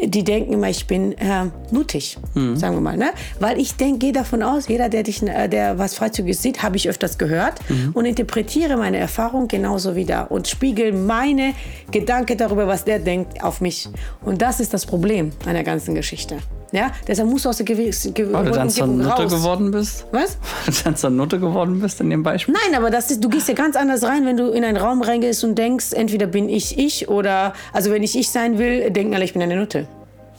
die 0.04 0.26
denken 0.26 0.52
immer, 0.52 0.70
ich 0.70 0.86
bin 0.86 1.14
äh, 1.18 1.46
mutig, 1.72 2.18
Mhm. 2.34 2.58
sagen 2.58 2.76
wir 2.76 2.82
mal. 2.82 2.98
Ne? 2.98 3.12
Weil 3.40 3.58
ich 3.58 3.76
denke, 3.78 4.00
gehe 4.00 4.12
davon 4.12 4.44
aus, 4.44 4.68
jeder, 4.68 4.90
der, 4.90 5.04
dich, 5.04 5.24
äh, 5.24 5.48
der 5.48 5.80
was 5.80 5.96
Freizügiges 5.96 6.42
sieht, 6.42 6.62
habe 6.62 6.76
ich 6.76 6.90
öfters 6.90 7.18
gehört 7.18 7.54
Mhm. 7.70 7.92
und 7.94 8.04
interpretiere 8.06 8.76
meine 8.76 8.98
Erfahrung 8.98 9.13
genauso 9.48 9.96
wieder 9.96 10.32
und 10.32 10.48
spiegel 10.48 10.92
meine 10.92 11.54
Gedanken 11.92 12.38
darüber, 12.38 12.68
was 12.68 12.84
der 12.84 13.00
denkt, 13.00 13.44
auf 13.44 13.62
mich. 13.62 13.90
Und 14.22 14.42
das 14.42 14.60
ist 14.60 14.74
das 14.74 14.86
Problem 14.86 15.32
an 15.46 15.54
der 15.54 15.64
ganzen 15.64 15.96
Geschichte. 15.96 16.38
Ja? 16.72 16.92
Deshalb 17.08 17.30
musst 17.30 17.46
du 17.46 17.50
aus 17.50 17.58
der 17.58 17.66
Gewiss, 17.66 18.10
Ge 18.14 18.28
Weil 18.32 18.46
du 18.46 18.52
dann 18.52 18.70
zur 18.70 18.88
Nutte 18.88 19.28
geworden 19.28 19.72
bist? 19.72 20.06
Was? 20.12 20.38
Weil 20.66 20.74
du 20.74 20.84
dann 20.84 20.96
zur 20.96 21.10
Nutte 21.12 21.40
geworden 21.40 21.80
bist 21.80 22.02
in 22.02 22.10
dem 22.10 22.24
Beispiel? 22.24 22.54
Nein, 22.54 22.76
aber 22.76 22.90
das 22.90 23.12
ist, 23.12 23.24
du 23.24 23.30
gehst 23.30 23.48
ja 23.48 23.54
ganz 23.54 23.76
anders 23.76 24.04
rein, 24.04 24.26
wenn 24.26 24.38
du 24.38 24.50
in 24.50 24.64
einen 24.64 24.78
Raum 24.78 25.02
reingehst 25.04 25.44
und 25.44 25.56
denkst, 25.56 25.94
entweder 25.94 26.26
bin 26.26 26.50
ich 26.50 26.78
ich 26.80 27.08
oder, 27.10 27.54
also 27.72 27.92
wenn 27.92 28.02
ich 28.02 28.18
ich 28.18 28.30
sein 28.32 28.58
will, 28.58 28.90
denken 28.90 29.14
alle, 29.14 29.24
ich 29.24 29.34
bin 29.34 29.42
eine 29.42 29.56
Nutte. 29.56 29.88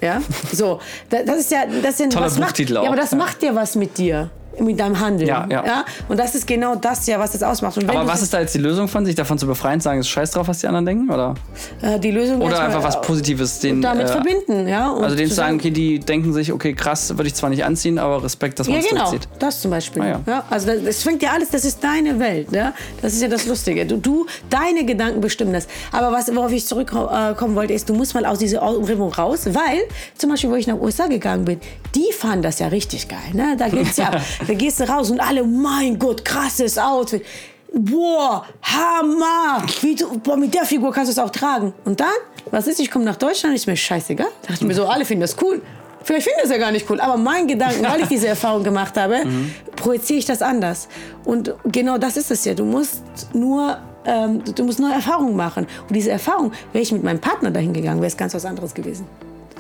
Ja, 0.03 0.21
so, 0.53 0.81
da- 1.09 1.23
das 1.23 1.39
ist 1.39 1.53
ja, 1.53 1.61
das 1.83 1.93
ist 1.95 2.01
ja, 2.01 2.09
Toller 2.09 2.27
was 2.27 2.37
macht, 2.39 2.49
Buchtitel 2.49 2.75
ja, 2.75 2.81
auch, 2.81 2.87
aber 2.89 2.97
das 2.97 3.13
ja. 3.13 3.17
macht 3.17 3.43
ja 3.43 3.55
was 3.55 3.77
mit 3.77 3.97
dir, 3.97 4.29
mit 4.61 4.79
deinem 4.79 4.99
Handeln. 4.99 5.29
Ja, 5.29 5.47
ja. 5.51 5.85
Und 6.09 6.19
das 6.19 6.35
ist 6.35 6.47
genau 6.47 6.75
das 6.75 7.07
ja, 7.07 7.19
was 7.19 7.33
das 7.33 7.43
ausmacht. 7.43 7.79
Aber 7.89 8.07
was 8.07 8.23
ist 8.23 8.33
da 8.33 8.41
jetzt 8.41 8.55
die 8.55 8.59
Lösung 8.59 8.89
von, 8.89 9.05
sich 9.05 9.15
davon 9.15 9.39
zu 9.39 9.47
befreien, 9.47 9.81
zu 9.81 9.85
sagen, 9.85 10.01
es 10.01 10.07
ist 10.07 10.13
scheiß 10.13 10.31
drauf, 10.33 10.49
was 10.49 10.61
die 10.61 10.67
anderen 10.67 10.87
denken? 10.87 11.11
Oder, 11.11 11.35
äh, 11.83 11.99
die 11.99 12.11
Lösung 12.11 12.41
oder 12.41 12.61
einfach 12.61 12.83
was 12.83 12.97
äh, 12.97 13.01
Positives? 13.01 13.61
Den, 13.61 13.83
damit 13.83 14.07
äh, 14.07 14.13
verbinden, 14.13 14.69
ja. 14.69 14.91
Und 14.91 15.05
Also 15.05 15.17
denen 15.17 15.29
zu 15.29 15.35
sagen, 15.35 15.57
okay, 15.57 15.71
die 15.71 15.99
denken 15.99 16.33
sich, 16.33 16.53
okay, 16.53 16.75
krass, 16.75 17.11
würde 17.11 17.27
ich 17.27 17.35
zwar 17.35 17.51
nicht 17.51 17.65
anziehen, 17.65 17.99
aber 17.99 18.23
Respekt, 18.23 18.59
dass 18.59 18.69
man 18.69 18.77
Ja, 18.77 18.83
es 18.83 18.89
genau. 18.89 19.11
durchzieht. 19.11 19.29
Das 19.39 19.61
zum 19.61 19.71
Beispiel. 19.71 20.03
Ah, 20.03 20.07
ja. 20.07 20.21
ja. 20.27 20.45
also 20.51 20.67
das, 20.67 20.85
das 20.85 21.03
fängt 21.03 21.23
ja 21.23 21.33
alles, 21.33 21.51
das 21.51 21.65
ist 21.65 21.83
deine 21.83 22.19
Welt. 22.19 22.49
Ja? 22.53 22.73
Das 23.03 23.13
ist 23.13 23.23
ja 23.23 23.29
das 23.29 23.47
Lustige. 23.47 23.87
Du, 23.87 23.97
du, 23.97 24.27
deine 24.51 24.85
Gedanken 24.85 25.21
bestimmen 25.21 25.53
das. 25.53 25.67
Aber 25.93 26.13
was, 26.13 26.35
worauf 26.35 26.53
ich 26.53 26.67
zurückkommen 26.67 27.55
wollte, 27.55 27.73
ist, 27.73 27.89
du 27.89 27.95
musst 27.95 28.15
mal 28.15 28.25
aus 28.27 28.39
dieser 28.39 28.63
Umgebung 28.63 29.13
raus, 29.13 29.47
weil 29.47 29.81
zum 30.17 30.31
Beispiel, 30.31 30.51
wo 30.51 30.55
ich 30.55 30.67
nach 30.67 30.79
USA 30.81 31.07
gegangen 31.07 31.45
bin, 31.45 31.61
die 31.95 32.13
fanden 32.13 32.43
das 32.43 32.59
ja 32.59 32.69
richtig 32.69 33.09
geil. 33.09 33.19
Ne? 33.33 33.57
Da, 33.59 33.69
geht's 33.69 33.97
ja, 33.97 34.11
da 34.47 34.55
gehst 34.55 34.81
du 34.81 34.89
raus 34.89 35.11
und 35.11 35.21
alle, 35.21 35.45
mein 35.45 35.99
Gott, 35.99 36.25
krasses 36.25 36.79
Outfit. 36.79 37.25
Boah, 37.73 38.47
Hammer! 38.63 39.65
Wie 39.81 39.95
du, 39.97 40.19
boah, 40.19 40.37
mit 40.37 40.55
der 40.55 40.65
Figur 40.65 40.93
kannst 40.93 41.09
du 41.09 41.13
es 41.13 41.19
auch 41.19 41.31
tragen. 41.31 41.75
Und 41.85 41.99
dann, 41.99 42.09
was 42.51 42.69
ist, 42.69 42.79
ich 42.79 42.91
komme 42.91 43.05
nach 43.05 43.17
Deutschland, 43.17 43.55
ist 43.55 43.67
mir 43.67 43.77
scheißegal. 43.77 44.29
Da 44.43 44.49
dachte 44.49 44.63
ich 44.63 44.69
mir 44.69 44.75
so, 44.75 44.87
alle 44.87 45.05
finden 45.05 45.23
das 45.23 45.37
cool. 45.43 45.61
Vielleicht 46.05 46.25
finden 46.25 46.41
das 46.43 46.51
ja 46.51 46.59
gar 46.59 46.71
nicht 46.71 46.89
cool, 46.89 47.01
aber 47.01 47.17
mein 47.17 47.49
Gedanken, 47.49 47.83
weil 47.85 48.03
ich 48.03 48.09
diese 48.09 48.29
Erfahrung 48.29 48.63
gemacht 48.63 48.97
habe, 48.97 49.23
projiziere 49.77 50.19
ich 50.19 50.27
das 50.27 50.43
anders. 50.43 50.89
Und 51.25 51.55
genau 51.65 51.99
das 51.99 52.17
ist 52.17 52.31
es 52.31 52.45
ja. 52.45 52.55
Du 52.55 52.65
musst 52.65 53.03
nur, 53.33 53.79
ähm, 54.05 54.43
du 54.45 54.65
musst 54.65 54.79
nur 54.79 54.93
Erfahrungen 54.93 55.35
machen. 55.35 55.67
Und 55.89 55.95
diese 55.97 56.11
Erfahrung, 56.11 56.53
wäre 56.73 56.83
ich 56.83 56.93
mit 56.93 57.03
meinem 57.03 57.21
Partner 57.21 57.51
dahin 57.51 57.73
gegangen, 57.73 58.01
wäre 58.01 58.09
es 58.09 58.17
ganz 58.17 58.35
was 58.35 58.45
anderes 58.45 58.75
gewesen. 58.75 59.07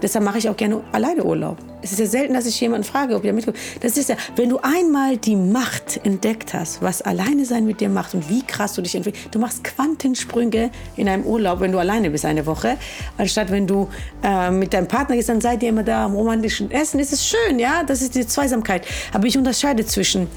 Deshalb 0.04 0.22
mache 0.22 0.36
ich 0.36 0.50
auch 0.50 0.56
gerne 0.56 0.82
alleine 0.92 1.24
Urlaub. 1.24 1.56
Es 1.80 1.90
ist 1.90 1.98
ja 1.98 2.04
selten, 2.04 2.34
dass 2.34 2.44
ich 2.44 2.60
jemanden 2.60 2.84
frage, 2.84 3.16
ob 3.16 3.22
der 3.22 3.32
mitkommt. 3.32 3.56
Das 3.80 3.96
ist 3.96 4.10
ja, 4.10 4.16
wenn 4.36 4.50
du 4.50 4.58
einmal 4.58 5.16
die 5.16 5.34
Macht 5.34 5.98
entdeckt 6.04 6.52
hast, 6.52 6.82
was 6.82 7.00
alleine 7.00 7.46
sein 7.46 7.64
mit 7.64 7.80
dir 7.80 7.88
macht 7.88 8.12
und 8.12 8.28
wie 8.28 8.42
krass 8.42 8.74
du 8.74 8.82
dich 8.82 8.94
entwickelst. 8.94 9.34
Du 9.34 9.38
machst 9.38 9.64
Quantensprünge 9.64 10.70
in 10.96 11.08
einem 11.08 11.24
Urlaub, 11.24 11.60
wenn 11.60 11.72
du 11.72 11.78
alleine 11.78 12.10
bist 12.10 12.26
eine 12.26 12.44
Woche, 12.44 12.76
anstatt 13.16 13.50
wenn 13.50 13.66
du 13.66 13.88
äh, 14.22 14.50
mit 14.50 14.74
deinem 14.74 14.88
Partner 14.88 15.16
gehst, 15.16 15.30
dann 15.30 15.40
seid 15.40 15.62
ihr 15.62 15.70
immer 15.70 15.84
da 15.84 16.04
am 16.04 16.14
romantischen 16.14 16.70
Essen. 16.70 17.00
Es 17.00 17.10
ist 17.10 17.26
schön, 17.26 17.58
ja, 17.58 17.82
das 17.82 18.02
ist 18.02 18.14
die 18.14 18.26
Zweisamkeit. 18.26 18.86
Aber 19.14 19.26
ich 19.26 19.38
unterscheide 19.38 19.86
zwischen 19.86 20.28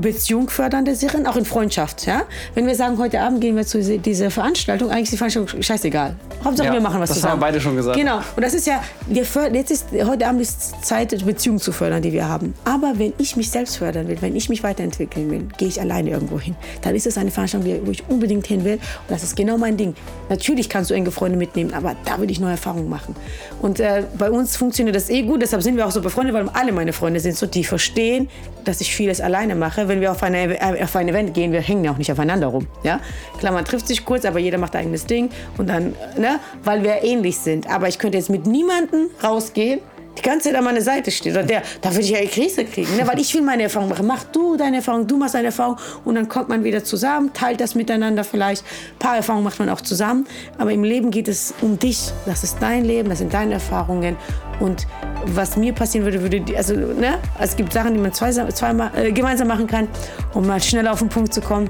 Beziehung 0.00 0.48
fördernde 0.50 0.94
Sachen, 0.94 1.26
auch 1.26 1.36
in 1.36 1.44
Freundschaft. 1.44 2.06
Ja? 2.06 2.22
Wenn 2.54 2.66
wir 2.66 2.74
sagen, 2.74 2.98
heute 2.98 3.20
Abend 3.20 3.40
gehen 3.40 3.56
wir 3.56 3.66
zu 3.66 3.78
diese- 3.78 3.98
dieser 3.98 4.30
Veranstaltung, 4.30 4.90
eigentlich 4.90 5.04
ist 5.04 5.12
die 5.12 5.16
Veranstaltung 5.16 5.62
scheißegal. 5.62 6.16
Hauptsache, 6.44 6.68
Ja, 6.68 6.72
wir 6.74 6.80
machen 6.80 7.00
was 7.00 7.08
das 7.10 7.16
zusammen. 7.18 7.32
haben 7.32 7.40
wir 7.40 7.46
beide 7.46 7.60
schon 7.60 7.76
gesagt. 7.76 7.96
Genau. 7.96 8.18
Und 8.18 8.42
das 8.44 8.54
ist 8.54 8.66
ja, 8.66 8.82
jetzt 9.10 9.70
ist, 9.70 9.86
heute 10.04 10.26
Abend 10.26 10.42
ist 10.42 10.84
Zeit, 10.84 11.24
Beziehungen 11.24 11.58
zu 11.58 11.72
fördern, 11.72 12.02
die 12.02 12.12
wir 12.12 12.28
haben. 12.28 12.54
Aber 12.64 12.92
wenn 12.98 13.12
ich 13.18 13.36
mich 13.36 13.50
selbst 13.50 13.78
fördern 13.78 14.06
will, 14.08 14.18
wenn 14.20 14.36
ich 14.36 14.48
mich 14.48 14.62
weiterentwickeln 14.62 15.30
will, 15.30 15.48
gehe 15.58 15.68
ich 15.68 15.80
alleine 15.80 16.10
irgendwo 16.10 16.38
hin. 16.38 16.54
Dann 16.82 16.94
ist 16.94 17.06
es 17.06 17.16
eine 17.18 17.30
Veranstaltung, 17.30 17.86
wo 17.86 17.90
ich 17.90 18.04
unbedingt 18.08 18.46
hin 18.46 18.64
will. 18.64 18.74
Und 18.74 18.80
das 19.08 19.22
ist 19.22 19.34
genau 19.36 19.56
mein 19.58 19.76
Ding. 19.76 19.94
Natürlich 20.28 20.68
kannst 20.68 20.90
du 20.90 20.94
enge 20.94 21.10
Freunde 21.10 21.38
mitnehmen, 21.38 21.72
aber 21.74 21.96
da 22.04 22.20
will 22.20 22.30
ich 22.30 22.38
neue 22.40 22.52
Erfahrungen 22.52 22.88
machen. 22.88 23.16
Und 23.62 23.80
äh, 23.80 24.04
bei 24.18 24.30
uns 24.30 24.56
funktioniert 24.56 24.94
das 24.94 25.08
eh 25.10 25.22
gut, 25.22 25.42
deshalb 25.42 25.62
sind 25.62 25.76
wir 25.76 25.86
auch 25.86 25.90
so 25.90 26.00
befreundet, 26.02 26.34
weil 26.34 26.48
alle 26.52 26.72
meine 26.72 26.92
Freunde 26.92 27.20
sind 27.20 27.36
so, 27.36 27.46
die 27.46 27.64
verstehen, 27.64 28.28
dass 28.64 28.80
ich 28.80 28.94
vieles 28.94 29.20
alleine 29.20 29.54
mache. 29.54 29.85
Wenn 29.88 30.00
wir 30.00 30.12
auf, 30.12 30.22
eine, 30.22 30.58
äh, 30.60 30.82
auf 30.82 30.96
ein 30.96 31.08
Event 31.08 31.34
gehen, 31.34 31.52
wir 31.52 31.60
hängen 31.60 31.84
ja 31.84 31.92
auch 31.92 31.98
nicht 31.98 32.10
aufeinander 32.10 32.48
rum. 32.48 32.66
Ja? 32.82 33.00
Klar, 33.38 33.52
man 33.52 33.64
trifft 33.64 33.86
sich 33.86 34.04
kurz, 34.04 34.24
aber 34.24 34.38
jeder 34.38 34.58
macht 34.58 34.76
eigenes 34.76 35.06
Ding. 35.06 35.30
Und 35.58 35.68
dann, 35.68 35.94
äh, 36.16 36.20
ne? 36.20 36.40
weil 36.64 36.82
wir 36.82 37.02
ähnlich 37.02 37.38
sind. 37.38 37.68
Aber 37.70 37.88
ich 37.88 37.98
könnte 37.98 38.18
jetzt 38.18 38.30
mit 38.30 38.46
niemandem 38.46 39.08
rausgehen, 39.22 39.80
die 40.16 40.22
ganze 40.22 40.48
Zeit 40.48 40.58
an 40.58 40.64
meiner 40.64 40.80
Seite 40.80 41.10
steht. 41.10 41.32
Oder 41.32 41.42
der, 41.42 41.62
da 41.80 41.90
würde 41.90 42.02
ich 42.02 42.10
ja 42.10 42.18
eine 42.18 42.28
Krise 42.28 42.64
kriegen. 42.64 42.96
Ne? 42.96 43.06
Weil 43.06 43.18
ich 43.20 43.34
will 43.34 43.42
meine 43.42 43.64
Erfahrung 43.64 43.88
machen. 43.88 44.06
Mach 44.06 44.24
du 44.24 44.56
deine 44.56 44.76
Erfahrung, 44.76 45.06
du 45.06 45.16
machst 45.16 45.34
deine 45.34 45.46
Erfahrung. 45.46 45.76
Und 46.04 46.14
dann 46.14 46.28
kommt 46.28 46.48
man 46.48 46.64
wieder 46.64 46.84
zusammen, 46.84 47.32
teilt 47.32 47.60
das 47.60 47.74
miteinander 47.74 48.24
vielleicht. 48.24 48.64
Ein 48.64 48.98
paar 48.98 49.16
Erfahrungen 49.16 49.44
macht 49.44 49.58
man 49.58 49.68
auch 49.68 49.80
zusammen. 49.80 50.26
Aber 50.58 50.72
im 50.72 50.84
Leben 50.84 51.10
geht 51.10 51.28
es 51.28 51.54
um 51.60 51.78
dich. 51.78 52.10
Das 52.24 52.44
ist 52.44 52.58
dein 52.60 52.84
Leben, 52.84 53.08
das 53.08 53.18
sind 53.18 53.32
deine 53.34 53.54
Erfahrungen. 53.54 54.16
Und 54.60 54.86
was 55.26 55.56
mir 55.56 55.72
passieren 55.72 56.04
würde, 56.04 56.22
würde, 56.22 56.56
also, 56.56 56.74
ne? 56.74 57.18
Es 57.38 57.56
gibt 57.56 57.72
Sachen, 57.72 57.94
die 57.94 58.00
man 58.00 58.12
zweimal, 58.12 58.54
zweimal 58.54 58.90
äh, 58.96 59.12
gemeinsam 59.12 59.48
machen 59.48 59.66
kann, 59.66 59.88
um 60.34 60.46
mal 60.46 60.62
schneller 60.62 60.92
auf 60.92 61.00
den 61.00 61.08
Punkt 61.08 61.34
zu 61.34 61.40
kommen. 61.40 61.68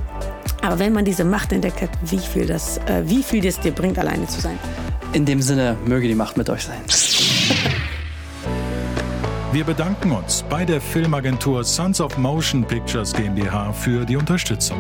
Aber 0.62 0.78
wenn 0.78 0.92
man 0.92 1.04
diese 1.04 1.24
Macht 1.24 1.52
entdeckt 1.52 1.82
hat, 1.82 1.90
wie 2.02 2.18
viel 2.18 2.46
das, 2.46 2.78
äh, 2.86 3.02
wie 3.04 3.22
viel 3.22 3.40
das 3.40 3.60
dir 3.60 3.72
bringt, 3.72 3.98
alleine 3.98 4.26
zu 4.26 4.40
sein. 4.40 4.58
In 5.12 5.24
dem 5.24 5.40
Sinne, 5.40 5.76
möge 5.84 6.08
die 6.08 6.14
Macht 6.14 6.36
mit 6.36 6.50
euch 6.50 6.64
sein. 6.64 6.80
Wir 9.56 9.64
bedanken 9.64 10.12
uns 10.12 10.44
bei 10.50 10.66
der 10.66 10.82
Filmagentur 10.82 11.64
Sons 11.64 12.02
of 12.02 12.18
Motion 12.18 12.62
Pictures 12.62 13.10
GmbH 13.14 13.72
für 13.72 14.04
die 14.04 14.16
Unterstützung. 14.16 14.76